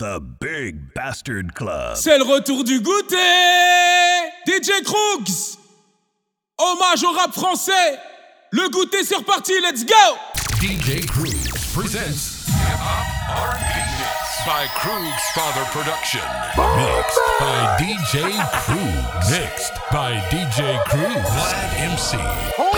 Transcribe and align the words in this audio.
The 0.00 0.18
Big 0.18 0.94
Bastard 0.94 1.52
Club. 1.54 1.94
C'est 1.94 2.16
le 2.16 2.24
retour 2.24 2.64
du 2.64 2.80
goûter 2.80 3.16
DJ 4.46 4.82
Kroogs 4.82 5.58
Hommage 6.56 7.04
au 7.04 7.12
rap 7.12 7.34
français 7.34 7.98
Le 8.50 8.70
goûter 8.70 9.04
c'est 9.04 9.16
reparti, 9.16 9.52
let's 9.60 9.84
go 9.84 9.94
DJ 10.58 11.04
Croogs 11.04 11.52
presents 11.74 12.46
Mix 14.40 14.46
by 14.46 14.66
Croogs 14.74 15.22
Father 15.34 15.64
Production. 15.70 16.24
Mixed 16.56 17.20
by 17.38 17.76
DJ 17.78 18.32
Croogs. 18.64 19.30
Mixed 19.30 19.74
by 19.92 20.14
DJ 20.30 20.82
Croogs. 20.86 21.28
Vlad 21.28 21.76
MC. 21.78 22.16
Oh 22.58 22.72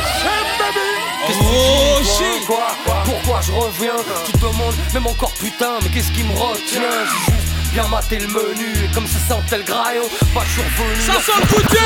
shit 2.03 2.47
Quoi? 2.47 3.02
Pourquoi 3.25 3.41
je 3.41 3.53
reviens 3.53 3.95
Tu 4.27 4.33
te 4.33 4.39
demandes, 4.39 4.75
même 4.93 5.07
encore 5.07 5.33
putain, 5.35 5.79
mais 5.83 5.89
qu'est-ce 5.91 6.11
qui 6.11 6.25
me 6.25 6.33
retient 6.33 6.83
J'ai 7.07 7.33
juste 7.33 7.73
bien 7.73 7.87
maté 7.87 8.19
le 8.19 8.27
menu, 8.27 8.85
et 8.85 8.89
comme 8.93 9.07
ça 9.07 9.19
sentait 9.29 9.59
le 9.59 9.63
graillot, 9.63 10.09
pas 10.35 10.43
survenu. 10.45 11.01
Ça 11.01 11.21
sent 11.21 11.39
le 11.41 11.47
goûter. 11.47 11.79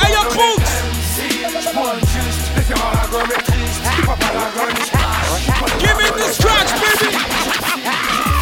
Hey 0.00 0.12
yo 0.12 0.20
Kroogs 0.30 0.64
Give 5.78 5.96
me 5.96 6.08
the 6.10 6.32
scratch 6.32 6.72
baby 6.80 8.33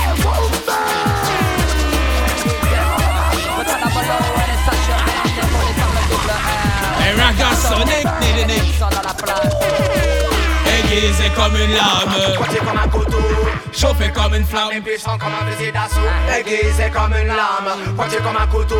Un 7.12 7.21
raga 7.21 7.55
sonic, 7.55 8.07
nidinic 8.21 8.62
Aiguisé 10.66 11.30
comme 11.37 11.57
une 11.57 11.73
lame. 11.73 12.37
Pointé 12.37 12.59
comme 12.59 12.79
un 12.79 12.88
couteau, 12.88 13.19
Chauffé 13.73 14.11
comme 14.12 14.35
une 14.35 14.45
flamme 14.45 14.83
puissant 14.83 15.19
comme 15.19 15.33
un 15.35 15.51
fusil 15.52 15.73
d'assaut, 15.73 16.01
aiguisé 16.38 16.90
comme 16.90 17.13
une 17.13 17.29
lame, 17.29 17.95
pointé 17.96 18.16
comme 18.16 18.37
un 18.37 18.46
couteau, 18.46 18.77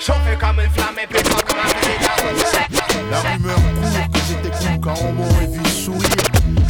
chauffé 0.00 0.36
comme 0.40 0.60
une 0.60 0.70
flamme. 0.70 0.96
Et 1.02 1.06
puissant 1.06 1.40
comme 1.46 1.58
un 1.58 1.68
fusil 1.68 1.98
d'assaut. 2.00 3.08
La 3.10 3.20
rumeur 3.20 3.54
court 3.56 4.12
que 4.12 4.18
j'étais 4.28 4.50
cool 4.50 4.80
quand 4.80 4.98
on 5.02 5.12
m'aurait 5.12 5.46
vu 5.46 5.68
sourire. 5.68 6.08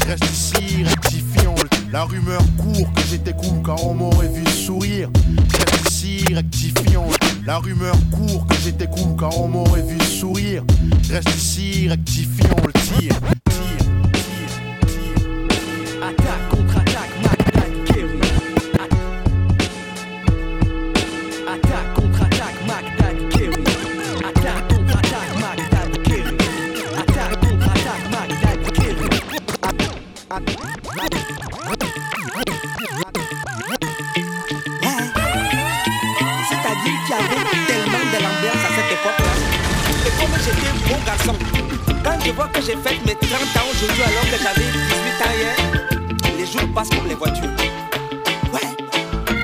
Reste 0.06 0.24
ici, 0.30 0.84
rectifiant. 0.84 1.54
La 1.90 2.04
rumeur 2.04 2.42
court 2.58 2.92
que 2.92 3.00
j'étais 3.10 3.32
cool 3.32 3.62
quand 3.62 3.76
on 3.82 3.94
m'aurait 3.94 4.28
vu 4.28 4.44
sourire. 4.46 5.08
Ici, 5.86 6.22
rectifiant. 6.34 7.06
La 7.46 7.58
rumeur 7.58 7.96
court 8.10 8.46
que 8.46 8.56
j'étais 8.62 8.86
cool 8.88 9.16
quand 9.16 9.34
on 9.38 9.48
m'aurait 9.48 9.82
vu 9.82 9.98
sourire. 10.00 10.64
Reste 11.10 11.34
ici, 11.34 11.88
rectifiant 11.88 12.56
le 12.66 12.72
tir, 12.72 13.18
j'ai 42.68 42.76
fait 42.76 43.00
mes 43.06 43.14
30 43.14 43.32
ans 43.32 43.68
aujourd'hui 43.72 44.02
alors 44.02 44.24
que 44.24 44.36
j'avais 44.42 44.68
18 44.70 45.24
ans 45.24 45.34
hier, 45.38 46.36
les 46.36 46.44
jours 46.44 46.68
passent 46.74 46.90
comme 46.90 47.08
les 47.08 47.14
voitures. 47.14 47.48
Ouais. 48.52 48.76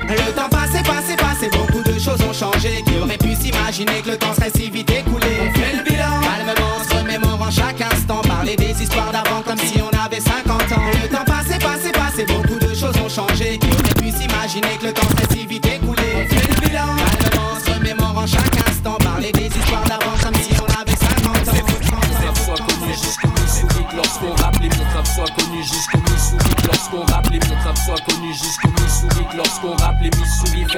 Le 0.07 0.31
temps 0.33 0.49
passé, 0.49 0.83
passé, 0.83 1.15
passé, 1.15 1.49
beaucoup 1.49 1.81
de 1.81 1.97
choses 1.97 2.21
ont 2.21 2.33
changé. 2.33 2.83
Qui 2.85 2.99
aurait 3.01 3.17
pu 3.17 3.33
s'imaginer 3.33 4.03
que 4.03 4.11
le 4.11 4.17
temps 4.17 4.33
serait 4.35 4.51
si 4.55 4.69
vite 4.69 4.91
écoulé? 4.91 5.25
On 5.41 5.51
fait 5.57 5.75
le 5.75 5.83
bilan, 5.83 6.21
calmement, 6.21 6.83
se 6.87 6.95
remémorant 6.97 7.49
chaque 7.49 7.81
instant. 7.81 8.21
Parler 8.21 8.55
des 8.57 8.83
histoires 8.83 9.11
d'avant 9.11 9.41
comme 9.41 9.57
si 9.57 9.81
on 9.81 10.05
avait 10.05 10.21
50 10.21 10.61
ans. 10.73 10.81
Le 11.01 11.09
temps 11.09 11.25
passé, 11.25 11.57
passé, 11.57 11.91
passé, 11.91 12.25
beaucoup 12.27 12.59
de 12.59 12.75
choses 12.75 12.95
ont 13.03 13.09
changé. 13.09 13.57
Qui 13.57 13.67
aurait 13.69 13.95
pu 13.95 14.11
s'imaginer 14.11 14.77
que 14.79 14.85
le 14.85 14.93
temps 14.93 15.14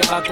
J'ai 0.08 0.14
mal 0.14 0.24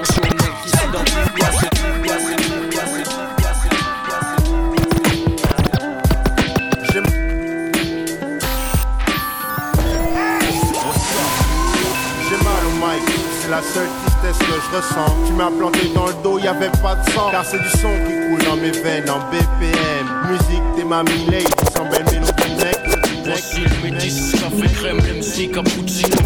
au 12.65 12.71
mic, 12.71 13.03
c'est 13.39 13.49
la 13.49 13.61
seule 13.61 13.87
tristesse 14.01 14.39
que 14.39 14.45
je 14.45 14.77
ressens. 14.77 15.15
Tu 15.27 15.33
m'as 15.33 15.51
planté 15.51 15.91
dans 15.93 16.07
le 16.07 16.13
dos, 16.23 16.39
y 16.39 16.47
avait 16.47 16.71
pas 16.81 16.95
de 16.95 17.11
sang. 17.11 17.29
Car 17.29 17.45
c'est 17.45 17.59
du 17.59 17.69
son 17.69 17.93
qui 18.07 18.13
coule 18.13 18.43
dans 18.45 18.55
mes 18.55 18.71
veines 18.71 19.07
en 19.11 19.19
BPM. 19.29 20.07
Musique 20.31 20.63
des 20.75 20.85
mamies 20.85 21.27
lady, 21.29 21.45
sans 21.75 21.85
belle 21.85 22.05
mélodie 22.05 22.55
mec. 22.57 22.79
Métis, 23.83 24.31
café 24.31 24.73
crème, 24.73 24.97
l'MC, 24.99 25.51
cappuccino, 25.51 26.17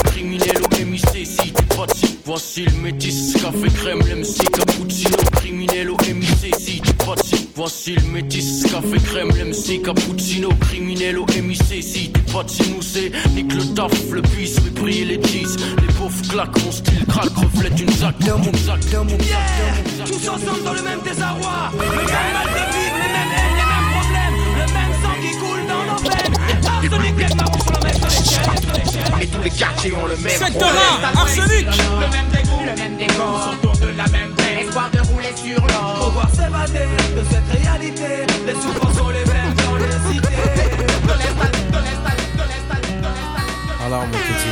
Voici 2.31 2.64
le 2.64 2.72
métis, 2.81 3.34
café 3.34 3.68
crème, 3.75 4.00
l'MC, 4.00 4.50
cappuccino, 4.53 5.18
criminel 5.34 5.90
au 5.90 5.97
MIC, 5.97 6.56
si 6.58 6.81
pas 7.06 7.16
type. 7.22 7.50
Voici 7.58 7.96
le 7.96 8.03
métis, 8.03 8.64
café 8.72 8.97
crème, 9.03 9.31
l'MC, 9.31 9.81
cappuccino, 9.84 10.47
criminel 10.62 11.19
au 11.19 11.25
MIC, 11.25 11.84
si 11.84 12.09
pas 12.31 12.46
type. 12.46 12.74
Nous 12.74 12.81
c'est, 12.81 13.12
nique 13.36 13.53
le 13.53 13.66
taf, 13.74 13.92
le 14.14 14.22
puisse, 14.22 14.58
fait 14.62 14.69
briller 14.69 15.03
les 15.03 15.22
cheese. 15.28 15.58
Les 15.86 15.94
pauvres 15.96 16.22
claquent, 16.30 16.64
mon 16.64 16.72
style 16.72 17.06
craque, 17.06 17.36
reflète 17.36 17.78
une 17.78 17.92
zac, 17.92 18.18
dans 18.19 18.38
mon 18.38 18.53
zac, 18.59 18.80
dans 18.94 19.03
mon 19.03 19.19
zac. 19.19 20.06
Tous 20.06 20.30
ensemble 20.30 20.63
dans 20.63 20.74
le 20.74 20.84
même 20.84 21.02
désarroi, 21.03 21.72
le 21.74 21.80
même 21.80 22.06
mal 22.06 22.48
de 22.48 22.63
vivre, 22.72 22.96
les 22.96 23.12
mêmes 23.12 23.34
haines, 23.36 23.58
les 23.59 23.68
mêmes 23.68 23.92
problèmes, 23.92 24.38
le 24.56 24.66
même 24.72 24.94
sang 25.03 25.16
qui 25.19 25.31
coule 25.38 25.68
dans 25.68 25.84
nos 25.84 26.00
veines. 26.09 26.36
Arsenic 26.66 27.30
et 27.30 27.36
marron 27.36 27.59
sur 27.59 27.72
le 27.74 27.80
même 27.84 28.00
sur 28.00 28.72
les 28.74 28.91
Et 29.22 29.28
tous 29.28 29.42
les 29.44 29.52
quartiers 29.52 29.94
ont 29.94 30.08
le 30.08 30.18
même 30.18 30.32
Secteur. 30.32 30.68
1, 30.68 31.20
arsenic 31.20 31.68
Le 31.68 32.08
même 32.09 32.28
dégoût, 32.34 32.64
le 32.66 32.76
même 32.82 32.98
décor, 32.98 33.54
autour 33.54 33.78
de 33.78 33.88
la 33.96 34.08
même 34.08 34.34
peine. 34.36 34.59
Espoir 34.66 34.90
de 34.92 35.00
rouler 35.00 35.34
sur 35.36 35.62
l'or. 35.68 36.08
Pouvoir 36.08 36.30
s'évader 36.32 36.88
de 37.16 37.24
cette 37.30 37.62
réalité. 37.62 38.26
Les 38.48 38.54
souffrances 38.54 38.98
sont 38.98 39.10
les 39.10 39.26
mêmes 39.26 39.54
dans 39.54 39.76
les 39.76 39.92
cités. 40.12 40.28
De 40.28 41.14
l'Est 41.20 41.36
de 41.38 41.78
l'Est 41.78 42.02
de. 42.02 43.86
Alors 43.86 44.02
mon 44.02 44.10
petit, 44.10 44.50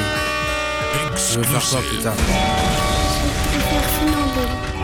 je 1.33 1.37
veux 1.39 1.43
faire 1.43 1.69
quoi 1.69 1.79
plus 1.89 1.97
tard 2.03 2.13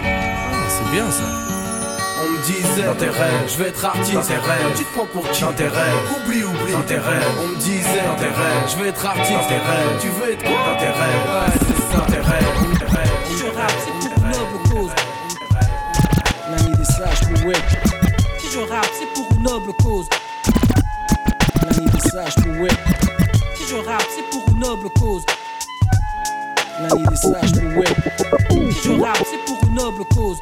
Ah, 0.03 0.67
C'est 0.67 0.91
bien 0.91 1.11
ça. 1.11 1.54
Disait 2.75 2.87
Dans 2.87 2.95
tes 2.95 3.05
rêves, 3.05 3.47
je 3.47 3.57
vais 3.63 3.69
être 3.69 3.85
artiste 3.85 4.13
Dans 4.13 4.21
tes 4.21 4.33
rêves. 4.33 4.73
Tu 4.75 4.83
te 4.83 4.93
prends 4.93 5.05
pour 5.05 5.29
qui 5.31 5.41
Dans 5.41 5.53
tes 5.53 5.67
rêves. 5.67 5.95
Oublie, 6.11 6.43
oublie 6.43 6.73
Dans 6.73 6.81
tes 6.81 6.97
rêves. 6.97 7.31
On 7.39 7.47
me 7.47 7.55
disait 7.55 8.03
Dans 8.05 8.15
tes 8.15 8.25
rêves. 8.25 8.67
Je 8.67 8.83
vais 8.83 8.89
être 8.89 9.05
artiste 9.05 9.31
Dans 9.31 9.47
tes 9.47 9.55
rêves. 9.55 9.99
Tu 10.01 10.07
veux 10.09 10.31
être 10.33 10.43
quoi 10.43 10.73
Dans 10.73 10.79
tes 10.79 10.85
rêves. 10.85 11.23
Ouais, 11.25 11.53
c'est 11.59 11.93
ça 11.93 11.97
Dans 11.99 12.05
tes 12.05 12.19
rêves, 12.19 12.45
je 13.37 13.45
rappe, 13.45 13.71
c'est 13.79 14.09
pour 14.09 14.17
une 14.17 14.31
noble 14.31 14.69
cause. 14.69 14.91
L'année 16.49 16.75
des 16.75 16.85
sages 16.85 17.21
pour 17.21 17.45
web. 17.45 17.57
Si 18.39 18.47
je 18.51 18.59
rappe, 18.59 18.89
c'est 18.99 19.13
pour 19.13 19.37
une 19.37 19.43
noble 19.43 19.73
cause. 19.81 20.07
L'année 21.61 21.91
des 21.91 22.09
sages 22.09 22.35
pour 22.35 22.61
web. 22.61 22.71
Si 23.55 23.67
je 23.69 23.75
rappe, 23.75 24.07
c'est 24.15 24.29
pour 24.31 24.49
une 24.49 24.59
noble 24.59 24.89
cause. 24.99 25.25
L'année 26.81 27.05
des 27.09 27.15
sages 27.15 27.51
pour 27.53 27.77
web. 27.77 28.71
Si 28.71 28.83
je 28.83 29.01
rappe, 29.01 29.23
c'est 29.29 29.45
pour 29.45 29.63
une 29.63 29.75
noble 29.75 30.03
cause. 30.13 30.39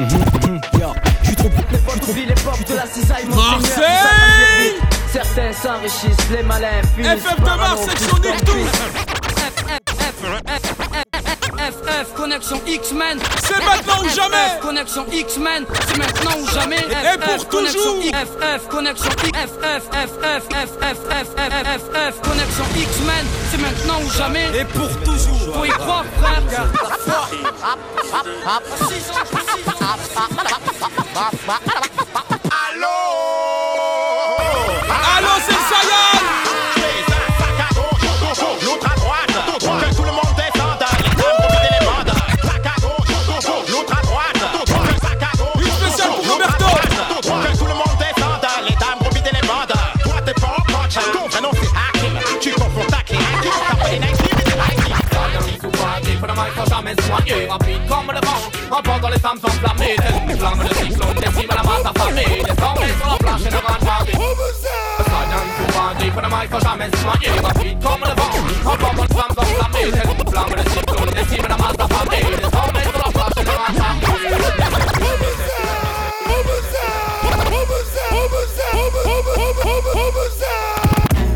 Je 0.00 1.26
suis 1.26 1.36
trop 1.36 1.48
L'époque 2.16 2.64
de 2.66 2.74
la 2.74 2.86
cisaille 2.86 3.26
Marseille. 3.26 4.74
Certains 5.12 5.52
s'enrichissent, 5.52 6.30
les 6.30 6.42
malins 6.42 6.80
finissent 6.96 7.22
FF 7.22 7.36
de 7.38 7.44
Mars, 7.44 7.80
section. 7.84 8.16
FF, 11.60 12.14
connexion 12.14 12.60
X-Men. 12.66 13.18
C'est 13.42 13.58
maintenant 13.64 14.02
ou 14.02 14.08
jamais. 14.08 14.36
FF, 14.36 14.60
connexion 14.60 15.06
X-Men. 15.12 15.66
C'est 15.88 15.98
maintenant 15.98 16.40
ou 16.40 16.46
jamais. 16.48 16.78
Et 16.78 17.18
pour 17.18 17.34
FF, 17.34 17.48
connexion 17.48 17.80
toujours. 17.80 18.02
FF, 18.02 18.68
connexion 18.68 19.10
FF, 19.10 19.82
FF, 19.92 20.44
FF, 20.50 21.28
FF, 21.84 22.20
connexion 22.22 22.64
X-Men. 22.76 23.26
C'est 23.50 23.60
maintenant 23.60 24.00
ou 24.04 24.10
jamais. 24.10 24.46
Et 24.58 24.64
pour 24.64 24.88
toujours. 25.00 25.56
Faut 25.56 25.64
y 25.64 25.68
croire 25.68 26.04
frère. 26.20 26.42
Allô? 32.70 33.19
Les 59.20 59.28
femmes 59.28 59.38
enflammées 59.42 59.96
Tel 59.96 60.14
une 60.30 60.38
flamme 60.38 60.58
de 60.58 60.74
cyclone, 60.74 61.14
décime 61.14 61.50
la 61.50 61.62
masse 61.62 61.84
affamée. 61.84 62.42
Désormais 62.42 62.88
sur 62.88 63.08
la 63.10 63.16
plage, 63.18 63.40
et 63.40 63.50
ne 63.50 63.56
rentre 63.56 63.78
pas 63.78 64.00
Stallion 65.04 65.44
tout 65.56 65.68
bandit, 65.76 66.10
pour 66.10 66.22
le 66.22 66.28
mic 66.28 66.48
faut 66.50 66.60
jamais 66.60 66.88
se 66.90 67.04
noyer. 67.04 67.30
Rapide 67.42 67.78
comme 67.82 68.00
le 68.00 68.14
vent, 68.16 68.32
emportant 68.72 69.02
les 69.02 69.08
femmes 69.14 69.36
enflammées 69.36 69.90
Tel 69.92 70.08
une 70.10 70.24
flamme 70.30 70.54
de 70.56 70.64
cyclone, 70.70 71.10
décime 71.14 71.46
la 71.48 71.56
masse 71.56 71.78
affamée. 71.78 72.24
Désormais 72.36 72.82
sur 72.82 72.98
la 72.98 73.10
plage, 73.12 73.36
et 73.36 73.44
ne 73.44 73.50
rentre 73.50 73.66
pas 73.66 74.10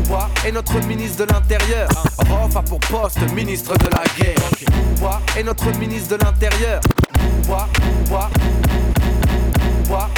Pouvoir 0.03 0.29
est 0.45 0.51
notre 0.51 0.87
ministre 0.87 1.25
de 1.25 1.33
l'Intérieur. 1.33 1.89
Rof 2.29 2.55
a 2.55 2.61
pour 2.61 2.79
poste 2.79 3.33
ministre 3.33 3.73
de 3.77 3.85
la 3.85 4.03
guerre. 4.17 4.49
Pouvoir 4.95 5.21
est 5.37 5.43
notre 5.43 5.67
ministre 5.77 6.17
de 6.17 6.23
l'Intérieur. 6.23 6.81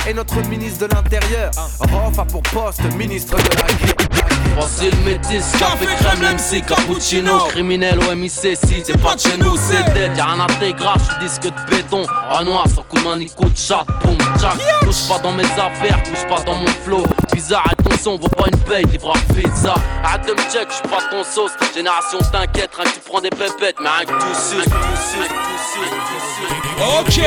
Est 0.08 0.14
notre 0.14 0.42
ministre 0.48 0.88
de 0.88 0.96
l'Intérieur. 0.96 1.52
Rof 1.92 2.18
a 2.18 2.24
pour 2.24 2.42
poste 2.44 2.82
ministre 2.96 3.36
de 3.36 3.56
la 3.58 3.74
guerre. 3.74 4.08
Voici 4.56 4.90
le 4.90 4.98
métis, 5.04 5.52
café 5.60 5.86
crème, 5.86 6.36
MC, 6.36 6.66
cappuccino. 6.66 7.40
Criminel 7.50 8.00
au 8.00 8.16
MIC, 8.16 8.32
si 8.32 8.82
t'es 8.84 8.98
pas 8.98 9.16
de 9.16 9.20
chez 9.20 9.38
nous, 9.38 9.56
c'est 9.58 9.84
dead 9.94 10.16
Y'a 10.16 10.72
grave, 10.72 11.02
j'suis 11.04 11.28
disque 11.28 11.44
de 11.44 11.70
béton. 11.70 12.06
En 12.32 12.44
noir, 12.46 12.66
sans 12.74 12.84
coup 12.84 12.98
de 12.98 13.04
main, 13.04 13.18
ni 13.18 13.30
coup 13.30 13.50
de 13.50 13.58
chat, 13.58 13.86
boum, 14.04 14.18
jack. 14.40 14.56
Touche 14.82 15.08
pas 15.10 15.20
dans 15.20 15.34
mes 15.34 15.44
affaires, 15.44 16.02
touche 16.04 16.26
pas 16.28 16.42
dans 16.44 16.56
mon 16.56 16.68
flow. 16.86 17.06
Bizarre, 17.34 17.70
son, 18.08 18.18
vaut 18.18 18.30
pas 18.30 18.46
une 18.48 18.60
paye, 18.60 18.86
livre 18.86 19.12
à 19.14 19.34
pizza 19.34 19.76
Arrête 20.04 20.26
de 20.28 20.32
me 20.32 20.50
check, 20.50 20.68
j'suis 20.70 20.88
pas 20.88 21.02
ton 21.12 21.24
sauce. 21.24 21.52
Génération 21.76 22.20
t'inquiète, 22.32 22.70
rien 22.74 22.86
que 22.86 22.96
tu 22.96 23.00
prends 23.02 23.20
des 23.20 23.30
pépettes 23.30 23.76
Mais 23.82 23.90
rien 23.90 24.06
que 24.06 24.14
tu 24.14 24.34
suces, 24.34 24.74
Ok. 27.00 27.22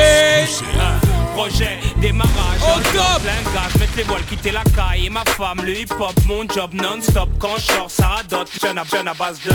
Projet, 1.35 1.79
démarrage, 1.97 2.61
Au 2.61 2.71
on 2.71 2.81
top. 2.97 3.21
plein 3.21 3.53
gaz, 3.53 3.79
mettre 3.79 3.93
les 3.95 4.03
voiles, 4.03 4.23
quitter 4.25 4.51
la 4.51 4.63
caille. 4.75 5.05
Et 5.05 5.09
ma 5.09 5.23
femme, 5.23 5.61
le 5.63 5.79
hip 5.79 5.91
hop, 5.99 6.13
mon 6.27 6.47
job 6.49 6.73
non-stop. 6.73 7.29
Quand 7.39 7.55
je 7.57 7.73
sors, 7.73 7.89
ça 7.91 8.07
radote, 8.07 8.49
jeune 8.61 8.77
à 8.77 8.83
jeune 8.83 9.07
à 9.07 9.13
base 9.13 9.39
de 9.45 9.51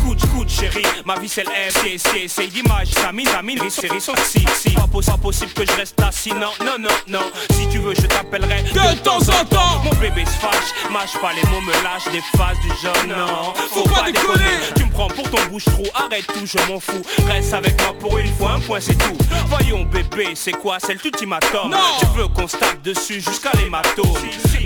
Couche, 0.00 0.28
couche 0.34 0.52
chérie, 0.60 0.86
ma 1.04 1.18
vie 1.18 1.28
c'est 1.28 1.44
l'FTC, 1.44 2.26
c'est 2.28 2.46
d'image, 2.48 2.88
ça 2.88 3.12
mine, 3.12 3.26
ça 3.26 3.42
mine, 3.42 3.58
c'est 3.68 3.90
risson, 3.90 4.12
si, 4.24 4.44
si. 4.54 4.70
Pas 4.70 4.86
pas 4.86 5.16
possible 5.18 5.52
que 5.52 5.64
je 5.66 5.72
reste 5.72 6.00
assis, 6.00 6.32
non, 6.32 6.50
non, 6.60 6.78
non, 6.78 6.88
non. 7.08 7.30
Si 7.52 7.68
tu 7.68 7.78
veux 7.78 7.94
je 7.94 8.06
t'appellerai 8.06 8.62
De 8.62 8.98
temps 9.02 9.18
en 9.18 9.44
temps. 9.44 9.82
Mon 9.84 9.94
bébé 10.00 10.24
se 10.24 10.30
fâche, 10.32 10.90
mâche 10.90 11.18
pas 11.20 11.32
les 11.32 11.42
mots, 11.50 11.60
me 11.60 11.72
lâche 11.82 12.04
des 12.12 12.22
phases 12.36 12.58
du 12.60 12.68
jeune, 12.80 13.16
non. 13.16 13.54
Faut 13.70 13.88
pas 13.88 14.10
déconner. 14.10 14.44
Tu 14.76 14.84
me 14.84 14.90
prends 14.90 15.08
pour 15.08 15.28
ton 15.30 15.42
bouche-trou, 15.50 15.84
arrête 15.94 16.26
tout, 16.26 16.46
je 16.46 16.58
m'en 16.70 16.80
fous. 16.80 17.02
Reste 17.26 17.54
avec 17.54 17.80
moi 17.80 17.94
pour 17.98 18.18
une 18.18 18.32
fois, 18.34 18.52
un 18.52 18.60
point 18.60 18.80
c'est 18.80 18.96
tout. 18.96 19.16
Voyons 19.46 19.84
bébé, 19.84 20.32
c'est 20.34 20.52
quoi, 20.52 20.78
c'est 20.80 21.02
l'ultimatum 21.02 21.70
Non. 21.70 21.78
Tu 22.00 22.06
veux 22.16 22.28
qu'on 22.28 22.48
se 22.48 22.56
tape 22.56 22.82
dessus 22.82 23.20
jusqu'à 23.20 23.50
l'hématome. 23.58 24.06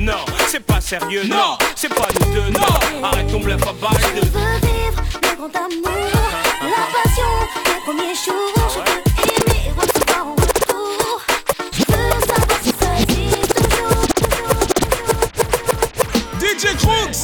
Non, 0.01 0.25
c'est 0.49 0.65
pas 0.65 0.81
sérieux, 0.81 1.25
non, 1.25 1.37
Non. 1.37 1.59
C'est 1.75 1.89
pas 1.95 2.09
nous 2.21 2.33
deux, 2.33 2.51
non, 2.51 3.05
Arrête 3.05 3.31
ton 3.31 3.41
bluff 3.41 3.63
à 3.63 4.21
de 4.21 4.86
le 5.23 5.37
grand 5.37 5.55
amour, 5.57 6.11
la 6.63 6.83
passion 6.93 7.33
des 7.65 7.81
premiers 7.85 8.15
jours. 8.15 8.55
Je 8.57 8.79
veux 8.79 9.01
aimer 9.23 9.61
et 9.67 9.73
recevoir 9.73 10.23
en 10.27 10.35
retour. 10.35 11.21
Je 11.73 11.79
veux 11.81 12.21
savoir 12.27 12.59
si 12.63 12.71
ça 12.71 12.89
existe 13.01 13.55
toujours. 13.55 14.05
DJ 16.41 16.77
Crooks 16.79 17.23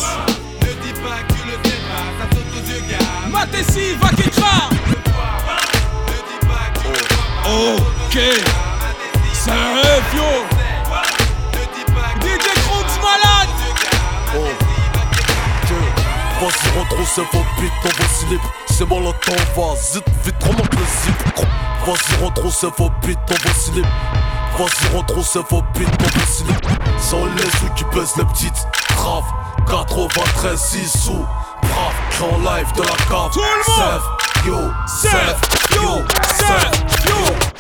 Ne 0.63 0.73
dis 0.83 0.95
pas 1.01 1.21
que 1.27 1.33
tu 1.33 1.43
le 1.47 1.57
sais 1.65 1.81
pas, 1.89 2.07
ça 2.19 2.25
saute 2.33 2.53
aux 2.55 2.65
yeux, 2.71 2.83
gars. 2.91 3.29
Matessi, 3.31 3.95
Vakekra 4.01 4.57
Ne 4.71 4.93
dis 4.93 6.41
pas 6.47 6.65
que 6.75 6.79
tu 6.81 6.89
le 6.89 6.95
sais 6.97 7.15
pas. 7.15 7.49
Ok 7.49 8.17
C'est 9.35 9.51
un 9.51 9.75
rêve 9.75 10.15
yo 10.17 10.42
Vas-y, 16.43 16.77
retrousse 16.77 17.21
vos 17.33 17.45
bites 17.61 17.73
dans 17.85 17.91
vos 17.91 18.13
slip. 18.13 18.41
C'est 18.67 18.85
bon, 18.85 18.99
le 18.99 19.13
temps 19.13 19.45
va 19.57 19.75
vite, 19.95 20.05
vite, 20.25 20.43
remonte 20.43 20.75
le 20.75 20.85
zip. 20.85 21.47
Vas-y, 21.87 22.25
retrousse 22.25 22.65
vos 22.65 22.91
bites 23.01 23.19
dans 23.29 23.37
vos 23.37 23.55
slip. 23.55 23.87
Vas-y, 24.59 24.97
retrousse 24.97 25.37
vos 25.37 25.63
bites 25.79 25.97
dans 26.01 26.19
vos 26.19 26.27
slip. 26.27 26.67
Sans 26.99 27.27
les 27.27 27.43
sous 27.43 27.73
qui 27.77 27.85
baissent 27.95 28.17
les 28.17 28.25
petites. 28.25 28.67
Grave, 28.97 29.23
93 29.69 30.61
6 30.61 31.05
sous. 31.05 31.27
Brave, 31.63 32.33
en 32.33 32.39
live 32.39 32.73
de 32.73 32.83
la 32.83 32.97
cave. 33.09 33.31
Tout 33.33 33.41
le 33.41 33.73
monde. 33.73 34.03
Yo, 34.45 34.59
sève, 34.89 35.41
yo, 35.71 36.03
sève, 36.27 36.73
yo. 37.07 37.53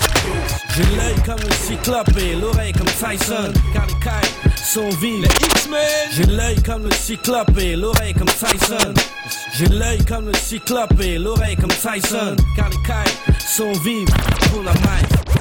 J'ai 0.74 0.96
l'œil 0.96 1.22
comme 1.24 1.38
le 1.38 1.52
cyclope 1.52 2.16
et 2.18 2.34
l'oreille 2.34 2.72
comme 2.72 2.86
Tyson. 2.86 3.52
Car 3.72 3.86
les 3.86 4.51
sont 4.62 4.88
vives. 5.00 5.28
J'ai 6.12 6.24
l'œil 6.24 6.62
comme 6.62 6.84
le 6.84 6.92
cyclope 6.92 7.58
et 7.58 7.76
l'oreille 7.76 8.14
comme 8.14 8.28
Tyson. 8.28 8.94
J'ai 9.54 9.66
l'œil 9.66 10.04
comme 10.04 10.26
le 10.26 10.34
cyclope 10.34 11.00
et 11.00 11.18
l'oreille 11.18 11.56
comme 11.56 11.70
Tyson. 11.70 12.36
Car 12.56 12.68
les 12.70 12.82
cailles 12.86 13.36
sont 13.46 13.72
vives 13.72 14.08
pour 14.50 14.62
la 14.62 14.72
maille. 14.72 15.31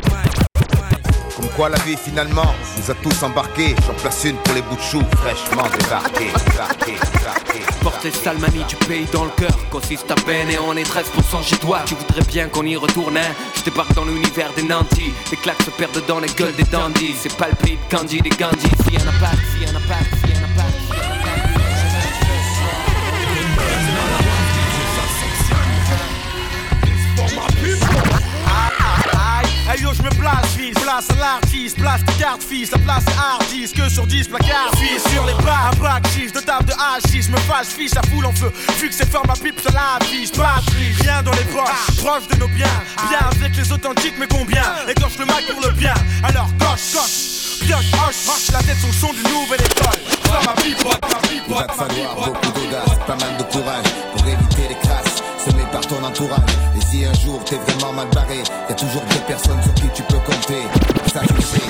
Quoi 1.55 1.69
la 1.69 1.77
vie 1.79 1.97
finalement? 1.97 2.55
Nous 2.77 2.91
a 2.91 2.93
tous 2.95 3.23
embarqués. 3.23 3.75
J'en 3.85 3.93
place 3.93 4.23
une 4.23 4.37
pour 4.37 4.53
les 4.55 4.61
bouts 4.61 4.75
de 4.75 4.81
choux 4.81 5.03
fraîchement 5.17 5.63
débarqués. 5.77 6.31
débarqués, 6.49 6.97
débarqués. 7.13 7.61
Porter 7.81 8.11
Salmanie 8.11 8.63
du 8.69 8.75
pays 8.87 9.05
dans 9.11 9.25
le 9.25 9.31
cœur. 9.31 9.57
Consiste 9.69 10.09
à 10.11 10.15
peine 10.15 10.49
et 10.49 10.59
on 10.59 10.75
est 10.75 10.83
13% 10.83 11.43
chez 11.43 11.57
toi. 11.57 11.81
Tu 11.85 11.95
voudrais 11.95 12.23
bien 12.23 12.47
qu'on 12.47 12.65
y 12.65 12.75
retourne 12.75 13.17
hein? 13.17 13.35
Je 13.55 13.63
débarque 13.69 13.93
dans 13.93 14.05
l'univers 14.05 14.51
des 14.55 14.63
nantis. 14.63 15.13
Les 15.29 15.37
claques 15.37 15.61
se 15.63 15.71
perdent 15.71 16.03
dans 16.07 16.19
les 16.19 16.29
gueules 16.29 16.55
des 16.55 16.63
dandys 16.63 17.15
C'est 17.19 17.35
pas 17.35 17.47
le 17.47 17.77
Candy 17.89 18.21
des 18.21 18.29
Gandhi 18.29 18.69
S'il 18.83 18.93
y 18.93 18.97
en 18.97 19.07
a 19.07 19.19
pas, 19.19 19.35
s'il 19.51 19.63
y 19.63 19.65
a 19.65 19.79
pas, 19.79 20.30
Je 29.93 30.03
me 30.03 30.09
place, 30.09 30.47
fils, 30.57 30.73
place 30.79 31.09
à 31.09 31.15
l'artiste, 31.15 31.77
place 31.77 32.01
de 32.05 32.11
carte 32.13 32.41
fils, 32.41 32.71
la 32.71 32.77
place 32.77 33.03
est 33.07 33.19
hardiste, 33.19 33.75
que 33.75 33.89
sur 33.89 34.07
10 34.07 34.29
placard 34.29 34.71
fils, 34.77 35.03
sur 35.11 35.25
les 35.25 35.33
bras, 35.33 35.69
un 35.69 35.75
bac 35.83 36.07
chiche, 36.15 36.31
de 36.31 36.39
table 36.39 36.65
de 36.65 36.71
H6, 36.71 37.29
me 37.29 37.37
fâche, 37.39 37.67
fiche, 37.67 37.93
la 37.93 38.01
foule 38.03 38.25
en 38.25 38.31
feu, 38.31 38.53
vu 38.79 38.87
que 38.87 38.95
c'est 38.95 39.09
fort 39.09 39.27
ma 39.27 39.33
pipe, 39.33 39.59
ça 39.59 39.69
la 39.73 39.97
affiche, 39.99 40.31
pas 40.31 40.61
rien 41.03 41.21
dans 41.23 41.33
les 41.33 41.43
poches, 41.43 41.97
proche 41.97 42.25
de 42.29 42.37
nos 42.37 42.47
biens, 42.47 42.67
bien 43.09 43.19
avec 43.31 43.57
les 43.57 43.69
authentiques, 43.69 44.15
mais 44.17 44.27
combien, 44.27 44.63
et 44.87 44.93
quand 44.93 45.09
je 45.09 45.19
le 45.19 45.25
mac 45.25 45.43
pour 45.51 45.61
le 45.61 45.71
bien, 45.71 45.93
alors 46.23 46.47
coche, 46.57 46.93
coche, 46.93 47.59
pioche, 47.59 47.91
hoche, 48.07 48.29
hoche, 48.29 48.51
la 48.53 48.59
tête 48.59 48.77
son 48.79 48.93
son 48.93 49.13
d'une 49.13 49.27
nouvelle 49.27 49.61
école, 49.61 49.99
Fort 50.23 50.41
ma 50.45 50.53
pipe, 50.61 50.85
ma 50.85 51.17
pipe, 51.27 51.43
Il 51.47 51.53
va 51.53 51.67
falloir 51.67 52.15
beaucoup 52.15 52.51
d'audace, 52.53 52.97
pas 53.05 53.17
mal 53.17 53.35
de 53.37 53.43
courage 53.43 53.91
pour 54.15 54.25
éviter 54.25 54.69
les 54.69 54.87
crasses 54.87 55.21
semées 55.43 55.67
par 55.69 55.81
ton 55.81 56.01
entourage. 56.01 56.39
Si 56.91 57.05
un 57.05 57.13
jour 57.13 57.41
t'es 57.45 57.55
vraiment 57.55 57.93
mal 57.93 58.09
barré, 58.09 58.43
y 58.67 58.71
a 58.71 58.75
toujours 58.75 59.01
des 59.03 59.19
personnes 59.25 59.63
sur 59.63 59.73
qui 59.75 59.87
tu 59.95 60.03
peux 60.03 60.19
compter. 60.25 60.61
Ça 61.07 61.21
tu 61.21 61.41
sais. 61.41 61.61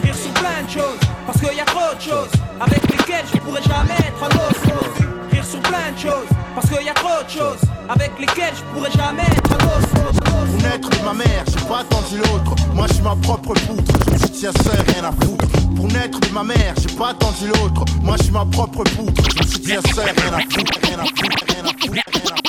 Rire 0.00 0.14
sur 0.14 0.32
plein 0.34 0.62
de 0.64 0.70
choses, 0.70 1.00
parce 1.26 1.40
qu'il 1.40 1.56
y 1.56 1.60
a 1.60 1.64
trop 1.64 1.92
de 1.92 2.00
choses 2.00 2.30
avec 2.60 2.82
lesquelles 2.82 3.24
je 3.34 3.40
pourrais 3.40 3.62
jamais 3.62 3.98
être 3.98 4.22
un 4.22 4.28
osmose. 4.28 5.08
Rire 5.32 5.44
sur 5.44 5.58
plein 5.62 5.90
de 5.92 5.98
choses, 5.98 6.28
parce 6.54 6.70
qu'il 6.70 6.86
y 6.86 6.88
a 6.88 6.94
trop 6.94 7.20
de 7.24 7.30
choses 7.30 7.62
avec 7.88 8.12
lesquelles 8.20 8.54
je 8.54 8.62
pourrais 8.72 8.92
jamais 8.92 9.22
être 9.22 9.50
un 9.54 9.64
osmose. 9.74 10.20
Pour 10.20 10.70
naître 10.70 10.88
de 10.88 11.04
ma 11.04 11.14
mère, 11.14 11.44
j'ai 11.48 11.66
pas 11.66 11.80
attendu 11.80 12.18
l'autre. 12.18 12.54
Moi, 12.74 12.86
je 12.86 12.94
suis 12.94 13.02
ma 13.02 13.16
propre 13.16 13.54
poutre. 13.54 13.92
Je 14.06 14.12
me 14.12 14.18
soutiens 14.18 14.52
seul, 14.62 14.84
rien 14.94 15.02
à 15.02 15.10
foutre. 15.10 15.46
Pour 15.74 15.88
naître 15.88 16.20
de 16.20 16.28
ma 16.28 16.44
mère, 16.44 16.74
j'ai 16.78 16.94
pas 16.96 17.08
attendu 17.08 17.48
l'autre. 17.48 17.84
Moi, 18.00 18.14
je 18.18 18.22
suis 18.22 18.32
ma 18.32 18.44
propre 18.44 18.84
poutre. 18.84 19.22
Je 19.34 19.42
me 19.42 19.50
soutiens 19.50 19.80
seul, 19.92 20.14
rien 20.16 20.32
à 20.32 20.40
foutre. 20.42 20.78
Rien 20.84 20.98
à 21.00 21.04
foutre, 21.06 21.44
rien 21.48 21.64
à 21.64 21.72
foutre, 21.74 21.90
rien 21.90 22.04
à 22.04 22.36
foutre. 22.36 22.41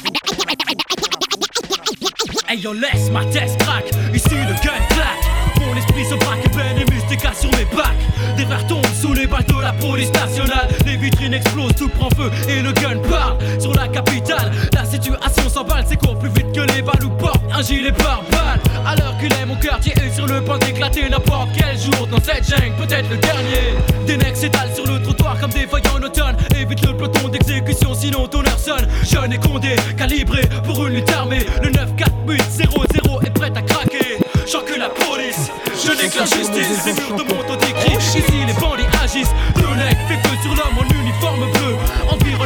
Hey 2.54 2.60
yo 2.60 2.72
laisse 2.72 3.10
ma 3.10 3.26
test 3.26 3.58
crack, 3.64 3.90
ici 4.14 4.36
le 4.36 4.54
gun 4.62 4.86
claque 4.90 5.63
Mon 5.74 5.80
esprit 5.80 6.06
se 6.06 6.14
braque 6.14 6.52
peine 6.52 6.78
et 6.78 6.94
mystique 6.94 7.26
sur 7.34 7.50
mes 7.58 7.66
bacs. 7.76 8.38
Des 8.38 8.46
verres 8.46 8.68
tombent 8.68 8.86
sous 9.02 9.12
les 9.14 9.26
balles 9.26 9.44
de 9.46 9.60
la 9.60 9.74
police 9.74 10.14
nationale. 10.14 10.68
Les 10.86 10.98
vitrines 10.98 11.34
explosent, 11.34 11.74
tout 11.76 11.90
prend 11.90 12.10
feu 12.12 12.30
et 12.48 12.62
le 12.62 12.72
gun 12.74 13.00
part 13.10 13.38
Sur 13.60 13.74
la 13.74 13.88
capitale, 13.88 14.52
la 14.72 14.86
situation 14.86 15.50
s'emballe 15.50 15.84
C'est 15.90 15.96
court 15.98 16.20
plus 16.20 16.30
vite 16.30 16.52
que 16.52 16.62
les 16.74 16.84
balles 16.84 17.04
ou 17.04 17.10
porte 17.10 17.42
un 17.52 17.64
gilet 17.64 17.92
par 17.92 18.22
balle 18.30 18.60
Alors 18.86 19.18
qu'il 19.18 19.34
est 19.34 19.46
mon 19.48 19.56
quartier 19.56 19.94
est 19.94 20.14
sur 20.14 20.28
le 20.28 20.44
point 20.44 20.60
d'éclater 20.60 21.10
n'importe 21.10 21.50
quel 21.58 21.76
jour 21.80 22.06
Dans 22.06 22.22
cette 22.22 22.48
jungle, 22.48 22.76
peut-être 22.78 23.10
le 23.10 23.18
dernier? 23.18 24.06
Des 24.06 24.18
necks 24.18 24.38
s'étalent 24.38 24.76
sur 24.76 24.86
le 24.86 25.02
trottoir 25.02 25.40
comme 25.40 25.52
des 25.52 25.66
feuilles 25.66 25.82
en 25.92 26.04
automne. 26.04 26.36
Évite 26.56 26.86
le 26.86 26.96
peloton 26.96 27.30
d'exécution 27.30 27.96
sinon 27.96 28.28
ton 28.28 28.42
heure 28.42 28.60
sonne. 28.60 28.88
Jeune 29.12 29.34
et 29.34 29.40
condé, 29.40 29.76
calibré 29.98 30.42
pour 30.66 30.86
une 30.86 30.94
lutte 30.94 31.12
armée. 31.12 31.48
Le 31.64 31.72
9-4-8-0-0 31.72 33.26
est 33.26 33.30
prêt 33.32 33.52
à 33.56 33.62
craquer 33.64 34.23
J'encule 34.54 34.78
la 34.78 34.90
police, 34.90 35.50
je 35.84 35.88
la 35.90 36.26
justice 36.26 36.86
Les 36.86 36.94
murs 36.94 37.16
de 37.16 37.24
mon 37.24 37.42
temps 37.42 37.56
décrit 37.56 37.94
Ici 37.94 38.22
les 38.46 38.54
bandits 38.54 38.86
régissent. 39.02 39.34
Le 39.56 39.76
leg 39.80 39.98
fait 40.08 40.22
que 40.22 40.44
sur 40.44 40.54
l'homme 40.54 40.78
en 40.78 41.02
uniforme 41.02 41.50
bleu. 41.54 41.76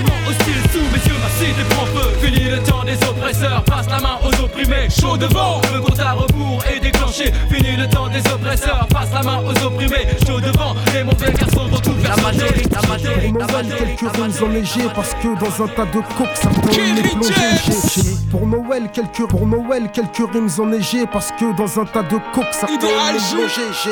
Hostile 0.06 0.62
sous 0.72 0.80
mes 0.92 1.04
yeux, 1.08 1.20
ma 1.22 1.30
cité 1.30 1.64
prend 1.70 1.86
feu. 1.86 2.10
Fini 2.22 2.50
le 2.50 2.60
temps 2.64 2.84
des 2.84 2.98
oppresseurs, 3.08 3.64
passe 3.64 3.88
la 3.90 4.00
main 4.00 4.18
aux 4.24 4.44
opprimés. 4.44 4.88
Chaud 4.90 5.18
devant, 5.18 5.62
le 5.74 5.80
compte 5.82 6.00
à 6.00 6.12
rebours 6.14 6.64
est 6.74 6.80
déclenché. 6.80 7.32
Fini 7.52 7.76
le 7.78 7.88
temps 7.88 8.08
des 8.08 8.20
oppresseurs, 8.32 8.88
passe 8.90 9.10
la 9.14 9.24
main 9.24 9.40
aux 9.40 9.66
opprimés. 9.66 10.08
Chaud 10.26 10.40
devant, 10.40 10.76
les 10.94 11.04
mauvais 11.04 11.32
garçons 11.34 11.68
vont 11.68 11.78
tout 11.80 11.94
faire 12.02 12.16
La 12.16 12.22
majorité, 12.24 12.70
La 12.72 12.82
majorité, 12.88 13.30
Pour 13.32 13.40
la 13.40 13.46
Noël, 13.48 13.66
majorité, 13.66 13.96
quelques 14.00 14.16
rimes 14.16 14.44
enneigées 14.48 14.90
parce 14.96 15.14
que 15.14 15.40
dans 15.40 15.64
un 15.64 15.68
tas 15.68 15.86
de 15.86 16.02
coke, 16.18 16.36
ça 16.36 16.50
peut 16.50 16.70
les 16.72 17.04
j'ai- 17.04 18.30
Pour 18.32 18.48
Noël, 18.48 18.90
quelques 18.94 19.28
pour 19.30 19.46
Noël, 19.48 19.90
quelques 19.94 20.32
rimes 20.34 20.50
enneigées 20.60 21.06
parce 21.12 21.32
que 21.32 21.56
dans 21.58 21.80
un 21.80 21.86
tas 21.86 22.04
de 22.04 22.18
coke, 22.34 22.46
ça 22.52 22.68
peut 22.68 22.74
Idéal 22.74 23.16
les 23.16 23.48
j'ai- 23.48 23.92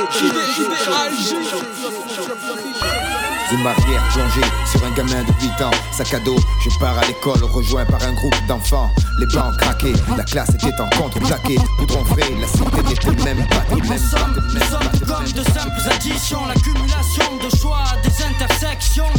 Une 3.52 3.62
marrière 3.64 4.02
plongée 4.12 4.42
gamin 4.96 5.24
de 5.24 5.34
8 5.42 5.62
ans. 5.62 5.72
Sac 5.92 6.14
à 6.14 6.20
dos, 6.20 6.38
je 6.64 6.70
pars 6.80 6.98
à 6.98 7.06
l'école, 7.06 7.44
rejoint 7.44 7.86
par 7.86 8.02
un 8.04 8.14
groupe 8.14 8.36
d'enfants. 8.48 8.90
Les 9.20 9.26
bancs 9.28 9.56
craqués, 9.58 9.94
la 10.18 10.24
classe 10.24 10.50
était 10.50 10.74
en 10.80 10.90
contre-plaqué. 10.98 11.58
Poudron 11.78 12.04
frais, 12.06 12.32
la 12.40 12.48
cité 12.48 12.82
n'était 12.84 13.24
même 13.24 13.46
pas 13.48 13.64
de 13.70 13.76
même 13.76 14.10
pas 14.10 14.28
de 14.36 14.42
Nous 14.54 14.60
sommes 14.60 14.80
pas 14.80 14.98
de 14.98 15.06
comme 15.06 15.32
de 15.32 15.44
simples 15.52 15.90
additions, 15.92 16.46
l'accumulation 16.48 17.38
de 17.44 17.58
choix, 17.58 17.84
des 18.04 18.24
intersections. 18.24 19.12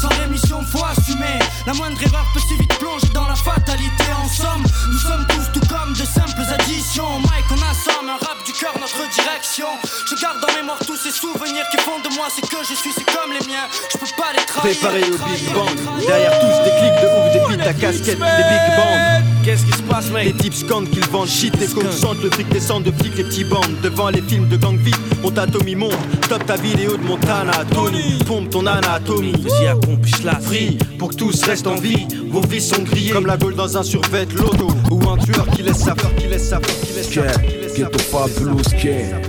Sans 0.00 0.08
rémission, 0.20 0.62
faut 0.62 0.84
assumer. 0.84 1.38
La 1.66 1.74
moindre 1.74 2.00
erreur 2.02 2.26
peut 2.32 2.40
si 2.40 2.56
vite 2.56 2.78
plonger 2.78 3.08
dans 3.14 3.26
la 3.26 3.34
fatalité. 3.34 4.04
En 4.22 4.28
somme, 4.28 4.64
nous 4.90 4.98
sommes 4.98 5.26
tous 5.28 5.58
tout 5.58 5.66
comme 5.66 5.92
de 5.92 6.04
simples 6.04 6.42
additions. 6.52 7.18
Mike, 7.20 7.50
on 7.50 7.62
assomme 7.70 8.08
un 8.08 8.24
rap 8.24 8.38
du 8.44 8.52
cœur, 8.52 8.74
notre 8.80 9.10
direction. 9.10 9.66
Je 10.08 10.20
garde 10.20 10.38
en 10.44 10.54
mémoire 10.54 10.78
tous 10.86 10.96
ces 10.96 11.10
souvenirs 11.10 11.66
qui 11.70 11.78
font 11.78 11.98
de 11.98 12.14
moi 12.14 12.26
ce 12.30 12.40
que 12.42 12.62
je 12.68 12.74
suis, 12.74 12.92
c'est 12.92 13.06
comme 13.06 13.32
les 13.32 13.46
miens. 13.46 13.66
Je 13.92 13.98
peux 13.98 14.06
pas 14.16 14.32
les. 14.32 14.35
Préparé 14.66 15.02
au 15.02 15.12
Big 15.12 15.54
Bang. 15.54 16.04
Derrière 16.04 16.40
tous 16.40 16.64
des 16.64 16.70
clics 16.70 17.00
de 17.00 17.06
ouf, 17.06 17.32
des 17.32 17.56
beats 17.56 17.68
à 17.68 17.72
casquette, 17.72 18.18
des 18.18 18.24
Big 18.24 18.76
Bang. 18.76 19.22
Qu'est-ce 19.44 19.64
qui 19.64 19.70
se 19.70 19.82
passe 19.82 20.10
mec? 20.10 20.24
Les 20.24 20.32
types 20.32 20.54
scandent 20.54 20.90
qu'ils 20.90 21.06
vendent 21.06 21.28
shit 21.28 21.54
et 21.62 21.68
sentent 21.68 22.20
le 22.20 22.30
fric 22.30 22.48
descend 22.48 22.82
de 22.82 22.90
flics 22.90 23.16
les 23.16 23.22
petits 23.22 23.44
bandes. 23.44 23.80
Devant 23.84 24.08
les 24.08 24.22
films 24.22 24.48
de 24.48 24.56
gang 24.56 24.76
vite, 24.76 24.98
on 25.22 25.30
t'atomie 25.30 25.76
monte 25.76 25.94
Top 26.28 26.44
ta 26.46 26.56
vidéo 26.56 26.96
de 26.96 27.02
Montana, 27.04 27.52
Tony. 27.72 28.18
Pompe 28.26 28.50
ton 28.50 28.66
anatomie. 28.66 29.34
Vas-y 29.38 29.68
accomplish 29.68 30.24
la 30.24 30.40
free 30.40 30.78
Pour 30.98 31.10
que 31.10 31.14
tous 31.14 31.44
restent 31.44 31.68
en 31.68 31.76
vie, 31.76 32.08
vos 32.28 32.40
vies 32.40 32.60
sont 32.60 32.82
grillées. 32.82 33.12
Comme 33.12 33.26
la 33.26 33.36
gueule 33.36 33.54
dans 33.54 33.78
un 33.78 33.84
survêt 33.84 34.26
loto. 34.34 34.66
Ou 34.90 35.00
un 35.08 35.16
tueur 35.18 35.46
qui 35.54 35.62
laisse 35.62 35.78
sa 35.78 35.94
peur, 35.94 36.12
qui 36.16 36.26
laisse 36.26 36.48
sa 36.48 36.58
peur, 36.58 36.74
qui 36.80 36.92
laisse 36.92 37.14
sa 37.14 37.22
peur, 37.22 37.40
Ghetto 37.76 37.98
Fabulous 38.00 38.62
Gang. 38.82 39.22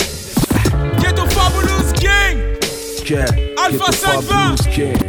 Ghetto 1.00 1.27
Fabulous. 1.29 1.94
Gang. 2.01 2.58
Alpha 3.56 3.86
Ghetto 3.86 3.91
520. 3.91 5.07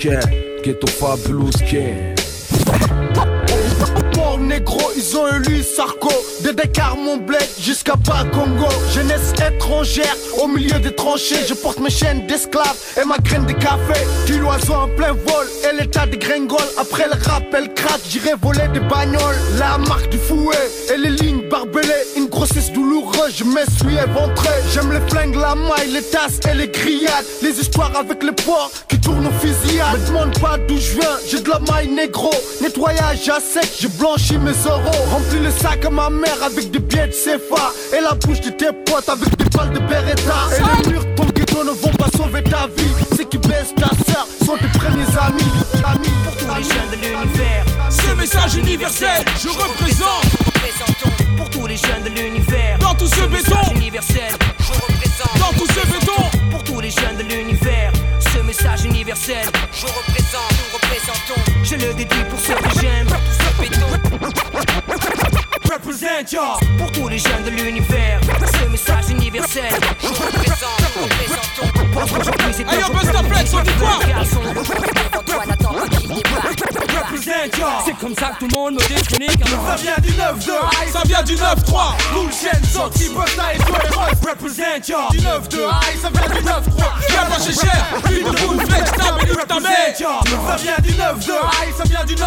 Gang. 0.00 0.22
Ghetto. 0.62 0.86
Mort 4.16 4.38
négro, 4.40 4.80
ils 4.96 5.16
ont 5.16 5.28
élu 5.28 5.62
Sarko. 5.62 6.08
De 6.42 6.52
Dakar 6.52 6.96
mon 6.96 7.18
bled 7.18 7.46
jusqu'à 7.60 7.96
bas 7.96 8.24
Jeunesse 8.94 9.32
étrangère 9.34 10.16
au 10.42 10.48
milieu 10.48 10.78
des 10.80 10.94
tranchées. 10.94 11.44
Je 11.46 11.52
porte 11.52 11.80
mes 11.80 11.90
chaînes 11.90 12.26
d'esclaves 12.26 12.78
et 13.00 13.04
ma 13.04 13.18
graine 13.18 13.44
de 13.44 13.52
café. 13.52 14.00
Tu 14.26 14.38
l'oiseau 14.38 14.72
en 14.72 14.88
plein 14.88 15.12
vol 15.12 15.46
et 15.70 15.76
l'état 15.76 16.06
de 16.06 16.16
gringole 16.16 16.58
Après 16.78 17.04
le 17.04 17.22
rap 17.28 17.44
elle 17.52 17.74
craque, 17.74 18.00
j'irai 18.08 18.32
voler 18.40 18.68
des 18.72 18.80
bagnoles. 18.80 19.36
La 19.58 19.76
marque 19.76 20.08
du 20.08 20.16
fouet 20.18 20.56
et 20.94 20.96
les 20.96 21.10
lignes 21.10 21.46
barbelées 21.50 22.06
Une 22.40 22.46
grossesse 22.46 22.72
douloureuse, 22.72 23.36
je 23.36 23.44
me 23.44 23.60
suis 23.76 23.98
éventré 23.98 24.48
J'aime 24.72 24.90
les 24.90 25.10
flingues, 25.10 25.34
la 25.34 25.54
maille, 25.54 25.92
les 25.92 26.00
tasses 26.00 26.40
et 26.50 26.54
les 26.56 26.68
grillades. 26.68 27.26
Les 27.42 27.50
histoires 27.60 27.94
avec 27.94 28.22
les 28.22 28.32
porcs 28.32 28.70
qui 28.88 28.98
tournent 28.98 29.26
au 29.26 29.30
fusillade 29.32 30.00
Me 30.00 30.06
demande 30.06 30.40
pas 30.40 30.56
d'où 30.56 30.74
je 30.78 30.92
viens, 30.92 31.18
j'ai 31.28 31.40
de 31.40 31.50
la 31.50 31.58
maille 31.70 31.88
négro. 31.88 32.30
Nettoyage 32.62 33.28
à 33.28 33.40
sec, 33.40 33.70
je 33.78 33.88
blanchis 33.88 34.38
mes 34.38 34.52
euros 34.52 35.04
Remplis 35.10 35.40
le 35.40 35.50
sac 35.50 35.84
à 35.84 35.90
ma 35.90 36.08
mère 36.08 36.42
avec 36.42 36.70
des 36.70 36.78
billets 36.78 37.08
de 37.08 37.12
CFA 37.12 37.74
Et 37.94 38.00
la 38.00 38.14
bouche 38.14 38.40
de 38.40 38.48
tes 38.48 38.72
potes 38.86 39.10
avec 39.10 39.36
des 39.36 39.44
balles 39.54 39.74
de 39.74 39.80
Beretta. 39.80 40.48
Et 40.56 40.86
les 40.86 40.92
murs 40.92 41.04
de 41.04 41.14
ton 41.16 41.24
ghetto 41.24 41.62
ne 41.62 41.72
vont 41.72 41.92
pas 41.98 42.08
sauver 42.16 42.42
ta 42.42 42.68
vie. 42.74 43.16
Ceux 43.18 43.24
qui 43.24 43.36
baissent 43.36 43.74
ta 43.76 43.90
sœur 44.10 44.26
sont 44.46 44.56
tes 44.56 44.78
premiers 44.78 45.04
amis. 45.20 45.52
Amis. 45.84 46.08
Pour 46.24 46.36
tous 46.36 46.56
les 46.56 46.62
jeunes 46.62 46.90
de 46.90 47.06
l'univers 47.06 47.66
Ce 47.90 48.14
message 48.14 48.54
universel, 48.54 49.26
je 49.42 49.48
représente. 49.48 50.39
Représentons 50.60 51.36
pour 51.38 51.48
tous 51.48 51.66
les 51.66 51.76
jeunes 51.78 52.02
de 52.04 52.10
l'univers. 52.10 52.78
Dans 52.80 52.94
tout 52.94 53.06
ce 53.06 53.22
béton. 53.22 53.74
universel 53.74 54.30
Je 54.58 54.72
représente. 54.72 55.38
Dans 55.38 55.58
tout 55.58 55.66
ce 55.66 55.86
béton. 55.86 56.38
pour 56.50 56.62
tous 56.64 56.80
les 56.80 56.90
jeunes 56.90 57.16
de 57.16 57.22
l'univers 57.22 57.90
Ce 58.34 58.42
message 58.42 58.84
universel 58.84 59.46
Je 59.72 59.86
représente, 59.86 60.52
nous 60.52 60.74
représentons. 60.74 61.40
Je 61.62 61.76
le 61.76 61.94
dédie 61.94 62.24
pour 62.28 62.38
ceux 62.38 62.54
que 62.54 62.80
j'aime. 62.80 63.08
Ce 63.08 63.62
béton. 63.62 63.86
Represent 65.72 66.30
y'all. 66.30 66.58
Pour 66.76 66.92
tous 66.92 67.08
les 67.08 67.18
jeunes 67.18 67.44
de 67.44 67.50
l'univers 67.50 68.20
Ce 68.52 68.68
message 68.68 69.08
universel 69.08 69.72
Je 70.02 70.08
représente, 70.08 70.59
yo, 72.00 72.06
un 72.06 72.90
Busta 72.90 73.18
jour 73.18 73.24
Flex, 73.30 73.54
on 73.54 73.60
dit 73.62 73.70
quoi. 73.78 73.98
C'est 77.84 77.96
comme 77.98 78.14
ça 78.14 78.28
que 78.28 78.38
tout 78.38 78.48
le 78.50 78.56
monde 78.56 78.74
me 78.74 78.80
car 78.80 78.96
Ça 79.66 79.76
vient 79.76 79.98
du 80.00 80.10
9-2, 80.10 80.92
ça 80.92 81.02
vient 81.04 81.22
du 81.22 81.34
9-3 81.34 81.42
Cool 82.14 82.30
chaîne, 82.32 82.64
sorti, 82.64 83.08
Busta 83.08 83.54
et 83.54 83.58
toi 83.58 83.78
et 83.84 83.94
Ross 83.94 84.18
Represent 84.28 84.88
y'all 84.88 85.10
Du 85.10 85.18
9-2, 85.18 85.24
aïe, 85.66 85.98
ça 86.00 86.08
vient 86.10 86.28
du 86.28 86.42
9-3 86.42 86.60
Viens 87.08 87.24
pas 87.24 87.44
chez 87.44 87.52
cher, 87.52 87.86
une 88.10 88.30
de 88.30 88.38
cool 88.40 88.60
flex, 88.66 88.90
ta 88.92 89.12
belle 89.12 89.36
ta 89.46 89.60
mère 89.60 89.94
Ça 89.96 90.56
vient 90.56 90.78
du 90.82 90.92
9-2, 90.92 91.32
aïe, 91.60 91.72
ça 91.76 91.84
vient 91.84 92.04
du 92.04 92.14
9-3 92.14 92.24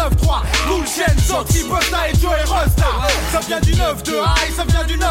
Cool 0.68 0.86
chaîne, 0.86 1.18
sorti, 1.18 1.64
Busta 1.64 2.08
et 2.08 2.16
toi 2.18 2.34
et 2.38 2.48
Ross 2.48 2.72
Ça. 3.32 3.40
Vient 3.40 3.60
du 3.60 3.72
9-2, 3.72 3.78
aïe, 3.82 4.52
ça 4.56 4.64
vient 4.64 4.84
du 4.84 4.96
9-3 4.96 5.06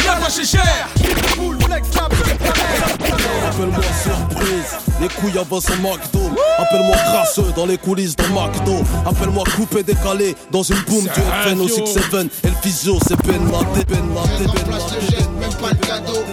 Viens 0.00 0.16
pas 0.16 0.30
chez 0.30 0.44
cher, 0.44 0.88
une 0.98 1.14
de 1.14 1.34
cool 1.36 1.62
flex, 1.62 1.90
ta 1.90 2.08
belle 2.08 2.38
ta 2.38 2.44
mère 2.44 3.99
surprise, 4.02 4.76
les 5.00 5.08
couilles 5.08 5.38
avancent 5.38 5.70
au 5.70 5.76
McDo. 5.82 6.30
Appelle-moi 6.58 6.96
crasseux 6.96 7.52
dans 7.56 7.66
les 7.66 7.78
coulisses 7.78 8.16
d'un 8.16 8.28
McDo. 8.28 8.82
Appelle-moi 9.06 9.44
coupé 9.56 9.82
décalé 9.82 10.36
dans 10.50 10.62
une 10.62 10.80
boom 10.88 11.04
du 11.04 11.10
FN 11.10 11.60
au 11.60 11.68
6-7. 11.68 12.28
Et 12.44 12.48
le 12.48 12.54
physio, 12.62 12.98
c'est 13.06 13.16
Ben 13.26 13.40
Laden, 13.50 13.84
Ben 13.88 14.14
Laden, 14.14 14.50
Ben 14.54 14.70
Laden. 14.70 15.38
même 15.40 15.54
pas 15.54 15.70
le 15.70 15.86
cadeau. 15.86 16.24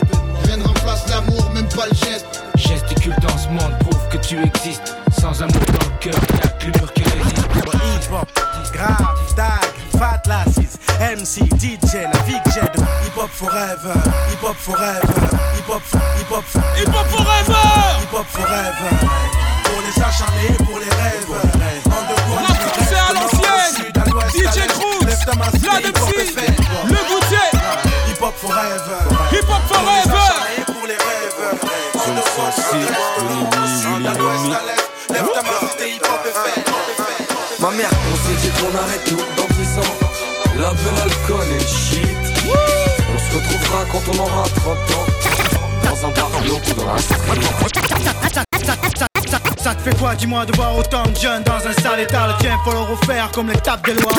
Rien 0.46 0.58
ne 0.58 0.64
remplace 0.64 1.08
l'amour, 1.10 1.50
même 1.54 1.68
pas 1.70 1.86
le 1.88 1.96
geste. 1.96 2.26
Gesticule 2.56 3.16
dans 3.22 3.38
ce 3.38 3.48
monde, 3.50 3.78
prouve 3.80 4.08
que 4.10 4.18
tu 4.18 4.38
existes. 4.42 4.96
Sans 5.20 5.42
amour 5.42 5.62
dans 5.68 5.88
le 5.88 6.00
cœur, 6.00 6.14
y'a 6.44 6.50
que 6.50 6.66
l'humeur 6.66 6.94
qui 6.94 7.04
résiste. 7.04 7.48
Grave, 8.74 9.36
tag, 9.36 9.72
fat 9.98 10.22
MC, 11.00 11.46
DJ, 11.60 11.94
la 12.12 12.20
vie 12.26 12.42
que 12.44 12.52
j'ai 12.52 12.62
de 12.62 12.82
hip-hop 13.06 13.30
forever, 13.32 13.94
hip-hop 14.32 14.56
forever, 14.58 15.00
hip-hop, 15.56 15.82
hip-hop, 16.20 16.44
Hip-hop 16.76 17.08
forever 17.08 17.68
hip-hop 18.02 18.26
forever. 18.30 18.92
Pour 19.64 19.80
les 19.86 20.02
acharnés, 20.02 20.58
pour 20.66 20.80
les 20.80 20.90
rêves. 20.90 21.34
Rap 22.36 22.58
français 22.58 22.96
à 22.98 23.14
l'ancienne 23.14 23.78
DJ 24.34 24.68
Cruz, 24.68 25.06
Vlad 25.62 25.84
MC, 25.86 26.16
Le 26.88 27.00
Goutier 27.08 27.48
Hip-hop 28.10 28.36
forever. 28.38 29.02
Hip-hop 29.32 29.64
forever 29.68 30.18
Acharnés 30.18 30.66
pour 30.66 30.88
les 30.88 30.98
rêves. 30.98 31.38
Lève 35.10 35.30
ta 35.34 35.42
main 35.44 35.60
si 35.78 35.84
est 35.86 36.00
fait. 36.34 36.62
Ma 37.60 37.70
mère, 37.72 37.90
on 38.12 38.16
s'est 38.16 38.38
dit 38.42 38.52
qu'on 38.62 38.78
arrête 38.78 39.04
tout 39.06 39.16
dans 39.16 39.48
10 39.56 39.80
ans. 39.80 40.07
La 40.60 40.72
belle 40.72 41.02
alcool 41.04 41.46
et 41.52 41.54
le 41.54 41.68
shit. 41.68 42.18
On 43.14 43.18
se 43.20 43.36
retrouvera 43.36 43.86
quand 43.92 44.02
on 44.12 44.18
aura 44.20 44.44
30 44.56 44.78
ans. 44.98 45.06
Dans 45.84 46.08
un 46.08 46.12
bar 46.12 46.30
bloqué 46.42 46.74
dans 46.74 46.98
street. 46.98 47.42
Ça 49.62 49.76
te 49.76 49.82
fait 49.82 49.98
quoi, 49.98 50.16
dis-moi, 50.16 50.46
de 50.46 50.56
voir 50.56 50.76
autant 50.78 51.04
de 51.04 51.16
jeunes 51.16 51.44
dans 51.44 51.58
un 51.58 51.74
sale 51.74 52.00
état? 52.00 52.28
Le 52.28 52.42
tien, 52.42 52.58
faut 52.64 52.72
le 52.72 52.80
refaire 52.80 53.30
comme 53.32 53.50
les 53.50 53.60
tapes 53.60 53.86
des 53.86 53.94
lois 53.96 54.12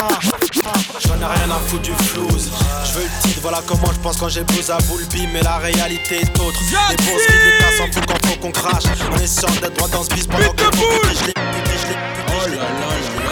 J'en 1.05 1.15
ai 1.15 1.25
rien 1.25 1.49
à 1.49 1.59
foutre 1.67 1.81
du 1.81 1.91
flouze 2.03 2.51
Je 2.85 2.91
veux 2.93 3.03
le 3.03 3.21
titre, 3.27 3.39
voilà 3.41 3.61
comment 3.65 3.91
je 3.91 3.99
pense 3.99 4.17
quand 4.17 4.29
j'ai 4.29 4.41
à 4.41 4.77
boulbi 4.87 5.27
Mais 5.33 5.41
la 5.41 5.57
réalité 5.57 6.21
est 6.21 6.39
autre 6.39 6.59
Les 6.89 6.95
bourses 6.97 7.25
qui 7.25 7.77
s'en 7.77 7.91
fout 7.91 8.05
quand 8.07 8.27
faut 8.27 8.35
qu'on 8.39 8.51
crache 8.51 8.83
On 9.11 9.17
est 9.17 9.27
sûr 9.27 9.49
d'être 9.61 9.73
droit 9.73 9.87
dans 9.89 10.03
ce 10.03 10.09
bis 10.09 10.27
pendant 10.27 10.53
que 10.53 10.63
je 10.63 11.25
l'ai, 11.25 11.33
putain, 11.33 12.33
je 12.45 12.51
l'ai, 12.51 13.28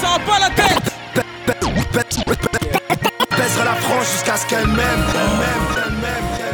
ça 0.00 0.08
va 0.08 0.18
pas 0.18 0.38
la 0.38 0.50
tête 0.50 0.92
Baisserai 3.36 3.64
la 3.64 3.74
France 3.74 4.12
jusqu'à 4.12 4.36
ce 4.36 4.46
qu'elle 4.46 4.66
m'aime, 4.66 4.76
m'aime, 4.76 5.38
m'aime, 5.38 6.00
m'aime, 6.00 6.24
m'aime. 6.32 6.46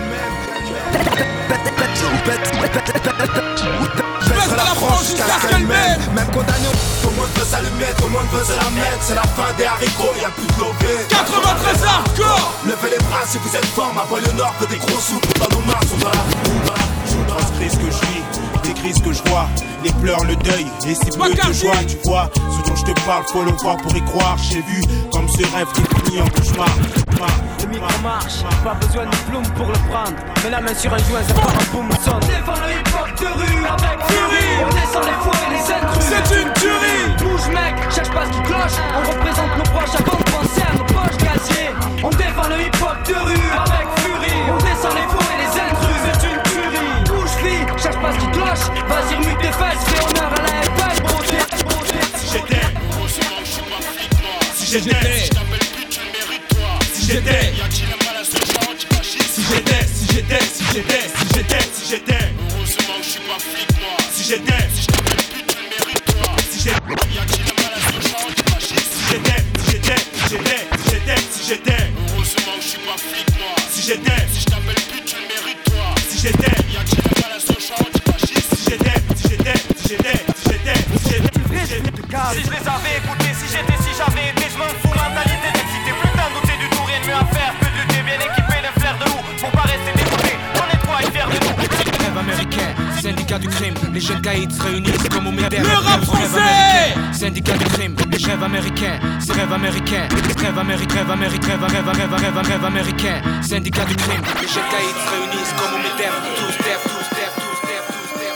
Baisse 4.28 4.56
la 4.56 4.74
France 4.74 5.06
jusqu'à 5.06 5.24
ce 5.40 5.48
qu'elle 5.48 5.66
mène 5.66 5.98
Même 6.14 6.26
condamné, 6.26 6.68
le 7.02 7.10
monde 7.16 7.28
veut 7.36 7.44
s'allumer, 7.44 7.92
le 8.00 8.08
monde 8.08 8.26
veut 8.32 8.44
se 8.44 8.52
la 8.52 8.70
mettre 8.70 9.00
C'est 9.00 9.14
la 9.14 9.22
fin 9.22 9.52
des 9.58 9.64
haricots, 9.64 10.14
y'a 10.20 10.30
plus 10.30 10.46
de 10.46 10.60
lové 10.60 11.06
93 11.08 11.84
hardcore 11.84 12.52
Levez 12.64 12.90
les 12.96 13.04
bras 13.04 13.24
si 13.26 13.38
vous 13.38 13.56
êtes 13.56 13.66
fort, 13.66 13.92
ma 13.94 14.04
banlieue 14.04 14.32
nord 14.32 14.54
que 14.60 14.66
des 14.66 14.78
gros 14.78 15.00
sous 15.00 15.20
Dans 15.38 15.48
nos 15.56 15.64
mains, 15.66 15.80
sont 15.88 15.98
dans 15.98 16.08
la 16.08 16.24
foule, 16.44 16.62
dans 16.66 16.74
la 16.74 16.92
dans 17.26 17.38
ce 17.46 17.76
que 17.76 17.90
je 17.90 18.06
vis, 18.06 18.41
que 18.90 19.12
je 19.12 19.22
vois, 19.30 19.46
les 19.84 19.92
pleurs, 19.92 20.24
le 20.24 20.34
deuil, 20.36 20.66
et 20.86 20.94
si 20.94 21.10
peu 21.16 21.30
de 21.30 21.52
joie, 21.52 21.76
tu 21.86 21.96
vois, 22.04 22.28
ce 22.34 22.68
dont 22.68 22.76
je 22.76 22.84
te 22.84 23.00
parle, 23.02 23.22
faut 23.28 23.42
le 23.42 23.52
voir 23.62 23.76
pour 23.76 23.96
y 23.96 24.02
croire, 24.04 24.36
j'ai 24.38 24.60
vu 24.62 24.82
comme 25.12 25.28
ce 25.28 25.42
rêve 25.54 25.68
qui 25.72 25.82
finit 26.04 26.20
en 26.20 26.28
cauchemar. 26.28 26.68
Le 27.60 27.68
micro 27.68 28.02
marche, 28.02 28.42
pas 28.64 28.74
besoin 28.74 29.04
de 29.06 29.16
plume 29.28 29.46
pour 29.54 29.66
le 29.66 29.78
prendre. 29.88 30.16
Mets 30.42 30.50
la 30.50 30.60
main 30.60 30.74
sur 30.74 30.92
un 30.92 30.98
joint, 30.98 31.22
ça 31.26 31.34
part 31.34 31.54
un 31.54 31.72
boom 31.72 31.88
son. 32.04 32.18
Défend 32.26 32.58
le 32.58 32.72
hip-hop 32.72 33.20
de 33.20 33.26
rue 33.38 33.64
avec 33.66 33.98
furie. 34.08 34.52
On 34.60 34.74
descend 34.74 35.04
les 35.06 35.18
fours 35.22 35.40
et 35.46 35.50
les 35.54 35.72
intrus. 35.72 36.04
C'est 36.10 36.42
une 36.42 36.52
tuerie. 36.54 37.04
Bouge 37.18 37.48
mec, 37.54 37.74
cherche 37.94 38.10
pas 38.10 38.26
ce 38.26 38.30
qui 38.36 38.42
cloche. 38.42 38.78
On 38.96 39.02
représente 39.08 39.56
nos 39.56 39.68
proches 39.70 39.94
avant 39.94 40.18
de 40.18 40.24
penser 40.24 40.62
à 40.68 40.74
nos 40.74 40.84
poches 40.84 41.18
gaziers. 41.18 41.70
On 42.02 42.10
défend 42.10 42.48
le 42.48 42.60
hip-hop 42.66 42.98
de 43.06 43.14
rue 43.14 43.50
avec 43.54 43.81
si 54.80 54.90
caïds 94.32 94.50
se 94.50 94.62
réunissent 94.62 95.08
comme 95.10 95.26
au. 95.26 95.30
Le 95.32 95.86
rap 95.86 96.04
français 96.04 96.94
Syndicat 97.12 97.56
du 97.56 97.64
crime, 97.64 97.96
les 98.10 98.24
rêves 98.24 98.42
américains, 98.42 98.98
c'est 99.20 99.32
rêve 99.32 99.52
américain, 99.52 100.08
rêve 100.38 100.58
américain, 100.58 100.94
rêve 100.96 101.10
américain, 101.10 101.48
rêve 101.48 101.88
rêve 101.88 101.88
rêve 101.88 102.14
rêve 102.14 102.46
rêve 102.46 102.64
américain, 102.64 103.22
syndicat 103.42 103.84
du 103.84 103.96
crime, 103.96 104.22
les 104.40 104.46
caïds 104.46 104.96
se 105.04 105.10
réunissent 105.10 105.54
comme 105.58 105.74
au 105.74 105.78
médias. 105.78 106.12
Tous 106.36 106.52
step, 106.52 106.80
tous 106.82 107.04
step, 107.04 107.32
tous 107.36 107.56
step, 107.58 107.82
tous 107.88 108.08
step. 108.08 108.34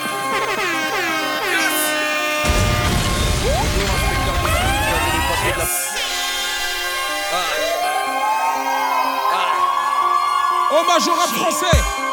Hommage 10.70 11.08
au 11.08 11.14
rap 11.14 11.28
français 11.28 12.05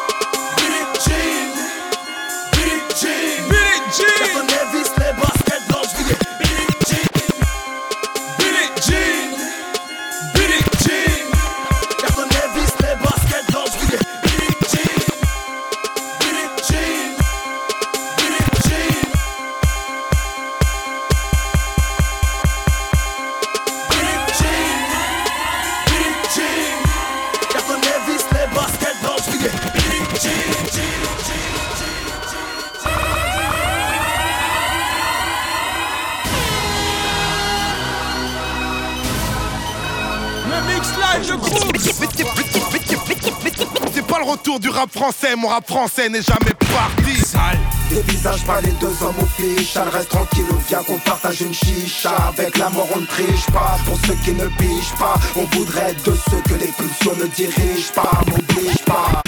retour 44.44 44.60
du 44.60 44.70
rap 44.70 44.92
français, 44.92 45.38
mon 45.38 45.48
rap 45.48 45.66
français 45.66 46.10
n'est 46.10 46.22
jamais 46.22 46.54
parti. 46.60 47.16
Sale. 47.24 47.58
Des 47.90 48.02
visages 48.12 48.44
pas 48.44 48.60
les 48.60 48.72
deux 48.72 48.94
hommes 49.02 49.16
au 49.22 49.26
fiches 49.26 49.78
reste 49.78 50.10
tranquille, 50.10 50.44
viens 50.68 50.84
qu'on 50.84 50.98
partage 50.98 51.42
une 51.42 51.54
chicha. 51.54 52.14
Avec 52.28 52.58
la 52.58 52.70
mort 52.70 52.90
on 52.94 53.00
ne 53.00 53.06
triche 53.06 53.46
pas, 53.54 53.78
pour 53.86 53.98
ceux 54.06 54.16
qui 54.16 54.34
ne 54.34 54.48
pigent 54.48 54.96
pas 55.00 55.16
On 55.38 55.46
voudrait 55.56 55.92
être 55.92 56.04
de 56.12 56.18
ceux 56.30 56.42
que 56.42 56.60
les 56.60 56.72
pulsions 56.78 57.16
ne 57.22 57.28
dirigent 57.28 57.94
pas. 57.96 58.22
M'oblige 58.28 58.84
pas, 58.86 59.22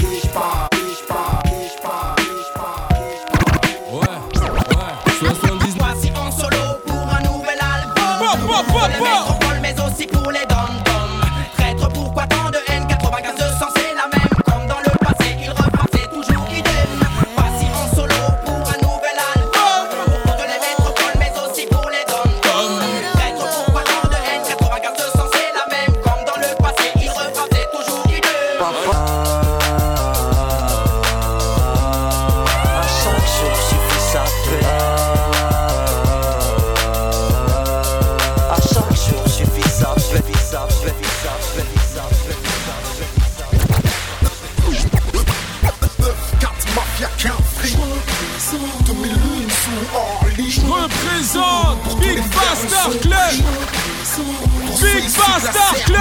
Club 55.36 56.00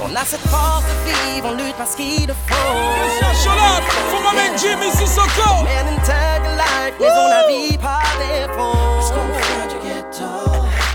On 0.00 0.14
a 0.14 0.24
cette 0.24 0.48
force 0.48 0.84
de 0.84 1.32
vivre, 1.32 1.48
on 1.50 1.56
lutte 1.56 1.74
parce 1.76 1.96
qu'il 1.96 2.28
le 2.28 2.34
faut. 2.46 2.54
Chola, 3.42 3.80
faut 4.12 4.22
m'amener 4.22 4.56
Jimmy 4.56 4.92
Sissoko. 4.92 5.66
In 5.66 5.96
tag 6.04 6.44
life, 6.56 6.94
ils 7.00 7.06
ont 7.06 7.28
la 7.28 7.48
vie 7.48 7.76
par 7.78 8.00
défaut. 8.20 8.78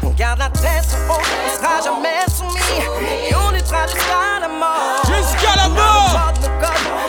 On 0.03 0.09
garde 0.11 0.39
la 0.39 0.49
tête 0.51 0.87
haute, 1.09 1.17
on 1.19 1.57
sera 1.57 1.81
jamais 1.83 2.23
soumis. 2.33 3.29
Et 3.29 3.35
on 3.35 3.51
luttera 3.51 3.87
jusqu'à 3.87 4.39
la 4.39 4.47
mort. 4.47 5.03
Jusqu'à 5.03 5.55
la 5.57 5.67
mort. 5.67 6.15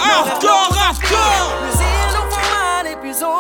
Hardcore, 0.01 0.77
hardcore. 0.77 1.53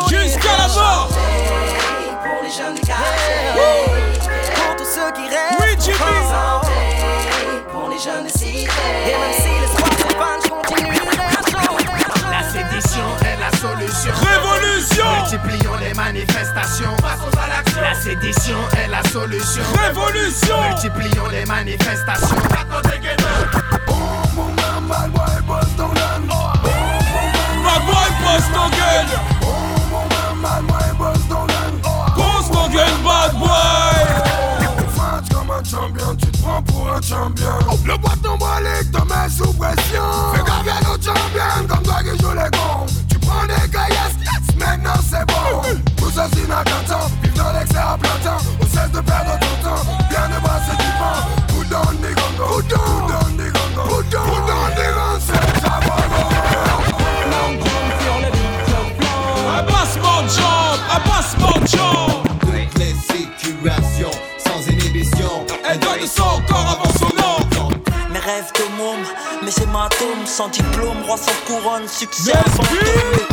On 0.04 0.09
Jusqu'à 0.09 0.56
la 0.59 0.68
mort. 0.68 1.09
Pour 1.09 2.42
les 2.44 2.50
jeunes 2.50 2.74
du 2.76 2.80
quartier. 2.83 3.89
Ceux 5.11 5.23
qui 5.23 5.29
restent. 5.29 5.59
Oui, 5.61 5.66
Jimmy. 5.81 5.99
Pour 7.73 7.88
les 7.88 7.99
jeunes 7.99 8.25
des 8.25 8.31
cités. 8.31 8.70
Et 9.07 9.16
même 9.18 9.35
si 9.35 9.49
l'espoir 9.61 9.90
se 9.99 10.14
panne, 10.14 10.40
je 10.44 10.49
continuerai 10.49 11.18
à 11.18 11.42
chanter. 11.51 11.85
La 12.31 12.42
sédition 12.49 13.07
est 13.25 13.38
la 13.40 13.51
solution 13.59 14.12
Révolution. 14.14 15.05
Multiplions 15.20 15.77
les 15.81 15.94
manifestations 15.94 16.96
Passons 17.03 17.38
à 17.42 17.49
l'action 17.49 17.81
La 17.81 17.94
sédition 17.94 18.59
est 18.79 18.88
la 18.88 19.03
solution 19.11 19.62
Révolution. 19.83 20.62
Multiplions 20.68 21.29
les 21.31 21.44
manifestations 21.46 22.37
Bad 22.37 22.68
boy, 27.87 28.11
post 28.27 28.53
ton 28.53 28.68
gueule. 28.68 29.11
Post 32.16 32.53
ton 32.53 32.68
gueule, 32.68 32.99
bad 33.05 33.33
boy 33.38 33.69
tu 36.19 36.27
te 36.27 36.38
prends 36.43 36.62
pour 36.62 36.93
un 36.93 37.01
champion. 37.01 37.59
Le 37.85 37.97
boiton 37.99 38.37
brolique 38.37 38.90
te 38.93 39.03
met 39.09 39.29
sous 39.29 39.53
pression. 39.55 40.03
Fais 40.35 40.45
gaffe 40.45 40.77
à 40.77 40.85
nos 40.85 41.03
champions, 41.03 41.66
comme 41.69 41.83
toi 41.83 42.01
qui 42.03 42.23
joue 42.23 42.33
les 42.33 42.51
cons. 42.57 42.87
Tu 43.09 43.19
prends 43.19 43.47
des 43.47 43.69
caillasses, 43.71 44.16
maintenant 44.57 45.01
c'est 45.09 45.27
bon. 45.27 45.62
Tout 45.97 46.11
ceci 46.11 46.47
n'a 46.49 46.62
qu'un 46.64 46.83
temps, 46.88 47.11
vive 47.23 47.35
dans 47.35 47.53
l'excès 47.53 47.79
à 47.79 47.99
plein 47.99 48.19
temps. 48.25 48.43
On 48.61 48.64
cesse 48.64 48.90
de 48.93 49.01
perdre 49.01 49.38
ton 49.40 49.69
temps, 49.69 49.83
bien 50.09 50.29
de 50.29 50.40
voir 50.40 50.61
ce 50.66 50.77
qui 50.77 50.90
prend. 50.99 51.40
Who 52.40 52.62
done. 52.62 53.19
Mais 69.42 69.51
c'est 69.51 69.66
ma 69.66 69.88
tombe, 69.99 70.27
sans 70.27 70.49
diplôme, 70.49 71.03
roi 71.07 71.16
sans 71.16 71.33
couronne, 71.46 71.88
succès 71.88 72.33
sans 72.57 72.62
tombe. 72.62 73.27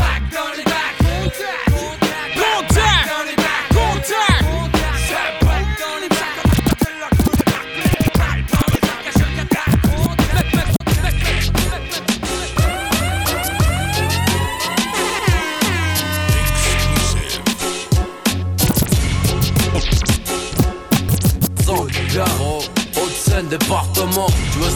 Garo, 22.18 22.64
Haute-Seine, 22.96 23.48
département. 23.48 24.26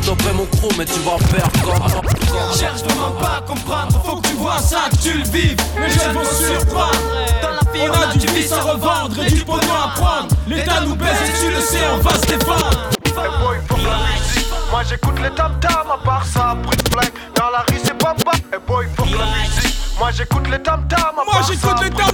Stopper 0.02 0.34
mon 0.34 0.46
crew, 0.46 0.70
mais 0.78 0.86
tu 0.86 1.00
vas 1.02 1.18
perdre 1.32 1.52
comme. 1.64 2.58
Cherche 2.58 2.82
vraiment 2.82 3.12
pas 3.12 3.38
à 3.38 3.42
comprendre, 3.42 4.02
faut 4.04 4.16
que 4.18 4.30
tu 4.30 4.34
vois 4.34 4.58
ça, 4.58 4.90
que 4.90 4.98
tu 4.98 5.14
le 5.18 5.24
vives. 5.26 5.58
Les 5.78 5.90
jeunes 5.90 6.14
vont 6.14 6.24
surprendre. 6.24 6.98
Dans 7.42 7.50
la 7.50 7.72
vie, 7.72 7.88
on 7.88 8.10
a 8.10 8.14
du 8.14 8.28
vice 8.28 8.52
à 8.52 8.62
revendre 8.62 9.24
et 9.24 9.30
du 9.30 9.44
pognon 9.44 9.74
à 9.74 9.90
prendre. 10.00 10.36
L'État 10.48 10.82
nous 10.82 10.96
baise 10.96 11.18
et 11.30 11.40
tu 11.40 11.52
le 11.52 11.62
sais, 11.62 11.88
on 11.94 11.98
va 11.98 12.16
se 12.16 12.26
défendre. 12.26 12.90
Moi 14.72 14.84
j'écoute 14.90 15.20
les 15.22 15.30
tam 15.32 15.60
tam, 15.60 15.92
à 15.94 16.04
part 16.04 16.26
ça, 16.26 16.56
prix 16.64 16.78
de 16.78 16.90
blague. 16.90 17.14
Dans 17.36 17.50
la 17.50 17.60
rue 17.60 17.80
c'est 17.84 17.98
bamba, 17.98 18.32
et 18.54 18.58
boy 18.66 18.88
faut 18.98 19.04
que 19.04 19.10
la 19.10 19.26
musique. 19.26 19.78
Moi 20.00 20.10
j'écoute 20.12 20.48
les 20.50 20.62
tam 20.62 20.88
tam, 20.88 21.20
à 21.22 21.32
part 21.32 21.46
ça. 21.46 21.54
j'écoute 21.54 21.84
les 21.84 21.90
tam 21.90 22.12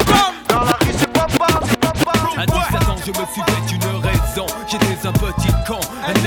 tam. 0.47 0.76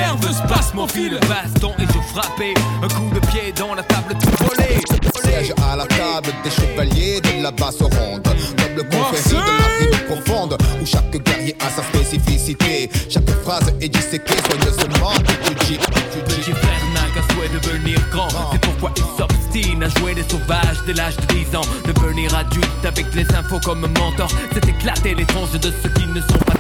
Nerveux 0.01 0.41
fil 0.89 1.19
baston 1.29 1.73
et 1.79 1.87
je 1.87 2.01
frappais. 2.13 2.55
Un 2.83 2.89
coup 2.89 3.11
de 3.15 3.21
pied 3.27 3.53
dans 3.57 3.75
la 3.75 3.83
table 3.83 4.15
tout 4.21 4.45
volé. 4.45 4.81
Siège 5.23 5.53
à 5.71 5.77
la 5.77 5.87
table 5.87 6.33
des 6.43 6.51
chevaliers 6.51 7.21
de 7.21 7.43
la 7.43 7.51
basse 7.51 7.81
ronde. 7.81 8.23
Double 8.57 8.89
confrérie 8.89 9.31
de 9.31 9.93
la 9.93 9.97
rime 9.97 10.07
profonde, 10.07 10.57
où 10.81 10.87
chaque 10.87 11.11
guerrier 11.11 11.57
a 11.61 11.69
sa 11.71 11.83
spécificité. 11.83 12.91
Chaque 13.09 13.31
phrase 13.43 13.73
est 13.81 13.89
disséquée 13.89 14.39
soigneusement. 14.49 15.13
Tu 15.45 15.55
dis, 15.55 15.79
tu 16.13 16.23
dis. 16.27 16.41
Petit 16.41 16.53
frère 16.53 16.85
n'a 16.95 17.03
qu'un 17.15 17.35
souhait 17.35 17.49
de 17.49 17.59
devenir 17.59 17.99
grand. 18.11 18.29
C'est 18.53 18.61
pourquoi 18.61 18.93
il 18.97 19.05
s'obstine 19.19 19.83
à 19.83 19.89
jouer 19.99 20.15
les 20.15 20.25
sauvages 20.29 20.79
dès 20.87 20.95
l'âge 20.95 21.17
de 21.17 21.35
10 21.35 21.57
ans. 21.57 21.67
Devenir 21.85 22.35
adulte 22.35 22.85
avec 22.85 23.07
les 23.15 23.27
infos 23.35 23.61
comme 23.65 23.81
mentor, 23.81 24.29
c'est 24.53 24.67
éclater 24.69 25.15
les 25.15 25.27
tronches 25.27 25.53
de 25.53 25.73
ceux 25.83 25.91
qui 25.91 26.07
ne 26.07 26.21
sont 26.21 26.39
pas 26.47 26.60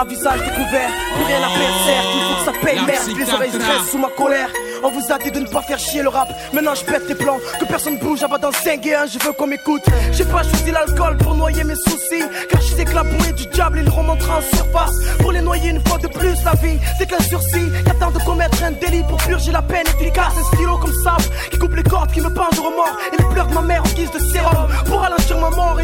à 0.00 0.04
visage 0.04 0.40
découvert, 0.40 0.90
plus 1.14 1.24
rien 1.24 1.36
à 1.36 1.50
perdre, 1.58 1.78
certes, 1.84 2.06
il 2.14 2.22
faut 2.22 2.38
que 2.38 2.44
ça 2.44 2.64
paye, 2.64 2.80
merde, 2.86 3.18
les 3.18 3.34
oreilles 3.34 3.50
stressent 3.50 3.90
sous 3.90 3.98
ma 3.98 4.08
colère. 4.08 4.48
On 4.82 4.90
vous 4.90 5.12
a 5.12 5.18
dit 5.18 5.30
de 5.30 5.40
ne 5.40 5.46
pas 5.46 5.60
faire 5.60 5.78
chier 5.78 6.02
le 6.02 6.08
rap, 6.08 6.28
maintenant 6.54 6.74
je 6.74 6.84
pète 6.84 7.06
les 7.06 7.14
plans, 7.14 7.38
que 7.58 7.66
personne 7.66 7.98
bouge, 7.98 8.22
avant 8.22 8.38
dans 8.38 8.50
5 8.50 8.86
et 8.86 8.94
1, 8.94 9.06
je 9.06 9.18
veux 9.18 9.32
qu'on 9.32 9.46
m'écoute. 9.46 9.82
J'ai 10.12 10.24
pas 10.24 10.42
choisi 10.42 10.70
l'alcool 10.70 11.18
pour 11.18 11.34
noyer 11.34 11.64
mes 11.64 11.74
soucis, 11.74 12.24
car 12.48 12.62
je 12.62 12.76
sais 12.76 12.84
que 12.86 12.94
la 12.94 13.02
bouée 13.02 13.32
du 13.32 13.46
diable, 13.46 13.80
il 13.84 13.90
remontera 13.90 14.38
en 14.38 14.56
surface. 14.56 14.94
Pour 15.20 15.32
les 15.32 15.42
noyer 15.42 15.68
une 15.68 15.86
fois 15.86 15.98
de 15.98 16.08
plus, 16.08 16.42
la 16.44 16.54
vie, 16.54 16.78
c'est 16.98 17.06
qu'un 17.06 17.22
sursis, 17.22 17.68
qu'attend 17.84 18.10
de 18.10 18.18
commettre 18.24 18.64
un 18.64 18.70
délit 18.70 19.02
pour 19.06 19.18
purger 19.18 19.52
la 19.52 19.60
peine. 19.60 19.86
Efficace, 20.00 20.32
un 20.40 20.56
stylo 20.56 20.78
comme 20.78 20.94
ça, 21.04 21.18
qui 21.50 21.58
coupe 21.58 21.74
les 21.74 21.82
cordes, 21.82 22.10
qui 22.10 22.22
me 22.22 22.32
pendent 22.32 22.54
de 22.54 22.60
remords, 22.60 22.96
et 23.12 23.22
les 23.22 23.28
pleurs 23.28 23.48
de 23.48 23.54
ma 23.54 23.62
mère 23.62 23.82
en 23.82 23.88
guise 23.90 24.10
de 24.12 24.18
sérum, 24.18 24.66
pour 24.86 25.00
mort, 25.00 25.19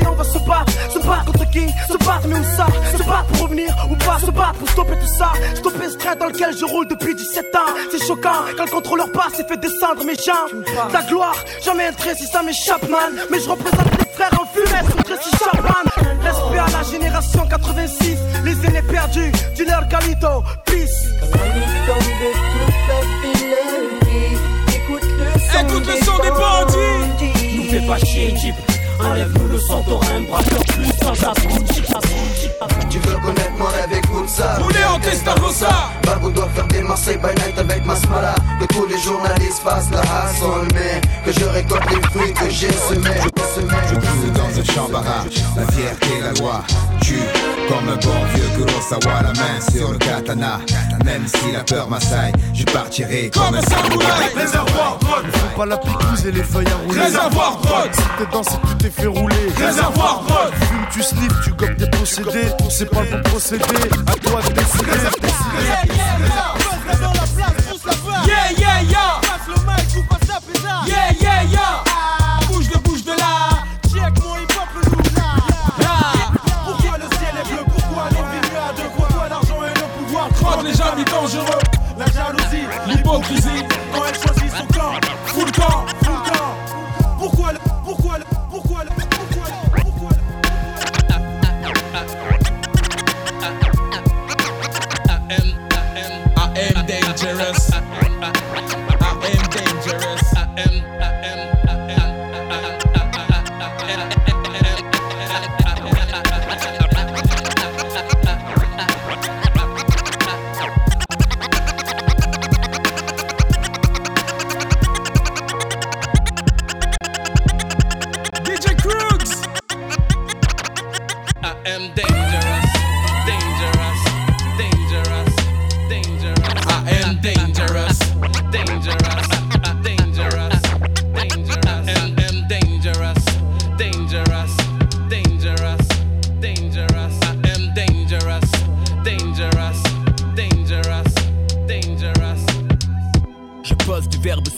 et 0.00 0.06
on 0.06 0.14
va 0.14 0.24
se 0.24 0.38
battre, 0.38 0.72
se 0.90 0.98
battre 0.98 1.24
contre 1.26 1.50
qui? 1.50 1.66
Se 1.88 1.98
battre, 1.98 2.28
mais 2.28 2.38
où 2.38 2.44
ça 2.56 2.66
Se 2.92 3.02
battre 3.02 3.26
pour 3.26 3.42
revenir 3.42 3.68
ou 3.90 3.96
pas 3.96 4.18
Se 4.18 4.30
battre 4.30 4.54
pour 4.58 4.68
stopper 4.68 4.96
tout 5.00 5.18
ça, 5.18 5.32
stopper 5.54 5.88
ce 5.88 5.96
train 5.96 6.16
dans 6.16 6.26
lequel 6.26 6.56
je 6.56 6.64
roule 6.64 6.86
depuis 6.88 7.14
17 7.14 7.54
ans. 7.56 7.72
C'est 7.90 8.04
choquant 8.06 8.44
quand 8.56 8.64
le 8.64 8.70
contrôleur 8.70 9.10
passe 9.12 9.40
et 9.40 9.44
fait 9.44 9.56
descendre 9.56 10.04
mes 10.04 10.14
jambes. 10.14 10.64
Ta 10.92 11.02
gloire, 11.02 11.36
jamais 11.64 11.86
un 11.86 11.92
trait 11.92 12.14
si 12.14 12.26
ça 12.26 12.42
m'échappe, 12.42 12.88
man. 12.88 13.12
Mais 13.30 13.40
je 13.40 13.48
représente 13.48 13.90
les 13.98 14.12
frères 14.14 14.40
en 14.40 14.46
fumette 14.46 14.94
comme 14.94 15.04
Tracy 15.04 15.30
Chapman. 15.38 16.06
Respect 16.22 16.58
à 16.58 16.78
la 16.78 16.82
génération 16.82 17.46
86, 17.48 18.18
les 18.44 18.66
aînés 18.66 18.82
perdus, 18.82 19.32
dealer 19.54 19.88
Calito, 19.88 20.42
peace. 20.64 21.06
Écoute 25.58 25.86
le 25.86 26.04
son 26.04 26.18
des 26.22 26.30
bandits. 26.30 27.56
Nous 27.56 27.70
fais 27.70 27.86
pas 27.86 27.98
chier, 27.98 28.34
Jeep. 28.36 28.75
Enlève-nous 29.00 29.48
le 29.48 29.56
un 29.56 30.20
braqueur 30.22 30.64
plus. 30.74 30.86
Tu 32.90 32.98
veux 32.98 33.16
connaître 33.18 33.52
mon 33.58 33.66
rêve, 33.66 33.92
écoute 33.92 34.28
ça. 34.28 34.56
Roulez 34.60 34.84
en 34.84 34.98
Testarossa. 34.98 35.68
Babou 36.04 36.30
doit 36.30 36.48
faire 36.54 36.66
des 36.68 36.82
Marseille 36.82 37.18
by 37.18 37.28
night 37.42 37.58
avec 37.58 37.84
Masmala. 37.84 38.34
Que 38.60 38.66
tous 38.66 38.86
les 38.86 38.98
journalistes 38.98 39.62
fassent 39.62 39.90
la 39.90 40.00
hustle, 40.00 40.68
mais 40.74 41.00
que 41.24 41.38
je 41.38 41.44
récolte 41.46 41.90
les 41.90 42.02
fruits 42.08 42.32
que 42.32 42.50
j'ai 42.50 42.72
semés. 42.72 43.20
Barrage, 44.84 45.42
la 45.56 45.66
fierté, 45.72 46.20
la 46.22 46.32
loi. 46.38 46.62
Tue 47.00 47.18
comme 47.66 47.88
un 47.88 47.96
bon 47.96 48.24
vieux 48.34 48.48
Kurosawa, 48.56 49.22
la 49.22 49.32
main 49.32 49.60
sur 49.72 49.90
le 49.90 49.98
katana. 49.98 50.60
Même 51.04 51.26
si 51.26 51.50
la 51.52 51.64
peur 51.64 51.88
m'assaille, 51.88 52.32
je 52.52 52.64
partirai 52.64 53.30
comme 53.30 53.54
un 53.54 53.62
samouraï. 53.62 54.34
Réservoir 54.36 54.98
drogue, 55.00 55.24
faut 55.32 55.56
pas 55.56 55.66
la 55.66 55.78
picouse 55.78 56.26
et 56.26 56.32
les 56.32 56.42
feuilles 56.42 56.68
à 56.68 56.76
rouler. 56.86 57.00
Réservoir 57.00 57.56
drogue. 57.62 57.90
Si 57.92 58.02
t'es 58.18 58.26
dans, 58.30 58.42
si 58.42 58.50
tu 58.50 58.76
t'es 58.76 58.90
fait 58.90 59.06
rouler. 59.06 59.48
Réservoir 59.56 60.22
drogue. 60.28 60.52
Tu 60.60 60.66
fumes, 60.66 60.86
tu 60.92 61.02
sniffes, 61.02 61.40
tu 61.42 61.50
gobes 61.52 61.76
des 61.76 61.90
procédés. 61.90 62.48
C'est 62.68 62.90
pas 62.90 63.02
le 63.02 63.10
bon 63.10 63.22
procédé, 63.30 63.64
à 64.06 64.12
toi 64.12 64.40
de 64.42 64.52
décider. 64.52 64.84
Yeah, 68.26 68.52
yeah, 68.58 68.82
yeah. 68.82 69.20
Yeah, 70.86 71.12
yeah, 71.20 71.42
yeah. 71.44 71.85
La 81.98 82.06
jalousie, 82.06 82.66
L'hypocrisie. 82.86 83.64
quand 83.92 84.02
elle 84.06 84.14
choisit 84.14 84.50
son 84.56 84.66
camp 84.66 84.92
Full 85.26 85.50
camp. 85.52 85.86
Full 86.04 86.14
camp 86.24 86.54
Pourquoi 87.18 87.52
le 87.52 87.58
Pourquoi 87.84 88.18
le 88.18 88.24
Pourquoi 88.50 88.84
le 88.84 88.90
Pourquoi 88.90 89.46
Pourquoi 89.82 90.10
le 90.10 90.16
I 96.38 96.58
am 96.58 96.86
dangerous. 96.86 97.75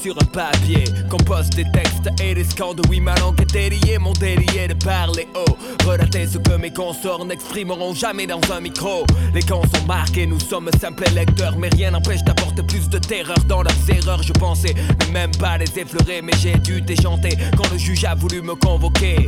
Sur 0.01 0.17
un 0.21 0.25
papier. 0.27 0.85
Compose 1.11 1.51
des 1.51 1.65
textes 1.73 2.09
et 2.23 2.35
des 2.35 2.45
scandes. 2.45 2.81
Oui, 2.89 3.01
ma 3.01 3.15
langue 3.17 3.41
est 3.41 3.53
déliée, 3.53 3.99
mon 3.99 4.13
délié 4.13 4.69
de 4.69 4.75
parler 4.75 5.27
haut. 5.35 5.57
Relater 5.87 6.27
ce 6.27 6.39
que 6.39 6.53
mes 6.57 6.73
consorts 6.73 7.25
n'exprimeront 7.25 7.95
jamais 7.95 8.27
dans 8.27 8.41
un 8.53 8.61
micro. 8.61 9.05
Les 9.35 9.43
camps 9.43 9.63
sont 9.75 9.87
marqués, 9.87 10.27
nous 10.27 10.41
sommes 10.41 10.71
simples 10.81 11.05
lecteurs. 11.15 11.57
Mais 11.59 11.69
rien 11.69 11.91
n'empêche 11.91 12.23
d'apporter 12.23 12.63
plus 12.63 12.89
de 12.89 12.99
terreur 12.99 13.39
dans 13.49 13.63
leurs 13.63 13.91
erreurs. 13.91 14.23
Je 14.23 14.33
pensais 14.33 14.75
ne 15.07 15.13
même 15.13 15.33
pas 15.33 15.59
les 15.59 15.79
effleurer, 15.79 16.23
mais 16.23 16.33
j'ai 16.41 16.57
dû 16.59 16.81
déchanter 16.81 17.37
quand 17.57 17.71
le 17.71 17.79
juge 17.79 18.05
a 18.05 18.15
voulu 18.15 18.43
me 18.43 18.55
convoquer. 18.55 19.27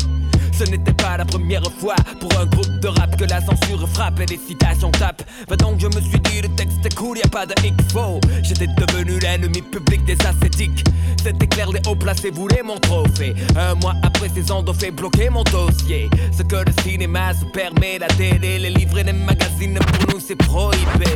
Ce 0.52 0.64
n'était 0.64 0.92
pas 0.92 1.16
la 1.16 1.24
première 1.24 1.62
fois 1.78 1.94
pour 2.20 2.30
un 2.38 2.46
groupe 2.46 2.80
de 2.80 2.88
rap 2.88 3.16
que 3.16 3.24
la 3.24 3.40
censure 3.40 3.88
frappe 3.88 4.20
et 4.20 4.26
les 4.26 4.38
citations 4.38 4.90
tapent. 4.90 5.22
Va 5.48 5.56
donc, 5.56 5.80
je 5.80 5.86
me 5.86 6.00
suis 6.00 6.20
dit, 6.20 6.42
le 6.42 6.48
texte 6.50 6.84
est 6.84 6.94
cool, 6.94 7.18
y 7.18 7.22
a 7.22 7.28
pas 7.28 7.46
de 7.46 7.54
X-Faux. 7.64 8.20
J'étais 8.42 8.66
devenu 8.66 9.18
l'ennemi 9.20 9.62
public 9.62 10.04
des 10.04 10.18
ascétiques. 10.26 10.84
C'était 11.22 11.46
clair, 11.46 11.70
les 11.70 11.80
hauts 11.86 11.96
placés 11.96 12.30
voulaient 12.30 12.62
mon 12.62 12.78
trophée. 12.78 13.34
Un 13.56 13.74
mois 13.76 13.94
après, 14.02 14.28
ces 14.34 14.50
ont 14.50 14.64
fait 14.72 14.90
bloquer 14.90 15.30
mon 15.30 15.44
dossier. 15.44 16.08
Ce 16.36 16.42
que 16.42 16.56
le 16.56 16.72
cinéma 16.82 17.32
se 17.34 17.44
permet, 17.46 17.98
la 17.98 18.08
télé, 18.08 18.58
les 18.58 18.70
livres 18.70 18.98
et 18.98 19.04
les 19.04 19.12
magazines, 19.12 19.78
pour 19.78 20.14
nous 20.14 20.20
c'est 20.20 20.36
prohibé. 20.36 21.06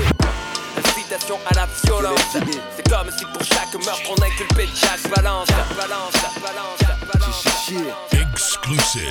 Incitation 1.04 1.38
à 1.46 1.54
la 1.54 1.66
violence. 1.84 2.18
C'est 2.32 2.88
comme 2.88 3.10
si 3.16 3.24
pour 3.26 3.42
chaque 3.44 3.74
meurtre 3.84 4.10
on 4.10 4.22
inculpait 4.22 4.68
chaque 4.74 5.02
balance. 5.14 5.48
Balance, 5.76 6.12
balance, 6.42 6.78
balance. 7.12 7.44
Exclusive. 8.12 9.10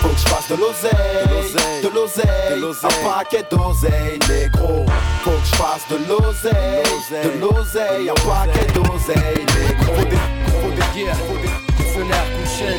Faut 0.00 0.08
que 0.08 0.16
je 0.16 0.28
fasse 0.28 0.48
de 0.48 0.56
l'oseille, 0.56 1.82
de 1.82 1.88
l'oseille, 1.88 2.62
un 2.82 3.08
paquet 3.08 3.44
d'oseille, 3.50 4.18
négro. 4.28 4.84
Faut 5.24 5.30
que 5.30 5.36
je 5.44 5.56
fasse 5.56 5.88
de 5.90 5.96
l'oseille, 6.06 7.24
de 7.24 7.40
l'oseille, 7.40 8.10
un 8.10 8.14
paquet 8.14 8.66
d'oseille, 8.72 9.46
négro. 9.58 9.94
Faut 9.94 10.04
des, 10.04 10.16
faut 10.60 10.70
des 10.70 11.00
guerres, 11.00 11.16
faut 11.16 11.38
des 11.38 11.84
fenêtres 11.84 12.32
couchés, 12.42 12.76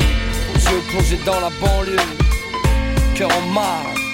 yeux 0.70 0.82
plongés 0.90 1.20
dans 1.26 1.40
la 1.40 1.50
banlieue, 1.60 1.96
cœur 3.16 3.30
en 3.36 3.46
marre. 3.50 4.09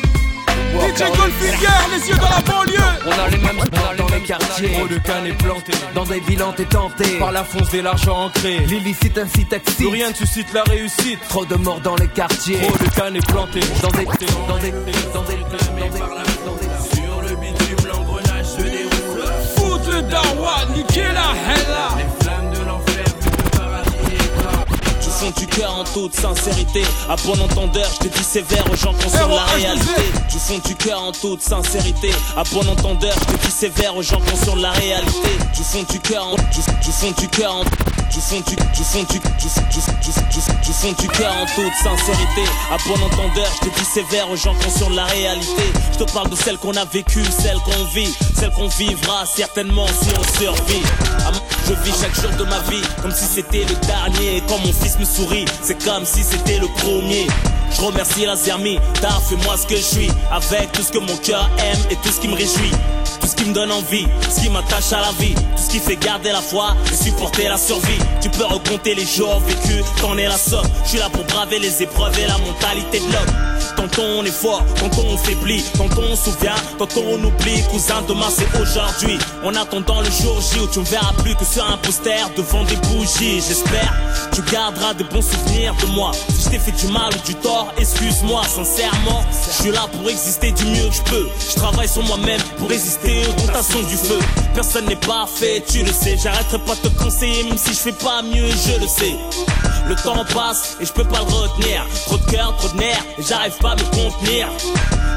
DJ 0.75 1.03
Goldfinger, 1.17 1.81
les 1.93 2.09
yeux 2.09 2.17
dans 2.17 2.29
la 2.29 2.41
banlieue 2.41 2.79
On 3.07 3.11
a 3.11 3.29
les 3.29 3.39
mêmes 3.39 3.61
stars 3.61 3.97
dans 3.97 4.09
les 4.15 4.23
quartiers 4.23 4.73
Trop 4.73 4.89
de 4.89 4.99
cannes 4.99 5.27
est 5.27 5.43
planté 5.43 5.73
Dans 5.95 6.05
des 6.05 6.21
villes 6.21 6.43
tentées 6.71 7.19
Par 7.19 7.33
la 7.33 7.45
fonce 7.45 7.71
de 7.71 7.81
l'argent 7.81 8.27
ancré 8.27 8.59
L'illicite 8.67 9.19
excite 9.19 9.77
Plus 9.77 9.89
rien 9.89 10.11
ne 10.11 10.15
suscite 10.15 10.53
la 10.53 10.63
réussite 10.65 11.21
Trop 11.29 11.45
de 11.45 11.57
morts 11.57 11.81
dans 11.81 11.97
les 11.97 12.09
quartiers 12.09 12.59
Trop 12.61 12.85
de 12.85 12.91
cannes 12.95 13.17
est 13.17 13.27
planté 13.27 13.61
Dans 13.83 13.91
des 13.91 14.05
Dans 14.05 14.59
des 14.59 14.71
Dans 15.15 15.23
des 15.23 15.37
Dans 15.75 15.87
des 15.91 15.99
Sur 15.99 16.66
fond 25.27 25.41
du 25.41 25.47
cœur 25.47 25.75
en 25.75 25.85
toute 25.85 26.15
sincérité. 26.15 26.83
À 27.09 27.17
bon 27.17 27.41
entendeur, 27.41 27.89
je 27.95 28.09
te 28.09 28.17
dis 28.17 28.25
sévère 28.25 28.65
aux 28.71 28.77
gens 28.77 28.93
qui 28.95 29.11
sur 29.11 29.29
la 29.29 29.45
réalité. 29.45 30.03
Du 30.31 30.39
fond 30.39 30.61
du 30.65 30.75
cœur 30.75 31.03
en 31.03 31.13
toute 31.13 31.43
sincérité. 31.43 32.11
À 32.37 32.45
bon 32.45 32.69
entendeur, 32.69 33.15
je 33.21 33.35
te 33.35 33.45
dis 33.45 33.51
sévère 33.51 33.97
aux 33.97 34.03
gens 34.03 34.21
qui 34.21 34.37
sur 34.37 34.57
la 34.57 34.71
réalité. 34.73 35.31
Du 35.55 35.63
fond 35.63 35.85
du 35.91 36.01
cœur 36.01 36.27
en 36.27 36.37
du, 36.37 36.61
du 36.85 36.93
fond 36.93 37.13
du 37.19 37.29
cœur 37.29 37.55
en 37.55 37.65
du 38.13 38.21
fond 38.21 38.41
du 38.47 38.57
du 38.57 38.85
fond 38.85 39.03
du 39.11 39.19
du, 39.19 39.21
du, 39.21 40.95
du, 40.95 41.09
cœur 41.09 41.35
en 41.37 41.47
toute 41.47 41.75
sincérité. 41.83 42.45
À 42.71 42.77
bon 42.87 42.95
entendeur, 43.05 43.47
je 43.63 43.69
te 43.69 43.75
dis 43.79 43.85
sévère 43.85 44.31
aux 44.31 44.37
gens 44.37 44.55
qui 44.55 44.71
sur 44.71 44.91
la 44.91 45.05
réalité. 45.07 45.65
Je 45.93 46.05
te 46.05 46.13
parle 46.13 46.31
de 46.31 46.37
celle 46.37 46.59
qu'on 46.59 46.75
a 46.77 46.85
vécue, 46.85 47.25
celle 47.25 47.59
qu'on 47.61 47.85
vit, 47.95 48.15
celle 48.39 48.51
qu'on 48.51 48.69
vivra 48.69 49.25
certainement 49.27 49.87
si 49.89 50.09
on 50.19 50.39
survit. 50.39 50.83
Mon- 51.33 51.41
Je 51.69 51.73
vis 51.83 51.95
chaque 52.01 52.15
jour 52.15 52.31
de 52.39 52.45
ma 52.45 52.61
vie 52.71 52.83
comme 53.03 53.11
si 53.13 53.25
c'était 53.27 53.65
le 53.65 53.75
dernier. 53.87 54.43
Quand 54.49 54.59
mon 54.59 54.73
fils 54.73 54.99
me 54.99 55.05
sourit, 55.05 55.45
c'est 55.63 55.83
comme 55.85 56.05
si 56.05 56.23
c'était 56.23 56.59
le 56.59 56.69
premier. 56.69 57.27
Je 57.71 57.81
remercie 57.81 58.25
la 58.25 58.37
Zermi, 58.37 58.79
t'as 59.01 59.21
fait 59.21 59.37
moi 59.45 59.57
ce 59.57 59.67
que 59.67 59.77
je 59.77 59.83
suis. 59.83 60.11
Avec 60.31 60.73
tout 60.73 60.83
ce 60.83 60.93
que 60.93 60.99
mon 60.99 61.17
cœur 61.19 61.49
aime 61.59 61.81
et 61.91 61.97
tout 61.97 62.09
ce 62.09 62.21
qui 62.21 62.29
me 62.29 62.35
réjouit. 62.35 62.71
Tout 63.21 63.27
ce 63.27 63.35
qui 63.35 63.45
me 63.45 63.53
donne 63.53 63.73
envie, 63.73 64.07
ce 64.31 64.41
qui 64.41 64.51
m'attache 64.51 64.93
à 64.93 65.01
la 65.01 65.13
vie, 65.19 65.35
tout 65.35 65.63
ce 65.63 65.71
qui 65.71 65.79
fait 65.79 65.97
garder 65.97 66.31
la 66.33 66.41
foi 66.41 66.77
et 66.91 66.95
supporter 66.95 67.49
la 67.49 67.59
survie. 67.59 67.99
Tu 68.21 68.31
peux 68.31 68.45
recompter 68.45 68.95
les 68.95 69.07
jours 69.07 69.41
vécus, 69.41 69.85
t'en 70.01 70.17
es 70.17 70.27
la 70.27 70.39
somme. 70.39 70.67
Je 70.85 70.91
suis 70.91 70.99
là 70.99 71.09
pour 71.11 71.25
braver 71.25 71.59
les 71.59 71.83
épreuves 71.83 72.19
et 72.19 72.27
la 72.27 72.39
mentalité 72.39 73.01
de 73.01 73.13
l'homme. 73.13 73.56
Tantôt 73.77 74.03
on 74.03 74.25
est 74.25 74.31
fort, 74.31 74.65
tantôt 74.81 75.03
on 75.09 75.17
faiblit, 75.17 75.63
tantôt 75.77 76.03
on 76.11 76.17
souvient, 76.17 76.55
tantôt 76.79 77.03
on 77.07 77.23
oublie. 77.23 77.63
Cousin, 77.71 78.03
demain 78.09 78.29
c'est 78.31 78.61
aujourd'hui. 78.61 79.19
En 79.45 79.55
attendant 79.55 80.01
le 80.01 80.11
jour 80.11 80.41
J 80.41 80.61
où 80.61 80.67
tu 80.67 80.81
me 80.81 80.85
verras 80.85 81.13
plus 81.23 81.35
que 81.35 81.45
sur 81.45 81.65
un 81.71 81.77
poster 81.79 82.27
devant 82.37 82.65
des 82.65 82.77
bougies. 82.77 83.41
J'espère 83.47 83.95
tu 84.37 84.43
garderas 84.53 84.93
de 84.93 85.05
bons 85.05 85.23
souvenirs 85.23 85.75
de 85.81 85.87
moi. 85.87 86.13
Si 86.29 86.45
je 86.45 86.51
t'ai 86.51 86.59
fait 86.59 86.73
du 86.73 86.93
mal 86.93 87.11
ou 87.15 87.27
du 87.27 87.35
tort, 87.37 87.73
excuse-moi 87.79 88.43
sincèrement. 88.45 89.25
Je 89.47 89.63
suis 89.63 89.71
là 89.71 89.87
pour 89.91 90.09
exister 90.11 90.53
du 90.53 90.65
mieux 90.67 90.89
que 90.89 90.95
je 90.95 91.03
peux. 91.03 91.29
Je 91.51 91.57
travaille 91.57 91.89
sur 91.89 92.03
moi-même 92.03 92.41
pour 92.59 92.69
résister 92.69 93.23
aux 93.27 93.41
tentations 93.41 93.81
du 93.81 93.97
feu. 93.97 94.19
Personne 94.55 94.85
n'est 94.87 94.97
parfait, 94.97 95.65
tu 95.67 95.83
le 95.83 95.93
sais. 95.93 96.19
J'arrêterai 96.23 96.59
pas 96.59 96.75
de 96.75 96.89
te 96.89 97.03
conseiller, 97.03 97.45
même 97.45 97.57
si 97.57 97.71
je 97.73 97.79
fais 97.79 97.93
pas 97.93 98.21
mieux, 98.23 98.49
je 98.49 98.79
le 98.79 98.87
sais. 98.87 99.15
Le 99.89 99.95
temps 99.95 100.25
passe 100.35 100.77
et 100.81 100.85
je 100.85 100.93
peux 100.93 101.05
pas 101.05 101.21
le 101.21 101.33
retenir. 101.33 101.87
Trop 102.07 102.19
de 102.19 102.31
cœur, 102.31 102.55
trop 102.59 102.69
de 102.69 102.77
nerfs, 102.77 103.05
j'arrive 103.19 103.57
pas 103.59 103.66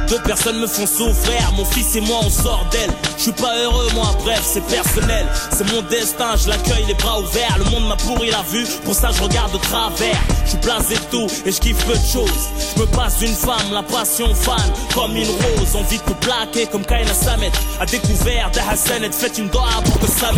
Deux 0.09 0.19
personnes 0.23 0.59
me 0.59 0.65
font 0.65 0.87
souffrir, 0.87 1.51
mon 1.55 1.63
fils 1.65 1.95
et 1.95 2.01
moi 2.01 2.17
on 2.23 2.29
sort 2.31 2.65
d'elle. 2.71 2.89
Je 3.15 3.23
suis 3.23 3.31
pas 3.31 3.55
heureux 3.59 3.87
moi, 3.93 4.07
bref 4.23 4.41
c'est 4.43 4.65
personnel. 4.65 5.27
C'est 5.51 5.71
mon 5.71 5.83
destin, 5.83 6.35
je 6.35 6.49
l'accueille 6.49 6.85
les 6.87 6.95
bras 6.95 7.19
ouverts. 7.19 7.57
Le 7.59 7.65
monde 7.65 7.87
m'a 7.87 7.95
pourri 7.95 8.31
la 8.31 8.41
vue, 8.49 8.65
pour 8.85 8.95
ça 8.95 9.09
je 9.15 9.21
regarde 9.21 9.51
de 9.51 9.59
travers. 9.59 10.19
Je 10.45 10.49
suis 10.49 10.57
blasé 10.57 10.95
de 10.95 11.01
tout 11.11 11.27
et 11.45 11.51
je 11.51 11.59
kiffe 11.59 11.85
peu 11.85 11.93
de 11.93 12.07
choses. 12.11 12.49
Je 12.75 12.81
me 12.81 12.87
passe 12.87 13.19
d'une 13.19 13.35
femme, 13.35 13.71
la 13.71 13.83
passion 13.83 14.33
fan, 14.33 14.57
comme 14.95 15.15
une 15.15 15.27
rose. 15.27 15.75
Envie 15.75 15.99
de 15.99 16.03
te 16.03 16.13
plaquer 16.13 16.65
comme 16.65 16.83
Kaina 16.83 17.13
Samet. 17.13 17.51
À 17.79 17.85
découvert 17.85 18.49
de 18.51 18.59
Hassan 18.59 19.11
faites 19.11 19.37
une 19.37 19.49
doigt 19.49 19.69
pour 19.85 19.99
que 19.99 20.07
ça. 20.07 20.31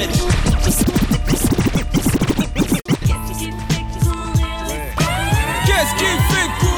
Qu'est-ce 5.65 5.95
qui 5.95 6.05
fait 6.33 6.70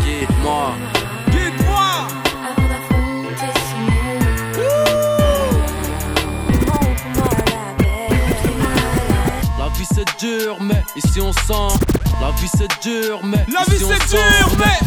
Guide-moi 0.00 0.74
Guide-moi 1.30 2.08
La 9.58 9.68
vie 9.76 9.86
c'est 9.94 10.18
dur 10.18 10.56
mais 10.60 10.82
ici 10.96 11.20
on 11.20 11.32
sent. 11.32 11.78
La 12.20 12.30
vie 12.32 12.48
c'est 12.56 12.80
dur 12.82 13.20
mais 13.22 13.44
La 13.52 13.64
vie 13.72 13.78
c'est 13.78 14.08
dur 14.08 14.48
mais 14.58 14.78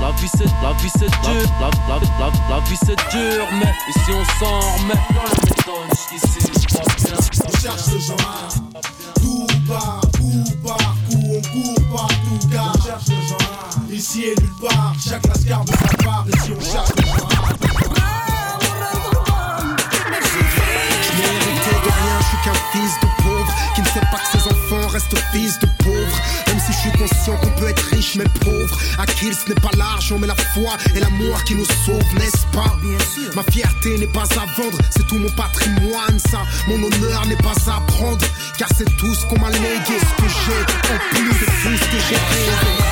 La 0.00 0.10
vie 0.12 0.28
c'est 0.28 0.44
la 0.62 0.72
vie 0.80 0.90
c'est 0.98 1.10
dur. 1.10 1.50
La, 1.60 1.70
la, 1.88 2.00
la, 2.18 2.56
la 2.56 2.60
vie 2.64 2.78
c'est 2.84 2.96
dur 3.10 3.46
mais 3.52 3.74
ici 3.90 4.10
on 4.12 4.44
s'en 4.44 4.60
remet 4.60 5.57
On 5.70 7.60
cherche 7.60 7.82
ce 7.82 7.98
genre 7.98 8.48
Tout 9.20 9.46
part, 9.68 10.00
coup 10.16 10.44
par 10.64 10.96
coup, 11.10 11.20
on 11.26 11.42
court 11.42 11.84
partout 11.94 12.48
car 12.50 12.72
on 12.74 12.82
cherche 12.82 13.08
le 13.08 13.28
genre 13.28 13.70
Ici 13.92 14.24
et 14.24 14.34
nulle 14.40 14.50
part, 14.62 14.94
chaque 14.98 15.26
lascar 15.26 15.64
de 15.64 15.72
sa 15.72 16.04
part 16.04 16.24
Ici 16.26 16.52
on 16.56 16.60
cherche 16.60 16.97
mais 28.16 28.24
pauvre 28.44 28.78
À 28.98 29.06
qui 29.06 29.32
ce 29.32 29.48
n'est 29.48 29.60
pas 29.60 29.70
l'argent 29.76 30.18
mais 30.18 30.26
la 30.26 30.36
foi 30.54 30.76
et 30.94 31.00
l'amour 31.00 31.42
qui 31.44 31.54
nous 31.54 31.64
sauvent, 31.64 32.14
n'est-ce 32.14 32.46
pas? 32.52 32.76
Ma 33.34 33.42
fierté 33.42 33.98
n'est 33.98 34.06
pas 34.06 34.22
à 34.22 34.46
vendre, 34.60 34.78
c'est 34.90 35.06
tout 35.06 35.18
mon 35.18 35.30
patrimoine 35.30 36.18
ça. 36.18 36.42
Mon 36.68 36.76
honneur 36.76 37.26
n'est 37.26 37.36
pas 37.36 37.54
à 37.66 37.80
prendre 37.86 38.24
Car 38.56 38.68
c'est 38.76 38.96
tout 38.96 39.14
ce 39.14 39.26
qu'on 39.26 39.38
m'a 39.38 39.50
légué. 39.50 39.98
Ce 39.98 40.22
que 40.22 40.28
j'ai 40.28 40.62
en 40.94 40.98
plus 41.10 41.32
c'est 41.38 41.46
tout 41.46 41.76
ce 41.76 41.84
que 41.84 41.98
j'ai 42.08 42.16
rêvé 42.16 42.88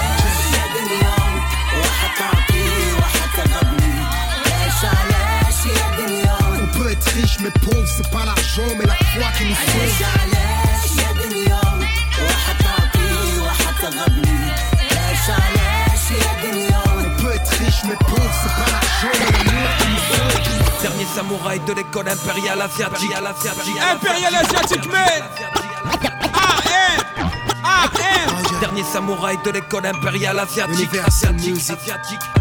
On 6.62 6.78
peut 6.78 6.90
être 6.90 7.08
riche 7.14 7.38
mais 7.42 7.50
pauvre, 7.50 7.88
c'est 7.96 8.10
pas 8.10 8.24
l'argent 8.24 8.74
mais 8.78 8.86
la 8.86 8.94
foi 8.94 9.30
qui 9.38 9.44
nous 9.44 9.54
sauve 9.54 10.26
mais 17.88 17.96
pauvre, 17.96 18.30
c'est 18.42 18.54
pas 18.54 18.70
l'argent 18.70 19.14
mais 19.20 19.44
l'amour 19.44 19.68
qui 19.80 19.88
nous 19.88 19.98
sauve 19.98 20.82
Dernier 20.82 21.06
samouraï 21.14 21.60
de 21.60 21.72
l'école 21.72 22.08
impériale 22.08 22.60
asiatique 22.62 23.12
Impérial 23.92 24.34
asiatique 24.34 24.86
mais 24.92 25.22
AM 27.64 27.96
AM 27.96 28.60
dernier 28.60 28.84
samouraï 28.84 29.36
de 29.44 29.50
l'école 29.50 29.86
impériale 29.86 30.38
asiatique. 30.38 30.74
Universal 30.78 31.34
asiatique, 31.34 31.54
Music. 31.54 31.70
asiatique. 31.78 32.35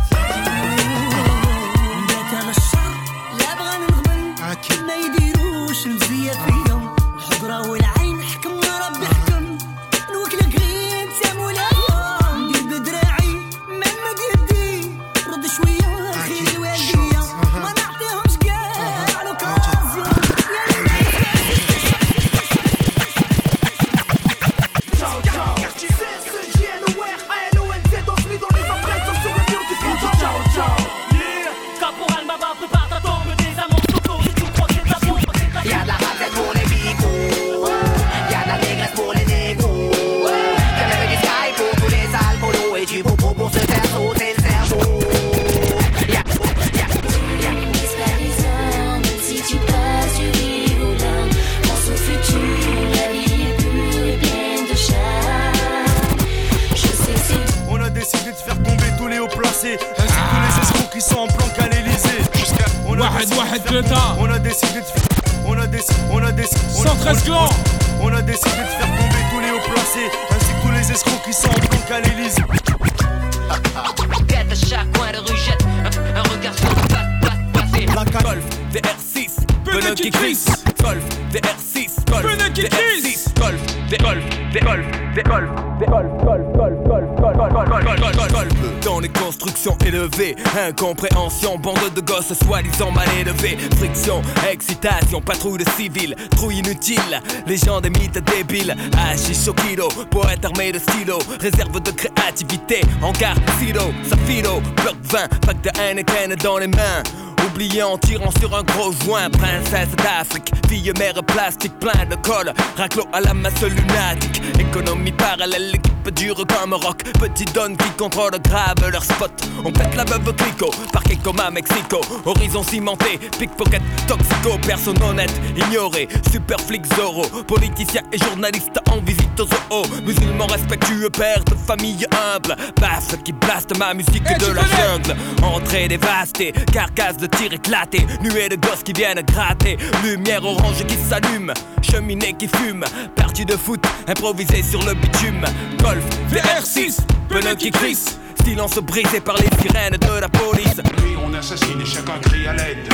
Qui 80.06 80.12
crisse. 80.12 80.46
Golf, 80.84 81.04
DR6, 81.32 82.06
Golf, 82.12 82.22
Pneu 82.22 82.50
qui 82.54 82.62
DR6, 82.62 83.34
Golf, 83.40 83.60
des 83.90 83.98
Golf, 83.98 84.24
des 84.54 84.60
Golf, 84.60 84.86
des 85.16 85.24
Golf, 85.24 85.50
des 85.80 85.86
Golf, 85.88 86.06
Golf, 86.24 86.42
Golf, 86.56 86.76
Golf, 86.88 87.08
Golf, 87.20 87.38
Golf, 87.40 87.54
Golf, 87.54 87.86
Golf, 87.86 88.16
Golf, 88.16 88.32
Golf. 88.32 88.82
Dans 88.84 89.00
les 89.00 89.10
constructions 89.10 89.76
élevées, 89.84 90.36
incompréhension, 90.68 91.58
bande 91.58 91.92
de 91.96 92.02
gosses 92.02 92.34
soi-disant 92.44 92.92
mal 92.92 93.08
élevés, 93.20 93.58
friction, 93.78 94.22
excitation, 94.48 95.22
patrouille 95.22 95.64
de 95.64 95.70
civils, 95.72 96.16
trouille 96.36 96.60
inutile, 96.60 97.20
légende 97.48 97.84
des 97.84 97.90
mythes 97.90 98.24
débiles, 98.24 98.76
Hachish 99.10 99.48
au 99.48 99.54
kilo, 99.54 99.88
poète 100.12 100.46
armé 100.46 100.72
de 100.72 100.78
stylo, 100.78 101.18
réserve 101.40 101.82
de 101.82 101.90
créativité, 101.90 102.82
hangar, 103.02 103.36
silo, 103.60 103.92
safilo, 104.08 104.62
bloc 104.84 104.98
20, 105.02 105.40
pack 105.42 105.62
de 105.62 105.70
Heineken 105.80 106.36
dans 106.44 106.60
les 106.60 106.68
mains. 106.68 107.02
Oublié 107.44 107.84
en 107.84 107.98
tirant 107.98 108.32
sur 108.40 108.56
un 108.56 108.64
gros 108.64 108.92
joint, 109.04 109.30
princesse 109.30 109.96
d'Afrique, 109.98 110.52
fille 110.68 110.92
mère 110.98 111.24
plastique 111.26 111.78
plein 111.80 112.06
de 112.06 112.16
colle, 112.16 112.54
raclo 112.78 113.04
à 113.14 113.22
la 113.22 113.34
masse 113.34 113.62
lunatique, 113.62 114.42
économie 114.60 115.12
parallèle, 115.12 115.72
l'équipe 115.72 116.10
dure 116.16 116.44
comme 116.48 116.74
rock, 116.74 117.04
petit 117.20 117.46
donne 117.46 117.76
qui 117.78 117.90
contrôle 117.98 118.32
grave 118.44 118.76
leur 118.92 119.04
spot. 119.04 119.32
On 119.64 119.72
pète 119.72 119.96
la 119.96 120.04
veuve 120.04 120.36
clico, 120.36 120.70
parquet 120.92 121.18
comme 121.24 121.40
à 121.40 121.50
Mexico, 121.50 122.02
horizon 122.26 122.64
cimenté, 122.64 123.20
pickpocket, 123.40 123.82
toxico, 124.08 124.58
personne 124.66 125.02
honnête, 125.02 125.34
ignoré, 125.56 126.08
super 126.32 126.60
flic 126.60 126.86
Zorro, 126.96 127.26
politicien 127.48 128.02
et 128.12 128.18
journaliste 128.18 128.80
en 128.92 128.98
visite 129.00 129.40
aux 129.40 129.48
zoo, 129.48 130.02
musulman 130.06 130.46
respectueux, 130.48 131.10
père 131.10 131.44
de 131.46 131.56
famille 131.56 132.06
humble, 132.12 132.56
basse 132.80 133.16
qui 133.24 133.32
blaste 133.32 133.78
ma 133.78 133.94
musique 133.94 134.24
Eh, 134.30 134.38
de 134.38 134.48
la 134.52 134.64
connais 134.64 134.76
jungle, 134.76 135.16
entrée 135.44 135.88
dévastée, 135.88 136.54
carcasse 136.72 137.18
de 137.18 137.25
tir 137.28 137.54
éclaté, 137.54 138.06
nuée 138.22 138.50
de 138.50 138.56
gosses 138.56 138.84
qui 138.84 138.94
viennent 138.94 139.22
gratter, 139.22 139.78
lumière 140.04 140.44
orange 140.44 140.86
qui 140.86 140.96
s'allume, 140.96 141.54
cheminée 141.82 142.34
qui 142.34 142.48
fume, 142.48 142.84
partie 143.16 143.46
de 143.46 143.56
foot 143.56 143.86
improvisée 144.08 144.64
sur 144.64 144.84
le 144.84 144.94
bitume, 144.94 145.46
golf, 145.82 146.04
VR6, 146.32 147.00
pneu 147.30 147.56
qui 147.56 147.72
crisse, 147.72 148.20
silence 148.44 148.78
brisé 148.78 149.20
par 149.20 149.38
les 149.38 149.50
sirènes 149.62 149.98
de 149.98 150.20
la 150.20 150.30
police. 150.30 150.78
nuit, 151.04 151.16
on 151.24 151.34
assassine 151.34 151.82
et 151.82 151.86
chacun 151.86 152.20
crie 152.22 152.48
à 152.48 152.54
l'aide. 152.54 152.88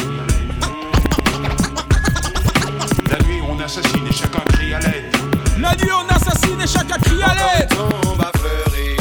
La 3.10 3.18
nuit, 3.26 3.42
on 3.48 3.60
assassine 3.60 4.08
et 4.08 4.14
chacun 4.14 4.44
crie 4.54 4.74
à 4.74 4.80
l'aide. 4.80 5.32
La 5.62 5.76
nuit 5.76 5.92
on 5.94 6.08
assassine 6.16 6.60
et 6.60 6.68
chacun 6.68 6.98
crie 6.98 7.22
à 7.22 7.36
l'aide 7.36 7.70
tombe 7.70 8.20
à 8.20 8.32
fleurir. 8.38 8.98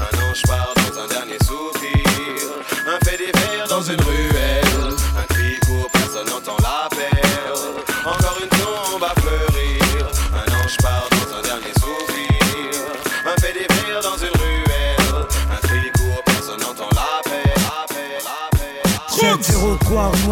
Un 0.00 0.30
ange 0.30 0.42
part 0.42 0.74
dans 0.76 0.98
un 1.02 1.06
dernier 1.06 1.38
soupir. 1.44 1.92
Un 2.86 3.04
fait 3.04 3.16
divers 3.16 3.68
dans 3.68 3.82
une 3.82 4.00
ruelle. 4.00 4.29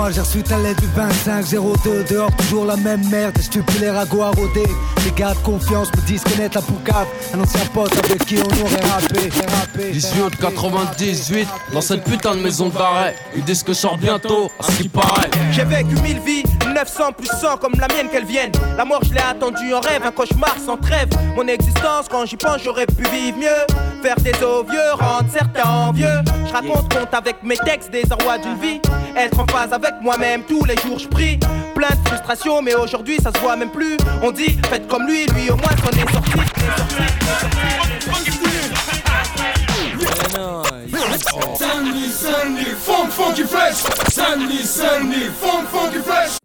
Moi 0.08 0.14
j'ai 0.14 0.22
reçu 0.22 0.42
ta 0.42 0.56
lettre 0.56 0.80
du 0.80 0.86
2502 0.88 2.04
Dehors 2.04 2.34
toujours 2.36 2.64
la 2.64 2.76
même 2.76 3.06
merde 3.10 3.36
et 3.38 3.42
stupide 3.42 3.80
les 3.80 3.90
ragots 3.90 4.22
à 4.22 4.30
rôder 4.30 4.64
Les 5.04 5.10
gars 5.10 5.34
de 5.34 5.38
confiance 5.40 5.90
me 5.94 6.00
disent 6.06 6.24
connaître 6.24 6.56
la 6.56 6.62
poucave 6.62 7.06
Un 7.34 7.40
ancien 7.40 7.60
pote 7.74 7.92
avec 7.92 8.24
qui 8.24 8.36
on 8.38 8.64
aurait 8.64 8.88
rappé, 8.88 9.28
rappé 9.60 9.90
18 9.90 10.22
août 10.22 10.32
98, 10.40 11.46
dans 11.74 11.82
cette 11.82 12.04
putain 12.04 12.34
de 12.34 12.40
maison 12.40 12.70
de 12.70 12.74
barret. 12.74 13.16
Ils 13.36 13.44
disent 13.44 13.62
que 13.62 13.74
je 13.74 13.78
sors 13.78 13.98
bientôt, 13.98 14.50
à 14.58 14.62
ce 14.62 14.82
qui 14.82 14.88
paraît. 14.88 15.30
J'ai 15.52 15.64
vécu 15.64 15.94
mille 16.02 16.20
vies, 16.20 16.42
900 16.74 17.12
plus 17.12 17.28
100 17.28 17.58
comme 17.58 17.74
la 17.78 17.88
mienne 17.88 18.08
qu'elle 18.10 18.24
vienne. 18.24 18.52
La 18.76 18.84
mort, 18.84 19.02
je 19.04 19.12
l'ai 19.12 19.20
attendue 19.20 19.74
en 19.74 19.80
rêve, 19.80 20.02
un 20.04 20.10
cauchemar 20.10 20.56
sans 20.64 20.76
trêve. 20.78 21.08
Mon 21.36 21.46
existence, 21.46 22.06
quand 22.10 22.24
j'y 22.24 22.36
pense, 22.36 22.62
j'aurais 22.64 22.86
pu 22.86 23.04
vivre 23.10 23.38
mieux. 23.38 24.02
Faire 24.02 24.16
des 24.16 24.32
os 24.42 24.64
vieux, 24.68 24.92
rendre 24.92 25.28
certains 25.30 25.68
envieux. 25.68 26.22
Je 26.46 26.52
raconte 26.52 26.94
compte 26.94 27.12
avec 27.12 27.42
mes 27.42 27.56
textes 27.56 27.90
des 27.90 28.04
arrois 28.10 28.38
d'une 28.38 28.58
vie. 28.58 28.80
Être 29.18 29.40
en 29.40 29.46
phase 29.48 29.72
avec 29.72 29.94
moi-même, 30.00 30.44
tous 30.44 30.64
les 30.64 30.76
jours 30.76 30.96
je 31.00 31.08
prie. 31.08 31.40
Plein 31.74 31.88
de 31.88 32.08
frustration, 32.08 32.62
mais 32.62 32.74
aujourd'hui 32.76 33.18
ça 33.20 33.32
se 33.32 33.38
voit 33.38 33.56
même 33.56 33.70
plus. 33.72 33.96
On 34.22 34.30
dit, 34.30 34.56
faites 34.70 34.86
comme 34.86 35.08
lui, 35.08 35.26
lui 35.26 35.50
au 35.50 35.56
moins 35.56 35.70
s'en 35.82 35.90
est 35.90 36.12
sorti. 36.12 36.38
Sandy, 41.58 42.08
Sandy, 42.08 42.64
funk, 42.64 43.10
funky 43.10 43.42
fresh. 43.42 43.74
Sandy, 44.12 44.64
Sandy, 44.64 45.24
funk, 45.40 45.66
funky. 45.72 45.98
Fresh, 45.98 46.38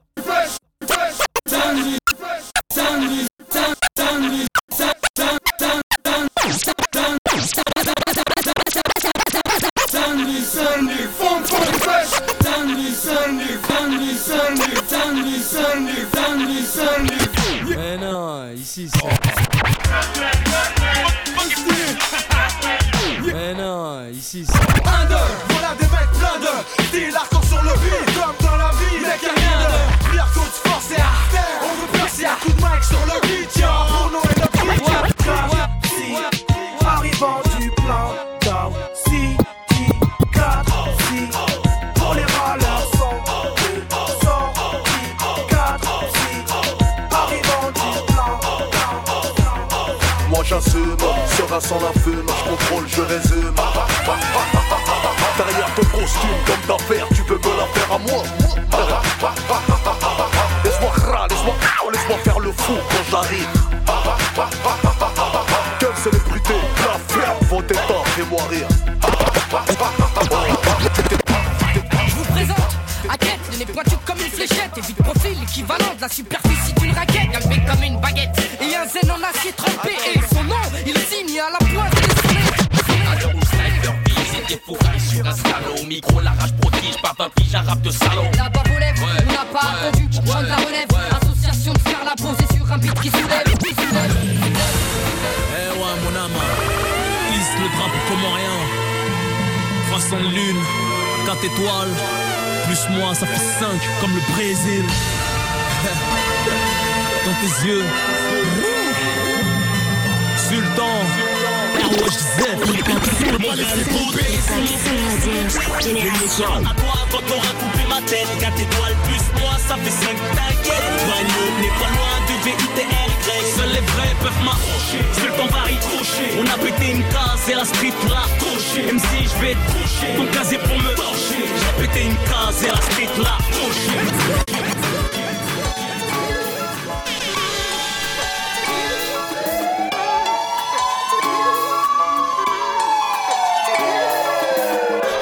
ton 125.37 125.47
pari 125.47 125.77
croché 125.77 126.37
On 126.39 126.45
a 126.45 126.57
pété 126.57 126.91
une 126.91 127.03
case 127.03 127.49
et 127.49 127.55
la 127.55 127.65
street 127.65 127.93
l'a 128.07 128.25
coché. 128.39 128.83
Même 128.85 128.99
si 128.99 129.23
je 129.23 129.41
vais 129.41 129.53
te 129.53 129.71
coucher. 129.71 130.15
Ton 130.15 130.25
casier 130.27 130.57
pour 130.57 130.77
me 130.77 130.95
torcher. 130.95 131.45
J'ai 131.59 131.85
pété 131.85 132.05
une 132.05 132.17
case 132.29 132.63
et 132.63 132.67
la 132.67 132.81
street 132.81 133.09
l'a 133.17 133.37
coché. 133.51 134.93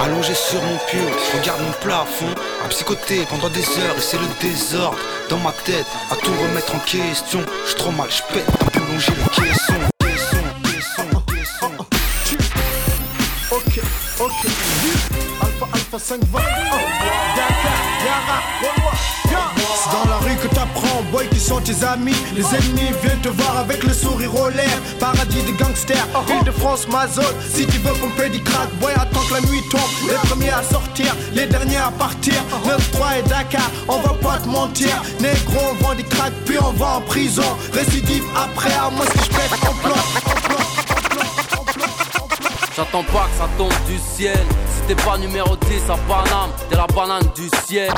Allongé 0.04 0.34
sur 0.34 0.62
mon 0.64 0.78
pieu, 0.88 1.00
je 1.00 1.38
regarde 1.38 1.62
mon 1.62 1.72
plafond. 1.74 2.34
À 2.66 2.68
psychoter 2.70 3.26
pendant 3.30 3.50
des 3.50 3.62
heures 3.80 3.98
et 3.98 4.02
c'est 4.02 4.18
le 4.18 4.28
désordre 4.40 4.98
Dans 5.30 5.38
ma 5.38 5.52
tête, 5.52 5.86
à 6.12 6.16
tout 6.16 6.32
remettre 6.42 6.76
en 6.76 6.80
question 6.80 7.44
Je 7.68 7.76
trop 7.76 7.92
mal, 7.92 8.10
je 8.10 8.34
pète 8.34 8.71
un 8.92 9.00
peu 9.00 9.12
longer 9.12 9.14
le 9.16 9.26
caisson 9.30 9.74
Caisson, 10.00 10.46
caisson, 10.64 11.08
caisson 11.28 11.72
Ok, 13.52 13.82
ok, 14.20 14.46
Alpha, 15.42 15.68
Alpha 15.74 16.00
5 16.00 16.20
va. 16.32 16.40
Dakar, 16.40 17.80
Yara, 18.06 18.40
Gaulois, 18.62 18.94
viens. 19.28 19.52
C'est 19.76 19.92
dans 19.92 20.10
la 20.10 20.18
rue 20.20 20.36
que 20.38 20.48
t'apprends, 20.48 21.04
boy, 21.12 21.28
qui 21.28 21.40
sont 21.40 21.60
tes 21.60 21.84
amis. 21.84 22.16
Les 22.34 22.44
ennemis 22.44 22.92
viennent 23.04 23.20
te 23.22 23.28
voir 23.28 23.58
avec 23.58 23.84
le 23.84 23.94
sourire 23.94 24.34
aux 24.40 24.50
lèvres. 24.50 24.82
Paradis 25.00 25.42
des 25.44 25.52
gangsters, 25.52 26.08
ville 26.28 26.44
de 26.46 26.52
France, 26.52 26.88
ma 26.88 27.08
zone. 27.08 27.36
Si 27.54 27.66
tu 27.66 27.78
veux 27.80 27.94
pomper 27.94 28.30
du 28.30 28.42
crack, 28.42 28.70
boy, 28.80 28.94
attends 28.94 29.11
que 29.32 29.36
la 29.36 29.42
nuit 29.50 29.64
tombe. 29.70 29.82
Les 30.08 30.30
premiers 30.30 30.50
à 30.50 30.64
sortir, 30.64 31.16
les 31.34 31.46
derniers 31.46 31.78
à 31.78 31.92
partir. 31.92 32.34
9-3 32.66 33.20
et 33.20 33.24
Dakar, 33.24 33.70
on 33.88 34.00
va 34.00 34.14
pas 34.16 34.38
te 34.40 34.48
mentir. 34.48 35.02
Négro, 35.20 35.60
on 35.72 35.84
vend 35.84 35.96
du 35.96 36.04
crack, 36.04 36.34
puis 36.46 36.58
on 36.62 36.72
va 36.72 36.98
en 36.98 37.02
prison. 37.02 37.58
Récidive 37.74 38.24
après, 38.36 38.74
à 38.74 38.90
moi 38.90 39.06
si 39.06 39.20
je 39.24 39.30
pète 39.30 39.54
en 39.64 39.74
plan. 39.74 39.96
J'attends 42.76 43.04
pas 43.04 43.28
que 43.32 43.38
ça 43.38 43.50
tombe 43.58 43.74
du 43.88 44.00
ciel. 44.16 44.40
Si 44.76 44.82
t'es 44.88 44.96
pas 45.04 45.18
numéro 45.18 45.56
10 45.56 45.90
à 45.90 45.98
Paname, 46.08 46.52
t'es 46.70 46.76
la 46.76 46.88
banane 46.88 47.30
du 47.36 47.50
ciel. 47.68 47.92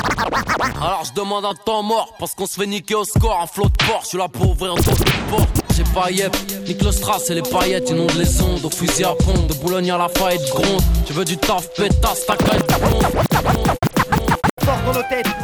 Alors 0.81 1.03
je 1.05 1.13
demande 1.13 1.45
un 1.45 1.53
temps 1.53 1.83
mort, 1.83 2.09
parce 2.19 2.33
qu'on 2.33 2.47
se 2.47 2.59
fait 2.59 2.67
niquer 2.67 2.95
au 2.95 3.05
score. 3.05 3.39
Un 3.41 3.47
flot 3.47 3.69
de 3.69 3.85
porc, 3.85 4.01
je 4.03 4.07
suis 4.09 4.17
là 4.17 4.27
pour 4.27 4.51
ouvrir 4.51 4.71
un 4.71 4.75
autre 4.75 5.03
porte. 5.29 5.62
J'ai 5.75 5.83
pas 5.85 6.11
yep, 6.11 6.35
nique 6.67 6.83
le 6.83 6.91
strass 6.91 7.29
et 7.31 7.35
les 7.35 7.41
paillettes, 7.41 7.89
inonde 7.89 8.13
les 8.15 8.41
ondes. 8.41 8.63
Au 8.63 8.69
fusil 8.69 9.03
à 9.03 9.15
pompe, 9.15 9.47
de 9.47 9.53
Boulogne 9.55 9.89
à 9.91 9.97
la 9.97 10.07
faillite 10.07 10.47
gronde. 10.49 10.81
Tu 11.05 11.13
veux 11.13 11.25
du 11.25 11.35
taf, 11.37 11.69
pétasse, 11.69 12.25
ta. 12.27 12.35
Fort 12.35 13.11
dans 13.31 13.92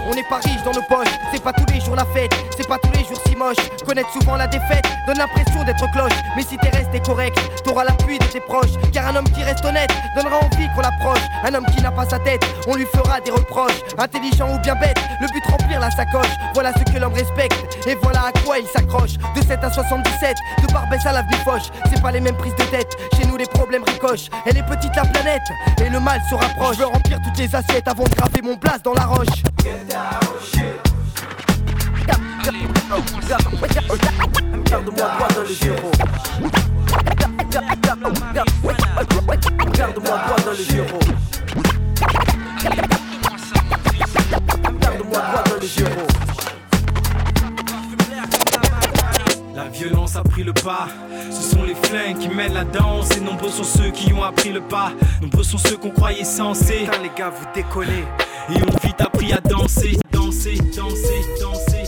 on 0.08 0.16
n'est 0.16 0.24
pas 0.24 0.38
riche 0.38 0.64
dans 0.64 0.72
nos 0.72 0.82
poches. 0.82 1.08
C'est 1.32 1.44
pas 1.44 1.54
tous 1.54 1.66
les 1.74 1.80
jours 1.82 1.96
la 1.96 2.06
fête, 2.06 2.32
c'est 2.58 2.68
pas 2.68 2.78
tous 2.78 2.92
les 2.92 3.04
jours 3.06 3.22
si 3.28 3.36
moche. 3.36 3.58
Connaître 3.86 4.12
souvent 4.12 4.36
la 4.36 4.48
défaite 4.48 4.86
donne 5.08 5.18
l'impression 5.18 5.64
d'être 5.64 5.92
cloche. 5.92 6.14
Mais 6.36 6.44
si 6.44 6.58
t'es 6.58 6.70
resté 6.70 7.00
correct, 7.00 7.38
t'auras 7.64 7.84
l'appui 7.84 8.20
de 8.20 8.26
tes 8.26 8.40
proches. 8.40 8.74
Car 8.92 9.08
un 9.08 9.16
homme 9.16 9.30
qui 9.30 9.44
reste 9.44 9.64
honnête 9.66 9.92
donnera 10.16 10.38
envie 10.38 10.68
qu'on 10.76 10.82
l'approche. 10.82 11.22
Un 11.44 11.54
homme 11.54 11.66
qui 11.76 11.82
n'a 11.82 11.92
pas 11.92 12.08
sa 12.08 12.20
tête, 12.20 12.46
on 12.68 12.76
lui 12.76 12.86
fera 12.86 13.20
des 13.22 13.32
reproches. 13.32 13.82
Intelligent 13.98 14.54
ou 14.56 14.60
bien 14.60 14.76
bête, 14.76 14.98
le 15.22 15.28
but 15.28 15.44
remplir 15.50 15.80
la 15.80 15.92
sacoche. 15.92 16.32
Voilà 16.54 16.72
ce 16.74 16.92
que 16.92 17.00
l'homme 17.00 17.14
respecte 17.14 17.88
et 17.88 17.96
voilà 18.02 18.26
à 18.28 18.32
quoi 18.44 18.60
il 18.60 18.68
s'accroche. 18.68 19.18
De 19.36 19.42
7 19.42 19.64
à 19.64 19.72
77, 19.72 20.38
de 20.62 20.74
Barbès 20.74 21.06
à 21.06 21.14
l'avenue 21.14 21.38
Foch. 21.44 21.70
C'est 21.92 22.02
pas 22.02 22.12
les 22.12 22.22
mêmes 22.22 22.38
prises 22.38 22.56
de 22.56 22.64
tête, 22.64 22.98
chez 23.18 23.26
nous 23.28 23.38
les 23.38 23.46
problèmes 23.46 23.84
ricochent. 23.84 24.30
Elle 24.46 24.58
est 24.58 24.64
petite 24.64 24.96
la 24.96 25.06
planète 25.06 25.42
et 25.84 25.90
le 25.90 26.00
mal 26.00 26.22
se 26.30 26.36
rapproche. 26.36 26.78
Je 26.78 26.82
veux 26.82 26.88
remplir 26.88 27.20
toutes 27.22 27.38
les 27.38 27.56
assiettes 27.56 27.88
avant 27.88 28.04
de 28.04 28.16
graver 28.16 28.42
mon 28.42 28.58
place 28.58 28.82
dans 28.84 28.94
la 28.94 29.06
roche. 29.06 29.44
Garde-moi 34.70 34.94
droit 34.96 35.28
dans 35.36 35.44
les 35.44 35.54
zéros. 35.54 35.92
Garde-moi 44.82 45.20
droit 45.20 45.44
dans 45.46 45.60
les 45.60 45.68
zéros. 45.68 46.08
La 49.60 49.68
violence 49.68 50.16
a 50.16 50.24
pris 50.24 50.44
le 50.44 50.54
pas. 50.54 50.88
Ce 51.30 51.42
sont 51.42 51.64
les 51.64 51.76
flingues 51.76 52.18
qui 52.18 52.30
mènent 52.30 52.54
la 52.54 52.64
danse. 52.64 53.10
Et 53.18 53.20
nombreux 53.20 53.50
sont 53.50 53.66
ceux 53.66 53.92
qui 53.92 54.14
ont 54.14 54.24
appris 54.24 54.54
le 54.54 54.62
pas. 54.62 54.94
Nombreux 55.22 55.44
sont 55.44 55.58
ceux 55.58 55.76
qu'on 55.76 55.90
croyait 55.90 56.24
sensés. 56.24 56.86
Putain, 56.86 57.04
les 57.04 57.12
gars, 57.14 57.30
vous 57.30 57.46
décollez. 57.54 58.06
Et 58.50 58.54
ont 58.54 58.78
vite 58.82 59.02
appris 59.02 59.34
à 59.34 59.42
danser, 59.42 59.98
danser, 60.14 60.58
danser, 60.78 61.22
danser. 61.42 61.84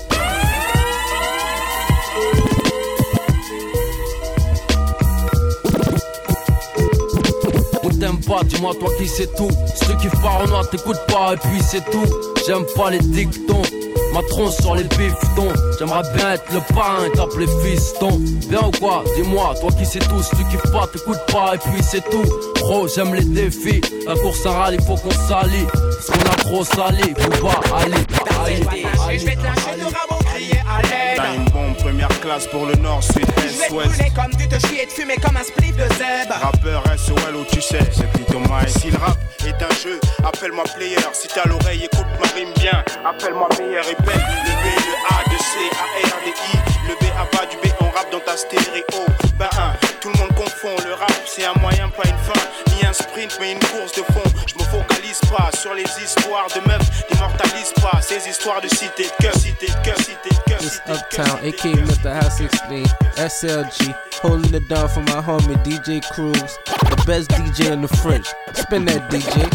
T'aimes 8.02 8.20
pas, 8.28 8.44
dis-moi 8.44 8.74
toi 8.80 8.90
qui 8.98 9.08
sais 9.08 9.28
tout. 9.38 9.48
Kiffes 10.02 10.22
pas 10.22 10.40
Renoir, 10.40 10.68
t'écoutes 10.70 11.06
pas 11.08 11.34
et 11.34 11.38
puis 11.38 11.62
c'est 11.62 11.86
tout. 11.92 12.06
J'aime 12.46 12.66
pas 12.76 12.90
les 12.90 13.00
dictons. 13.00 13.62
Ma 14.14 14.22
tronche 14.24 14.56
sur 14.56 14.76
les 14.76 14.84
bifetons. 14.84 15.54
J'aimerais 15.80 16.04
bien 16.16 16.34
être 16.34 16.52
le 16.54 16.60
parrain 16.74 17.06
et 17.06 17.12
t'appeler 17.12 17.48
fiston 17.64 18.20
Bien 18.50 18.62
ou 18.68 18.72
quoi? 18.72 19.04
Dis-moi, 19.16 19.54
toi 19.60 19.70
qui 19.72 19.86
sais 19.86 20.00
tout 20.00 20.22
Si 20.22 20.36
tu 20.36 20.44
kiffes 20.46 20.72
pas, 20.72 20.88
t'écoutes 20.92 21.26
pas 21.32 21.56
et 21.56 21.58
puis 21.58 21.82
c'est 21.82 22.04
tout. 22.10 22.26
Gros, 22.56 22.88
j'aime 22.88 23.14
les 23.16 23.24
défis. 23.24 23.82
La 24.06 24.16
course 24.16 24.46
à 24.46 24.52
rallye, 24.52 24.78
faut 24.86 24.96
qu'on 24.96 25.12
s'allie. 25.12 25.66
Parce 25.72 26.08
qu'on 26.08 26.32
a 26.32 26.36
trop 26.36 26.64
sali 26.64 27.14
Faut 27.18 27.48
pas 27.48 27.78
aller, 27.78 27.94
aller, 28.44 28.66
aller, 29.08 29.38
T'as 31.16 31.36
une 31.36 31.46
bombe 31.46 31.51
première 32.02 32.20
classe 32.22 32.48
pour 32.48 32.66
le 32.66 32.74
nord, 32.76 33.04
sud, 33.04 33.26
Je 33.38 33.42
vais 33.42 33.66
est, 33.66 33.68
te 33.68 33.74
ouest. 33.74 33.90
brûler 33.90 34.12
comme 34.16 34.34
du 34.34 34.48
te 34.48 34.68
chier 34.68 34.84
et 34.84 34.88
te 34.88 34.94
fumer 34.94 35.18
comme 35.18 35.38
un 35.38 35.44
spliff 35.44 35.76
de 35.76 35.88
zeb. 35.96 36.32
Rappeur 36.42 36.84
SOL 36.98 37.36
ou 37.36 37.46
tu 37.46 37.62
sais, 37.62 37.80
c'est 37.92 38.10
plutôt 38.12 38.40
my. 38.40 38.68
Si 38.68 38.90
le 38.90 38.98
rap 38.98 39.18
est 39.46 39.62
un 39.64 39.76
jeu, 39.84 40.00
appelle-moi 40.26 40.64
player. 40.76 40.98
Si 41.14 41.28
t'as 41.28 41.46
l'oreille, 41.46 41.86
écoute 41.86 42.08
ma 42.20 42.28
rime 42.34 42.54
bien. 42.56 42.84
Appelle-moi 43.06 43.48
meilleur 43.60 43.86
et 43.88 43.96
belle. 44.04 44.26
Le 44.46 44.52
B, 44.52 44.66
le 44.66 45.16
A, 45.16 45.30
de 45.30 45.38
C, 45.38 45.58
A, 45.78 46.08
R, 46.08 46.20
D, 46.26 46.32
I. 46.32 46.58
Le 46.88 46.96
B 46.96 47.04
à 47.20 47.26
bas 47.36 47.46
du 47.46 47.58
B, 47.58 47.72
on 47.82 47.90
rappe 47.96 48.12
dans 48.12 48.20
ta 48.20 48.36
stéréo. 48.36 49.06
Ben 49.38 49.50
1, 49.58 49.74
tout 50.02 50.10
le 50.10 50.18
monde 50.20 50.34
confond. 50.36 50.76
Le 50.86 50.94
rap, 50.94 51.14
c'est 51.26 51.46
un 51.46 51.54
moyen, 51.60 51.90
pas 51.90 52.08
une 52.10 52.18
fin. 52.18 52.40
Ni 52.76 52.86
un 52.86 52.94
sprint, 52.94 53.38
mais 53.40 53.52
une 53.52 53.60
course 53.60 53.92
de 53.94 54.04
fond. 54.14 54.30
Je 54.48 54.56
me 54.56 54.68
focalise 54.70 55.20
pas 55.30 55.50
sur 55.56 55.74
les 55.76 55.86
histoires 56.04 56.48
de 56.56 56.68
meufs. 56.68 57.06
N'immortalise 57.12 57.74
pas 57.82 58.02
ces 58.02 58.28
histoires 58.28 58.62
de 58.62 58.68
cité 58.70 59.04
de 59.04 59.24
cœur, 59.24 59.36
cité 59.36 59.68
de 59.68 59.86
cœur, 59.86 59.98
cité. 59.98 60.11
It's 60.74 60.80
Uptown, 60.90 61.40
aka 61.44 61.74
Mr. 61.74 62.14
House 62.14 62.38
16, 62.38 62.86
SLG, 63.18 63.94
holding 64.22 64.54
it 64.54 64.70
down 64.70 64.88
for 64.88 65.02
my 65.02 65.22
homie 65.22 65.62
DJ 65.66 66.02
Cruz, 66.14 66.58
the 66.66 67.04
best 67.06 67.30
DJ 67.32 67.74
in 67.74 67.82
the 67.82 67.90
French. 67.90 68.28
Spin 68.54 68.86
that 68.86 69.12
DJ. 69.12 69.52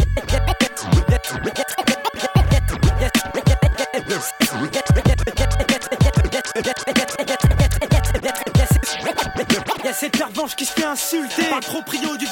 Yes, 9.85 10.03
it's 10.03 10.21
revanche 10.21 10.57
qui 10.57 10.67
se 10.67 10.73
fait 10.73 10.85
insulter 10.85 11.45
Par 11.49 11.61
le 11.61 11.65
proprio 11.65 12.17
du 12.17 12.26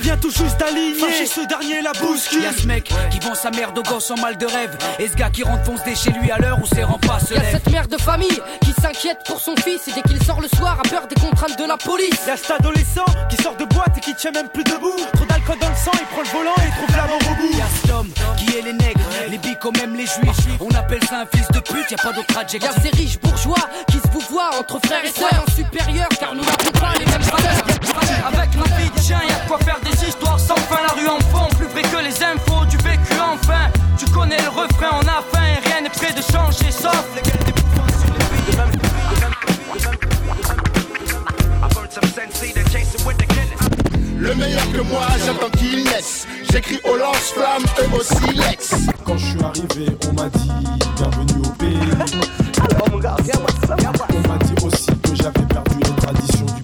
vient 0.00 0.16
tout 0.16 0.30
juste 0.30 0.58
d'aligner. 0.58 0.94
Fâché 0.94 1.26
ce 1.26 1.46
dernier 1.46 1.82
la 1.82 1.92
bouscule. 1.92 2.42
Y'a 2.42 2.52
ce 2.52 2.66
mec 2.66 2.92
qui 3.10 3.18
vend 3.20 3.34
sa 3.34 3.50
mère 3.50 3.72
de 3.72 3.80
gosse 3.82 4.10
en 4.10 4.16
mal 4.16 4.36
de 4.36 4.46
rêve. 4.46 4.76
Et 4.98 5.08
ce 5.08 5.14
gars 5.14 5.30
qui 5.30 5.42
rentre 5.42 5.64
foncer 5.64 5.94
chez 5.94 6.10
lui 6.10 6.30
à 6.30 6.38
l'heure 6.38 6.58
où 6.62 6.66
ses 6.66 6.82
remparts 6.82 7.20
se 7.20 7.34
Y'a 7.34 7.50
cette 7.50 7.70
mère 7.70 7.86
de 7.86 7.96
famille 7.98 8.40
qui 8.62 8.72
s'inquiète 8.72 9.18
pour 9.26 9.40
son 9.40 9.54
fils 9.56 9.88
et 9.88 9.92
dès 9.92 10.02
qu'il 10.02 10.22
sort 10.24 10.40
le 10.40 10.48
soir 10.48 10.78
a 10.84 10.88
peur 10.88 11.06
des 11.06 11.20
contraintes 11.20 11.58
de 11.58 11.64
la 11.64 11.76
police. 11.76 12.20
Y'a 12.26 12.36
cet 12.36 12.50
adolescent 12.50 13.04
qui 13.28 13.36
sort 13.42 13.56
de 13.56 13.64
boîte 13.66 13.96
et 13.98 14.00
qui 14.00 14.14
tient 14.14 14.32
même 14.32 14.48
plus 14.48 14.64
debout. 14.64 14.96
Trop 15.14 15.26
d'alcool 15.26 15.58
dans 15.60 15.68
le 15.68 15.76
sang, 15.76 15.92
il 15.94 16.06
prend 16.06 16.22
le 16.22 16.28
volant 16.28 16.54
et 16.56 16.84
trouve 16.84 16.96
la 16.96 17.06
mort 17.06 17.20
au 17.30 17.34
bout. 17.34 17.58
Y'a 17.58 17.66
cet 17.80 17.90
homme 17.90 18.10
qui 18.36 18.56
est 18.56 18.62
les 18.62 18.72
nègres, 18.72 19.00
les 19.28 19.38
bicos 19.38 19.72
même 19.72 19.94
les 19.94 20.06
juifs. 20.06 20.56
On 20.60 20.70
appelle 20.74 21.02
ça 21.04 21.20
un 21.20 21.26
fils 21.36 21.48
de 21.48 21.60
pute, 21.60 21.90
y'a 21.90 21.98
pas 21.98 22.12
d'autre 22.12 22.32
Y'a 22.34 22.40
adjectif 22.40 22.70
ces 22.82 22.96
riches 22.96 23.20
bourgeois 23.20 23.68
qui 23.88 23.98
se 23.98 24.08
vous 24.12 24.20
voient 24.30 24.50
entre 24.58 24.78
frères 24.86 25.04
et 25.04 25.08
sœurs. 25.08 25.44
En 25.46 25.50
supérieur 25.50 26.08
car 26.18 26.34
nous 26.34 26.42
n'avons 26.42 26.72
pas 26.80 26.92
les 26.98 27.06
mêmes 27.06 27.22
valeurs. 27.22 27.64
Avec 28.26 28.54
ma 28.56 28.64
vie 28.76 28.89
chien, 29.10 29.20
y'a 29.28 29.42
de 29.42 29.48
quoi 29.48 29.58
faire 29.58 29.80
des 29.80 30.06
histoires 30.06 30.38
sans 30.38 30.56
fin. 30.56 30.80
La 30.86 30.94
rue 30.94 31.08
en 31.08 31.20
fond, 31.30 31.48
plus 31.56 31.66
vrai 31.66 31.82
que 31.82 31.98
les 32.02 32.22
infos 32.22 32.64
du 32.66 32.76
vécu 32.78 33.14
enfin. 33.20 33.70
Tu 33.98 34.06
connais 34.06 34.40
le 34.40 34.48
refrain, 34.48 34.98
on 35.02 35.06
a 35.06 35.22
faim 35.32 35.46
et 35.46 35.68
rien 35.68 35.80
n'est 35.82 35.90
prêt 35.90 36.12
de 36.12 36.22
changer 36.22 36.70
sauf 36.70 37.04
les 37.14 37.22
gueules 37.22 37.44
des 37.44 37.52
bouffons 37.52 37.90
sur 38.00 38.12
les 38.14 38.20
Le 44.18 44.34
meilleur 44.34 44.72
que 44.72 44.82
moi, 44.82 45.06
j'attends 45.24 45.50
qu'il 45.58 45.84
naisse. 45.84 46.26
J'écris 46.50 46.80
au 46.84 46.96
lance-flamme, 46.96 47.64
eux 47.80 47.96
aussi 47.96 48.32
l'ex. 48.34 48.74
Quand 49.04 49.16
je 49.16 49.26
suis 49.26 49.42
arrivé, 49.42 49.96
on 50.08 50.12
m'a 50.12 50.28
dit 50.28 50.50
bienvenue 50.96 51.46
au 51.46 51.50
pays. 51.50 51.78
On 52.92 54.28
m'a 54.28 54.38
dit 54.38 54.64
aussi 54.64 54.86
que 54.86 55.14
j'avais 55.14 55.46
perdu 55.46 55.76
les 55.78 55.96
traditions 55.96 56.46
du 56.46 56.59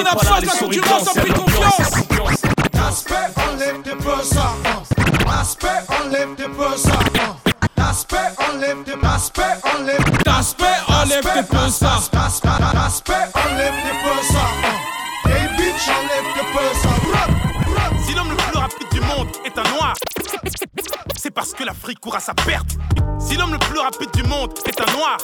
mon 0.00 0.06
absence, 0.06 0.44
la 0.44 0.66
concurrence 0.66 1.14
y'a 1.14 1.20
pris 1.20 1.32
confiance. 1.32 1.78
y'a 1.78 1.84
l'ambiance. 1.84 2.42
Aspect, 2.88 3.14
enlève 3.36 3.82
tes 3.82 3.90
peu 3.90 4.22
ça. 4.22 4.54
Aspect, 5.40 5.68
enlève 5.88 6.34
tes 6.36 6.48
peu 6.48 6.76
ça. 6.76 6.98
Aspect, 7.76 8.16
enlève 8.38 8.82
tes 8.84 9.06
Aspect, 9.06 9.42
enlève 9.64 10.04
Aspect, 10.26 10.64
enlève 10.88 11.22
tes 11.22 11.42
peu 11.42 11.68
ça. 11.70 11.94
Aspect, 11.94 13.14
enlève 13.34 13.74
tes 13.84 13.96
peu 14.02 14.32
ça. 14.32 15.30
Hey 15.30 15.48
bitch, 15.56 15.88
enlève 15.88 16.28
tes 16.34 16.46
peu 16.52 16.66
ça. 16.82 16.88
Si 18.06 18.14
l'homme 18.14 18.30
le 18.30 18.36
plus 18.36 18.58
rapide 18.58 18.88
du 18.92 19.00
monde 19.00 19.28
est 19.44 19.58
un 19.58 19.70
noir, 19.74 19.94
c'est 21.16 21.30
parce 21.30 21.52
que 21.52 21.64
l'Afrique 21.64 22.00
court 22.00 22.16
à 22.16 22.20
sa 22.20 22.34
perte. 22.34 22.70
Si 23.18 23.36
l'homme 23.36 23.52
le 23.52 23.58
plus 23.58 23.78
rapide 23.78 24.10
du 24.12 24.22
monde 24.24 24.52
est 24.66 24.80
un 24.80 24.92
noir, 24.96 25.18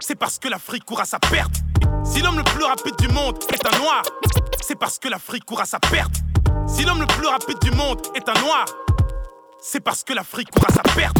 c'est 0.00 0.16
parce 0.16 0.38
que 0.38 0.48
l'Afrique 0.48 0.84
court 0.84 1.00
à 1.00 1.04
sa 1.04 1.18
perte. 1.18 1.59
l'Afrique 5.20 5.44
court 5.44 5.60
à 5.60 5.66
sa 5.66 5.78
perte. 5.78 6.14
Si 6.66 6.82
l'homme 6.82 7.00
le 7.00 7.06
plus 7.06 7.26
rapide 7.26 7.58
du 7.60 7.70
monde 7.72 8.00
est 8.14 8.26
un 8.26 8.40
noir, 8.40 8.64
c'est 9.60 9.80
parce 9.80 10.02
que 10.02 10.14
l'Afrique 10.14 10.50
court 10.50 10.64
à 10.66 10.72
sa 10.72 10.82
perte. 10.94 11.18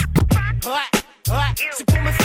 Ouais, 0.65 1.35
ouais, 1.35 2.20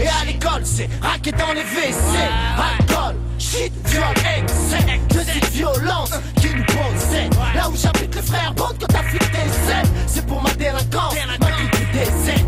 Et 0.00 0.08
à 0.08 0.24
l'école, 0.26 0.62
c'est 0.64 0.88
raquer 1.00 1.32
dans 1.32 1.52
les 1.52 1.62
WC. 1.62 2.18
Alcool, 2.56 3.16
shit, 3.38 3.72
viol, 3.86 4.04
excès. 4.38 5.00
Que 5.08 5.24
cette 5.24 5.50
violence 5.52 6.10
qui 6.40 6.48
nous 6.54 6.64
possède. 6.64 7.34
Là 7.54 7.68
où 7.70 7.76
j'habite, 7.76 8.14
les 8.14 8.22
frères 8.22 8.54
bande 8.54 8.76
quand 8.80 8.86
t'as 8.88 9.02
flic 9.02 9.22
des 9.30 9.72
ailes. 9.72 9.88
C'est 10.06 10.26
pour 10.26 10.42
ma 10.42 10.50
délinquance, 10.50 11.14
ma 11.40 11.46
vie 11.46 11.86
des 11.92 12.30
ailes. 12.30 12.46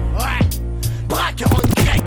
Braqueur 1.09 1.53
en 1.53 1.83
grec. 1.83 2.03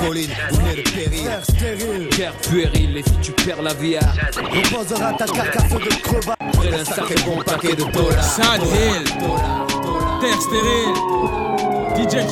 Colline, 0.00 0.30
vous 0.50 0.56
venez 0.56 0.82
de 0.82 0.90
périr. 0.90 2.10
Guerre 2.16 2.32
puérile, 2.32 2.96
et 2.96 3.02
si 3.02 3.12
tu 3.22 3.32
perds 3.32 3.62
la 3.62 3.74
vie 3.74 3.96
Reposera 3.98 5.12
ta 5.12 5.26
carcasse 5.26 5.72
de 5.72 6.02
crevard. 6.02 6.36
Après 6.40 6.70
d'un 6.70 6.84
sacré 6.84 7.14
bon 7.26 7.42
paquet 7.42 7.74
de 7.74 7.84
dollars. 7.92 8.24
Sad 8.24 8.62
Hill. 8.62 9.04
Terre 10.20 10.40
stérile. 10.40 10.94
DJ 11.96 12.26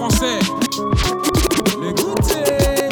Français. 0.00 0.38
Le 1.78 1.92
goûter. 1.92 2.88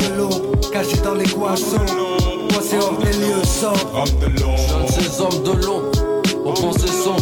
de 0.00 0.16
l'eau, 0.16 0.30
caché 0.72 0.96
dans 1.04 1.12
les 1.12 1.24
poissons. 1.24 1.76
Moi 1.76 2.62
c'est 2.62 2.78
hors 2.78 2.96
des 2.96 3.12
lieux 3.12 3.44
sombres. 3.44 4.04
Jeune 4.06 4.88
ces 4.88 5.20
hommes 5.20 5.42
de 5.42 5.66
l'ombre, 5.66 5.90
au 6.42 6.52
bon 6.54 6.72
son 6.72 7.16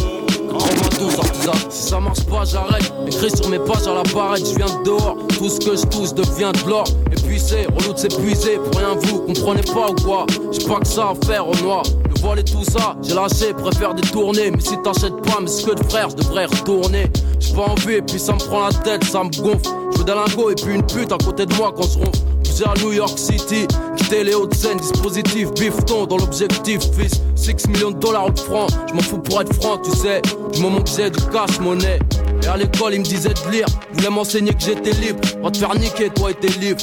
92 0.49 1.19
artisan. 1.19 1.51
Si 1.69 1.89
ça 1.89 1.99
marche 1.99 2.23
pas, 2.23 2.45
j'arrête. 2.45 2.93
Écrit 3.05 3.35
sur 3.35 3.49
mes 3.49 3.59
pages 3.59 3.85
à 3.85 3.95
la 3.95 4.03
barrette, 4.13 4.47
je 4.47 4.55
viens 4.55 4.79
de 4.79 4.83
dehors. 4.85 5.17
Tout 5.37 5.49
ce 5.49 5.59
que 5.59 5.75
je 5.75 5.85
touche 5.87 6.13
devient 6.13 6.53
de 6.63 6.69
l'or. 6.69 6.85
Et 7.11 7.15
puis 7.15 7.41
c'est 7.41 7.65
relou 7.65 7.91
de 7.91 7.97
s'épuiser. 7.99 8.59
Pour 8.59 8.79
rien, 8.79 8.95
vous 8.97 9.19
comprenez 9.23 9.63
pas 9.63 9.89
ou 9.89 9.95
quoi? 10.05 10.25
J'ai 10.53 10.65
pas 10.65 10.79
que 10.79 10.87
ça 10.87 11.09
à 11.09 11.25
faire 11.25 11.45
au 11.49 11.55
noir. 11.61 11.83
Le 12.23 12.29
vol 12.29 12.39
et 12.39 12.43
tout 12.43 12.63
ça, 12.63 12.95
j'ai 13.01 13.13
lâché, 13.13 13.53
préfère 13.53 13.93
détourner. 13.93 14.49
Mais 14.51 14.61
si 14.61 14.77
t'achètes 14.81 15.15
pas 15.23 15.41
mes 15.41 15.47
de 15.47 15.83
frères, 15.89 16.09
je 16.09 16.15
devrais 16.15 16.45
retourner. 16.45 17.11
J'ai 17.39 17.53
pas 17.53 17.63
envie, 17.63 17.95
et 17.95 18.01
puis 18.01 18.17
ça 18.17 18.33
me 18.33 18.37
prend 18.37 18.65
la 18.65 18.73
tête, 18.73 19.03
ça 19.03 19.23
me 19.23 19.29
gonfle. 19.29 19.69
Je 19.91 19.97
veux 19.97 20.03
des 20.05 20.13
lingots 20.13 20.49
et 20.49 20.55
puis 20.55 20.73
une 20.73 20.85
pute 20.85 21.11
à 21.11 21.17
côté 21.17 21.45
de 21.45 21.53
moi 21.55 21.73
quand 21.75 21.83
je 21.83 21.99
ronfle. 21.99 22.19
Poussé 22.45 22.63
à 22.63 22.73
New 22.81 22.93
York 22.93 23.17
City, 23.17 23.67
quitter 23.97 24.23
les 24.23 24.35
hautes 24.35 24.53
scènes, 24.53 24.77
dispositif, 24.77 25.51
bifton 25.53 26.05
dans 26.05 26.17
l'objectif, 26.17 26.79
fils. 26.97 27.21
6 27.35 27.67
millions 27.67 27.91
de 27.91 27.99
dollars 27.99 28.27
au 28.27 28.35
franc, 28.37 28.67
je 28.87 28.93
m'en 28.93 29.01
fous 29.01 29.17
pour 29.17 29.41
être 29.41 29.53
franc, 29.55 29.77
tu 29.79 29.91
sais. 29.91 30.21
Du 30.53 30.61
moment 30.61 30.81
que 30.81 30.89
j'ai 30.89 31.09
du 31.09 31.19
cash, 31.25 31.59
monnaie. 31.59 31.99
Et 32.41 32.47
à 32.47 32.55
l'école, 32.55 32.93
ils 32.93 32.99
me 32.99 33.05
disaient 33.05 33.33
de 33.33 33.51
lire, 33.51 33.65
voulaient 33.91 34.09
m'enseigner 34.09 34.53
que 34.53 34.61
j'étais 34.61 34.91
libre. 34.91 35.19
Va 35.43 35.51
te 35.51 35.57
faire 35.57 35.75
niquer, 35.75 36.09
toi 36.09 36.31
et 36.31 36.35
tes 36.35 36.47
livres. 36.59 36.79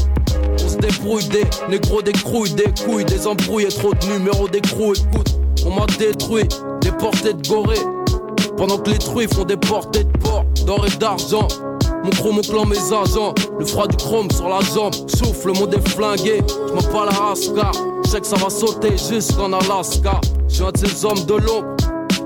Débrouille 0.81 1.28
des 1.28 1.45
négros, 1.68 2.03
des 2.03 2.12
crouilles, 2.12 2.53
des 2.53 2.72
couilles, 2.85 3.05
des 3.05 3.26
embrouilles 3.26 3.64
et 3.64 3.68
trop 3.68 3.93
de 3.93 4.07
numéros 4.07 4.49
d'écrou. 4.49 4.95
Écoute, 4.95 5.37
on 5.66 5.74
m'a 5.74 5.87
détruit, 5.99 6.49
déporté 6.81 7.35
de 7.35 7.49
gorée. 7.49 7.81
Pendant 8.57 8.78
que 8.78 8.91
les 8.91 8.99
truies 8.99 9.28
font 9.28 9.45
des 9.45 9.57
portées 9.57 10.05
de 10.05 10.18
porc, 10.18 10.45
d'or 10.66 10.87
et 10.87 10.97
d'argent. 10.97 11.49
Mon 12.03 12.11
chrome 12.11 12.39
au 12.39 12.43
clan, 12.43 12.64
mes 12.64 12.78
agents. 12.78 13.35
Le 13.59 13.66
froid 13.66 13.87
du 13.87 13.97
chrome 13.97 14.31
sur 14.31 14.49
la 14.49 14.61
jambe. 14.61 14.95
Souffle, 15.07 15.49
le 15.49 15.53
mot 15.53 15.68
flingué. 15.87 16.43
Je 16.49 16.87
pas 16.89 17.05
la 17.05 17.12
race 17.12 17.51
car 17.55 17.72
je 18.05 18.11
sais 18.11 18.20
que 18.20 18.26
ça 18.26 18.37
va 18.37 18.49
sauter 18.49 18.97
jusqu'en 18.97 19.53
Alaska. 19.53 20.20
Je 20.49 20.55
suis 20.55 20.64
un 20.64 20.72
de 20.72 20.78
ces 20.78 21.05
hommes 21.05 21.24
de 21.26 21.35
l'ombre, 21.35 21.76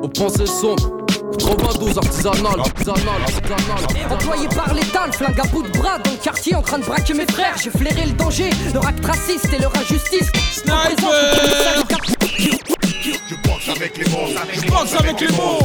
aux 0.02 0.08
pensées 0.08 0.46
sombres. 0.46 1.03
92 1.38 1.98
artisanal, 1.98 2.60
artisanal, 2.60 3.22
artisanal. 3.22 4.12
Employé 4.12 4.48
par 4.48 4.72
l'État, 4.74 5.06
le 5.06 5.12
flingue 5.12 5.40
à 5.40 5.46
bout 5.48 5.62
de 5.62 5.70
bras 5.78 5.98
dans 5.98 6.10
le 6.10 6.16
quartier 6.16 6.54
en 6.54 6.62
train 6.62 6.78
de 6.78 6.84
braquer 6.84 7.14
mes 7.14 7.26
frères. 7.26 7.56
J'ai 7.62 7.70
flairé 7.70 8.06
le 8.06 8.12
danger, 8.12 8.50
leur 8.72 8.86
acte 8.86 9.04
raciste 9.04 9.52
et 9.52 9.58
leur 9.58 9.72
injustice. 9.76 10.30
Je 13.04 13.34
pense 13.42 13.68
avec 13.76 13.98
les 13.98 14.10
mots, 14.10 14.28
je 14.52 14.70
pense 14.70 14.94
avec 14.94 15.20
les 15.20 15.28
mots. 15.28 15.58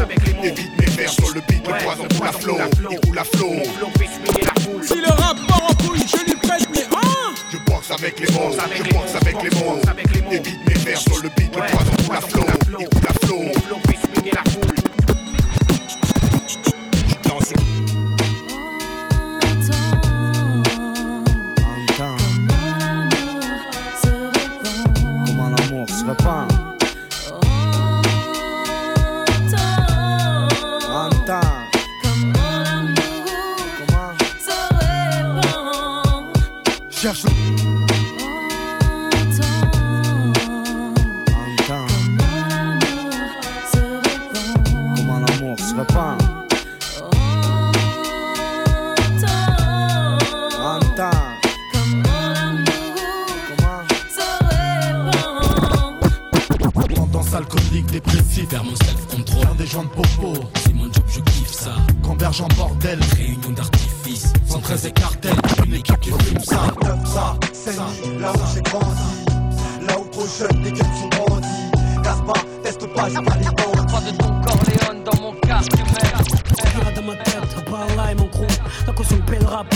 Évite 0.44 0.80
mes 0.80 0.86
vers 0.86 1.10
sur 1.10 1.34
le 1.34 1.42
beat, 1.42 1.68
le 1.68 1.84
poison 1.84 2.08
pour 2.08 2.26
la 2.26 2.32
flow, 2.32 2.58
il 2.92 3.00
roule 3.08 3.20
à 3.20 3.24
flot. 3.24 3.54
Si 4.82 4.96
le 4.96 5.10
rapport 5.10 5.70
en 5.70 5.74
couille, 5.86 6.06
je 6.08 6.26
lui 6.26 6.36
pète 6.36 6.70
mes 6.74 6.84
hein 6.84 7.34
Je 7.52 7.58
pense 7.58 7.92
avec 7.92 8.20
les 8.20 8.34
mots, 8.34 8.52
je 8.52 8.84
pense 8.94 9.16
avec 9.16 9.36
les 9.44 9.50
mots. 9.60 9.80
Évite 10.32 10.68
mes 10.68 10.74
vers 10.74 11.00
sur 11.00 11.22
le 11.22 11.30
beat, 11.30 11.56
le 11.56 11.62
poison 11.62 11.92
pour 12.04 12.14
la 12.14 12.22
flow, 12.22 12.46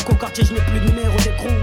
qu'au 0.02 0.16
quartier 0.16 0.44
je 0.46 0.54
n'ai 0.54 0.62
plus 0.62 0.80
de 0.80 0.86
numéro 0.90 1.16
d'écrou 1.18 1.54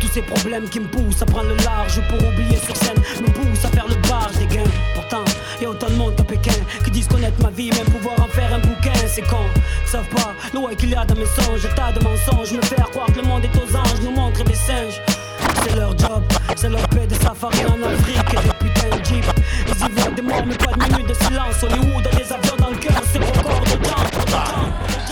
Tous 0.00 0.08
ces 0.08 0.22
problèmes 0.22 0.68
qui 0.68 0.80
me 0.80 0.86
poussent 0.86 1.22
à 1.22 1.26
prendre 1.26 1.48
le 1.48 1.56
large 1.64 2.00
pour 2.08 2.18
oublier 2.18 2.56
sur 2.56 2.76
scène 2.76 2.98
Me 3.20 3.30
poussent 3.30 3.64
à 3.64 3.68
faire 3.68 3.86
le 3.88 3.96
barge 4.08 4.36
des 4.36 4.46
gains 4.46 4.70
Pourtant, 4.94 5.24
y 5.60 5.64
a 5.64 5.70
autant 5.70 5.88
de 5.88 5.94
monde 5.94 6.14
à 6.18 6.24
Pékin 6.24 6.58
Qui 6.84 6.90
disent 6.90 7.08
connaître 7.08 7.40
ma 7.42 7.50
vie, 7.50 7.70
même 7.70 7.86
pouvoir 7.86 8.20
en 8.20 8.28
faire 8.28 8.52
un 8.52 8.58
bouquin 8.58 8.92
C'est 9.06 9.22
con, 9.22 9.44
savent 9.86 10.08
pas 10.08 10.34
le 10.52 10.60
way 10.60 10.76
qu'il 10.76 10.90
y 10.90 10.94
a 10.94 11.04
dans 11.04 11.16
mes 11.16 11.26
songes 11.26 11.68
tas 11.74 11.92
de 11.92 12.02
mensonges, 12.04 12.52
me 12.52 12.62
faire 12.62 12.90
croire 12.90 13.06
que 13.06 13.20
le 13.20 13.26
monde 13.26 13.44
est 13.44 13.56
aux 13.56 13.76
anges 13.76 14.00
Nous 14.02 14.10
montrer 14.10 14.44
des 14.44 14.54
singes 14.54 15.00
c'est 15.64 15.76
leur 15.76 15.96
job, 15.98 16.22
c'est 16.56 16.68
leur 16.68 16.86
paix 16.88 17.06
de 17.06 17.14
safari 17.14 17.64
en 17.66 17.82
Afrique 17.82 18.18
et 18.32 18.36
des 18.36 18.54
putains 18.58 18.96
de 18.96 19.04
jeep. 19.04 19.24
Ils 19.66 19.86
y 19.86 19.90
voient 19.92 20.10
des 20.10 20.22
morts, 20.22 20.46
mais 20.46 20.56
pas 20.56 20.72
de 20.72 20.92
minutes 20.92 21.08
de 21.08 21.14
silence. 21.14 21.62
Hollywood 21.62 22.06
a 22.06 22.16
des 22.16 22.32
avions 22.32 22.56
dans 22.58 22.70
le 22.70 22.76
cœur, 22.76 23.02
c'est 23.12 23.18
record 23.18 23.60
de 23.60 23.86
temps. 23.86 25.07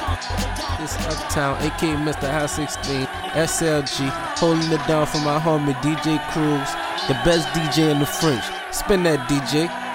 It's 0.78 0.96
Uptown, 1.06 1.56
aka 1.62 1.94
Mr. 1.96 2.30
High 2.30 2.46
16, 2.46 3.06
SLG, 3.06 4.08
holding 4.38 4.70
it 4.72 4.86
down 4.86 5.06
for 5.06 5.18
my 5.18 5.38
homie 5.38 5.74
DJ 5.82 6.18
Cruz, 6.30 6.68
the 7.08 7.14
best 7.24 7.48
DJ 7.48 7.90
in 7.90 7.98
the 7.98 8.06
French. 8.06 8.44
Spin 8.72 9.02
that 9.04 9.28
DJ. 9.28 9.85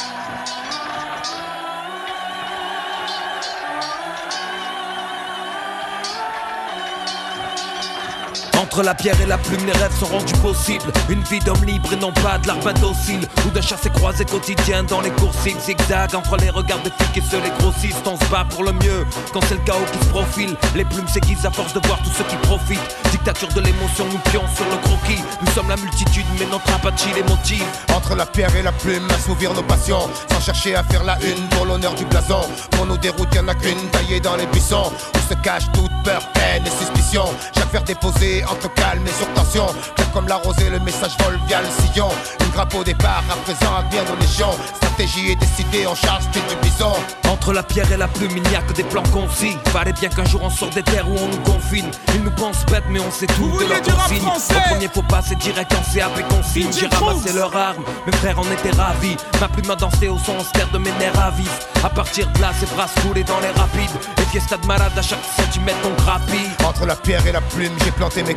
Entre 8.81 8.87
la 8.87 8.95
pierre 8.95 9.21
et 9.21 9.27
la 9.27 9.37
plume, 9.37 9.63
les 9.67 9.73
rêves 9.73 9.95
sont 9.95 10.07
rendus 10.07 10.33
possibles. 10.41 10.91
Une 11.07 11.21
vie 11.21 11.39
d'homme 11.39 11.63
libre 11.65 11.93
et 11.93 11.97
non 11.97 12.11
pas 12.11 12.39
de 12.39 12.47
l'arbre 12.47 12.73
docile. 12.73 13.27
Ou 13.45 13.51
d'un 13.51 13.61
chassé 13.61 13.91
croisé 13.91 14.25
quotidien 14.25 14.81
dans 14.83 15.01
les 15.01 15.11
coursives. 15.11 15.59
Zigzag 15.59 16.15
entre 16.15 16.35
les 16.37 16.49
regards 16.49 16.81
des 16.81 16.89
flics 16.89 17.17
et 17.17 17.29
ceux 17.29 17.39
les 17.43 17.51
grossistes. 17.59 18.01
On 18.07 18.17
se 18.17 18.25
bat 18.31 18.43
pour 18.49 18.63
le 18.63 18.71
mieux 18.71 19.05
quand 19.33 19.41
c'est 19.47 19.53
le 19.53 19.61
chaos 19.65 19.85
qui 19.91 19.99
se 19.99 20.09
profile. 20.09 20.55
Les 20.75 20.83
plumes 20.83 21.07
s'aiguisent 21.07 21.45
à 21.45 21.51
force 21.51 21.73
de 21.73 21.81
voir 21.85 21.99
tous 22.01 22.09
ceux 22.09 22.23
qui 22.23 22.35
profitent. 22.37 22.95
Dictature 23.11 23.49
de 23.49 23.61
l'émotion, 23.61 24.05
nous 24.11 24.17
pions 24.31 24.45
sur 24.55 24.65
le 24.65 24.77
croquis. 24.77 25.21
Nous 25.45 25.51
sommes 25.51 25.69
la 25.69 25.77
multitude, 25.77 26.25
mais 26.39 26.47
notre 26.47 26.73
apathie 26.73 27.13
les 27.13 27.21
motive. 27.21 27.65
Entre 27.95 28.15
la 28.15 28.25
pierre 28.25 28.55
et 28.55 28.63
la 28.63 28.71
plume, 28.71 29.07
assouvir 29.11 29.53
nos 29.53 29.61
passions. 29.61 30.09
Sans 30.31 30.41
chercher 30.41 30.73
à 30.73 30.83
faire 30.83 31.03
la 31.03 31.19
une 31.21 31.47
pour 31.49 31.67
l'honneur 31.67 31.93
du 31.93 32.05
blason. 32.05 32.41
Pour 32.71 32.87
nous 32.87 32.97
déroute, 32.97 33.31
y'en 33.35 33.47
a 33.47 33.53
qu'une 33.53 33.89
taillée 33.91 34.19
dans 34.19 34.37
les 34.37 34.47
buissons. 34.47 34.91
Où 35.13 35.29
se 35.29 35.35
cache 35.43 35.71
toute 35.71 35.91
peur, 36.03 36.23
haine 36.35 36.63
et 36.65 36.83
suspicion. 36.83 37.25
Chaque 37.55 37.71
verre 37.71 37.83
déposé 37.83 38.43
entre 38.45 38.70
calme 38.75 39.05
et 39.05 39.11
sur 39.11 39.27
tension. 39.33 39.67
Faire 39.95 40.11
comme 40.11 40.27
la 40.27 40.35
rosée, 40.37 40.69
le 40.69 40.79
message 40.79 41.15
vole 41.23 41.39
via 41.47 41.61
le 41.61 41.67
sillon. 41.67 42.09
Une 42.41 42.49
grappe 42.51 42.73
au 42.75 42.83
départ, 42.83 43.23
à 43.29 43.35
présent 43.43 43.75
à 43.75 43.83
bien 43.83 44.03
nos 44.03 44.15
légions. 44.19 44.55
Stratégie 44.75 45.31
est 45.31 45.35
décidée, 45.35 45.85
en 45.85 45.95
charge, 45.95 46.23
t'es 46.31 46.41
du 46.41 46.55
bison. 46.61 46.93
Entre 47.29 47.53
la 47.53 47.63
pierre 47.63 47.91
et 47.91 47.97
la 47.97 48.07
plume, 48.07 48.31
il 48.35 48.43
n'y 48.43 48.55
a 48.55 48.61
que 48.61 48.73
des 48.73 48.83
plans 48.83 49.03
concis. 49.13 49.55
Fallait 49.67 49.93
bien 49.93 50.09
qu'un 50.09 50.25
jour 50.25 50.41
on 50.43 50.49
sorte 50.49 50.73
des 50.75 50.83
terres 50.83 51.09
où 51.09 51.15
on 51.17 51.27
nous 51.27 51.39
confine. 51.39 51.89
Ils 52.13 52.23
nous 52.23 52.31
pensent 52.31 52.65
bêtes, 52.65 52.83
mais 52.89 52.99
on 52.99 53.11
sait 53.11 53.27
tout 53.27 53.43
Vous 53.43 53.47
de 53.47 53.53
voulez 53.53 53.67
leur 53.67 53.81
du 53.81 53.89
rap 53.91 54.09
consigne. 54.09 54.21
français 54.21 54.55
Au 54.55 54.69
premier 54.69 54.87
faut 54.89 55.01
pas, 55.03 55.21
c'est 55.21 55.37
direct 55.37 55.73
en 55.73 55.93
CAP 55.93 56.27
consigne. 56.29 56.71
J'ai 56.77 56.87
ramassé 56.87 57.33
leur 57.33 57.55
arme, 57.55 57.83
mes 58.05 58.11
frères 58.13 58.39
en 58.39 58.43
étaient 58.43 58.77
ravis. 58.77 59.15
Ma 59.39 59.47
plume 59.47 59.71
a 59.71 59.75
dansé 59.75 60.07
au 60.07 60.17
son, 60.17 60.33
on 60.39 60.43
se 60.43 60.51
terre 60.51 60.69
de 60.71 60.77
mes 60.77 60.91
nerfs 60.99 61.19
à 61.19 61.31
vif. 61.31 61.51
À 61.83 61.89
partir 61.89 62.27
de 62.31 62.41
là, 62.41 62.51
ses 62.59 62.65
bras 62.67 62.87
se 62.87 62.99
coulaient 63.01 63.23
dans 63.23 63.39
les 63.39 63.49
rapides. 63.49 63.89
Et 64.21 64.25
fiesta 64.25 64.57
de 64.57 64.67
malade 64.67 64.91
à 64.95 65.01
chaque 65.01 65.23
centimètre, 65.37 65.79
on 65.85 66.01
grappille. 66.01 66.49
Entre 66.67 66.85
la 66.85 66.95
pierre 66.95 67.25
et 67.25 67.31
la 67.31 67.41
plume, 67.41 67.73
j'ai 67.83 67.91
planté 67.91 68.23
mes 68.23 68.35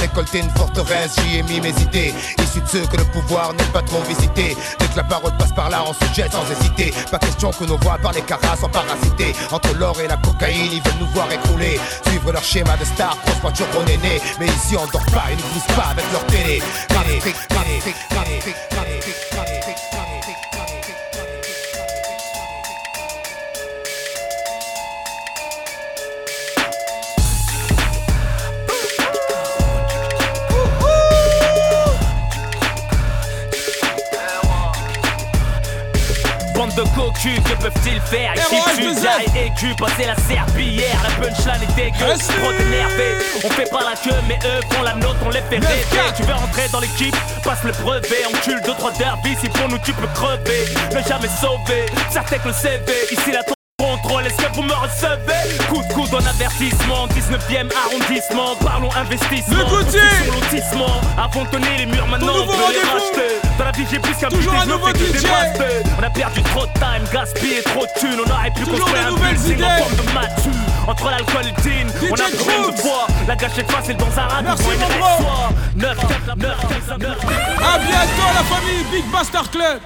Récolté 0.00 0.40
une 0.40 0.50
forteresse, 0.50 1.16
j'y 1.22 1.38
ai 1.38 1.42
mis 1.42 1.60
mes 1.60 1.70
idées. 1.80 2.12
Issus 2.42 2.60
de 2.60 2.68
ceux 2.68 2.86
que 2.86 2.96
le 2.96 3.04
pouvoir 3.04 3.52
n'aime 3.54 3.72
pas 3.72 3.82
trop 3.82 4.00
visiter. 4.02 4.56
Dès 4.78 4.86
que 4.86 4.96
la 4.96 5.04
parole 5.04 5.36
passe 5.38 5.52
par 5.52 5.70
là, 5.70 5.84
on 5.86 5.92
se 5.92 6.14
jette 6.14 6.32
sans 6.32 6.44
hésiter. 6.50 6.92
Pas 7.10 7.18
question 7.18 7.50
que 7.52 7.64
nos 7.64 7.78
voix 7.78 7.96
par 7.98 8.12
les 8.12 8.22
caras 8.22 8.56
sont 8.56 8.68
parasités. 8.68 9.34
Entre 9.52 9.74
l'or 9.74 9.98
et 10.00 10.08
la 10.08 10.16
cocaïne, 10.16 10.72
ils 10.72 10.82
veulent 10.82 11.00
nous 11.00 11.10
voir 11.14 11.30
écrouler. 11.30 11.78
Suivre 12.06 12.32
leur 12.32 12.44
schéma 12.44 12.76
de 12.76 12.84
star, 12.84 13.16
grosse 13.24 13.40
voiture 13.40 13.70
qu'on 13.70 13.86
est 13.86 14.02
né. 14.02 14.20
Mais 14.40 14.46
ici, 14.46 14.76
on 14.76 14.86
dort 14.86 15.06
pas, 15.06 15.30
ils 15.30 15.36
nous 15.36 15.42
poussent 15.54 15.76
pas 15.76 15.90
avec 15.90 16.04
leur 16.12 16.26
télé, 16.26 16.62
télé, 16.88 17.20
de 36.74 36.82
cocu, 36.94 37.40
que 37.42 37.62
peuvent-ils 37.62 38.00
faire? 38.00 38.34
Ici, 38.34 38.56
tu 38.76 39.38
et 39.38 39.46
écu, 39.46 39.74
passer 39.76 40.06
la 40.06 40.16
serpillière, 40.16 40.98
la 41.02 41.10
punchline 41.10 41.62
est 41.62 41.74
dégueu, 41.74 42.14
trop 42.18 42.52
énervé. 42.52 43.18
On 43.44 43.50
fait 43.50 43.70
pas 43.70 43.84
la 43.84 43.96
queue, 43.96 44.20
mais 44.28 44.38
eux 44.44 44.60
font 44.70 44.82
la 44.82 44.94
note, 44.94 45.16
on 45.24 45.30
les 45.30 45.42
fait 45.42 45.58
rêver. 45.58 46.12
Tu 46.16 46.22
veux 46.22 46.34
rentrer 46.34 46.68
dans 46.72 46.80
l'équipe, 46.80 47.16
passe 47.44 47.62
le 47.64 47.72
brevet, 47.72 48.24
encule 48.26 48.60
2-3 48.60 48.98
derby, 48.98 49.36
si 49.40 49.48
pour 49.48 49.68
nous 49.68 49.78
tu 49.78 49.92
peux 49.92 50.08
crever. 50.14 50.64
Ne 50.94 51.02
jamais 51.02 51.28
sauver, 51.40 51.86
ça 52.10 52.20
que 52.20 52.48
le 52.48 52.54
CV, 52.54 52.82
ici 53.12 53.32
la 53.32 53.55
Contrôle, 54.06 54.26
est-ce 54.26 54.36
que 54.36 54.54
vous 54.54 54.62
me 54.62 54.72
recevez? 54.72 55.58
Coup 55.68 55.82
de 55.82 55.92
coude 55.92 56.14
en 56.14 56.24
avertissement, 56.24 57.08
19ème 57.08 57.70
arrondissement, 57.74 58.54
parlons 58.64 58.90
investissement. 58.94 59.58
Le 59.58 59.64
goûter 59.64 59.98
Sur 61.32 61.44
de 61.44 61.50
tenir 61.50 61.68
les 61.78 61.86
murs 61.86 62.06
maintenant, 62.06 62.32
on 62.42 62.46
peut 62.46 62.52
les 62.72 62.88
racheter. 62.88 63.34
Dans 63.58 63.64
la 63.64 63.72
vie, 63.72 63.84
j'ai 63.90 63.98
plus 63.98 64.14
qu'un 64.14 64.28
un 64.28 64.66
nouveau 64.66 64.90
DJ 64.90 65.26
On 65.98 66.02
a 66.02 66.10
perdu 66.10 66.42
trop 66.42 66.66
de 66.66 66.72
time, 66.74 67.04
gaspillé 67.12 67.62
trop 67.62 67.84
de 67.84 68.00
thunes, 68.00 68.20
on 68.24 68.30
aurait 68.30 68.50
pu 68.50 68.64
construire 68.64 69.08
un 69.08 69.14
building 69.14 69.64
en 69.64 69.78
forme 69.78 69.96
de 69.96 70.12
matu. 70.12 70.50
Entre 70.86 71.10
l'alcool 71.10 71.42
et 71.42 71.50
le 71.50 71.62
jean, 71.62 72.08
on 72.08 72.14
a 72.14 72.36
problème 72.36 72.62
de 72.70 72.80
poids. 72.80 73.06
La 73.26 73.34
gâchette 73.34 73.70
facile 73.70 73.96
dans 73.96 74.18
un 74.18 74.28
rat, 74.28 74.42
Merci 74.42 74.68
mon 74.78 74.98
bro 74.98 75.54
9, 75.74 75.96
9, 75.96 76.26
9, 76.26 76.36
9, 76.36 76.98
9, 76.98 76.98
9. 76.98 77.10
A 77.58 77.78
bientôt 77.78 78.30
la 78.34 78.44
famille 78.44 78.84
Big 78.92 79.10
Bastard 79.10 79.50
Club 79.50 79.80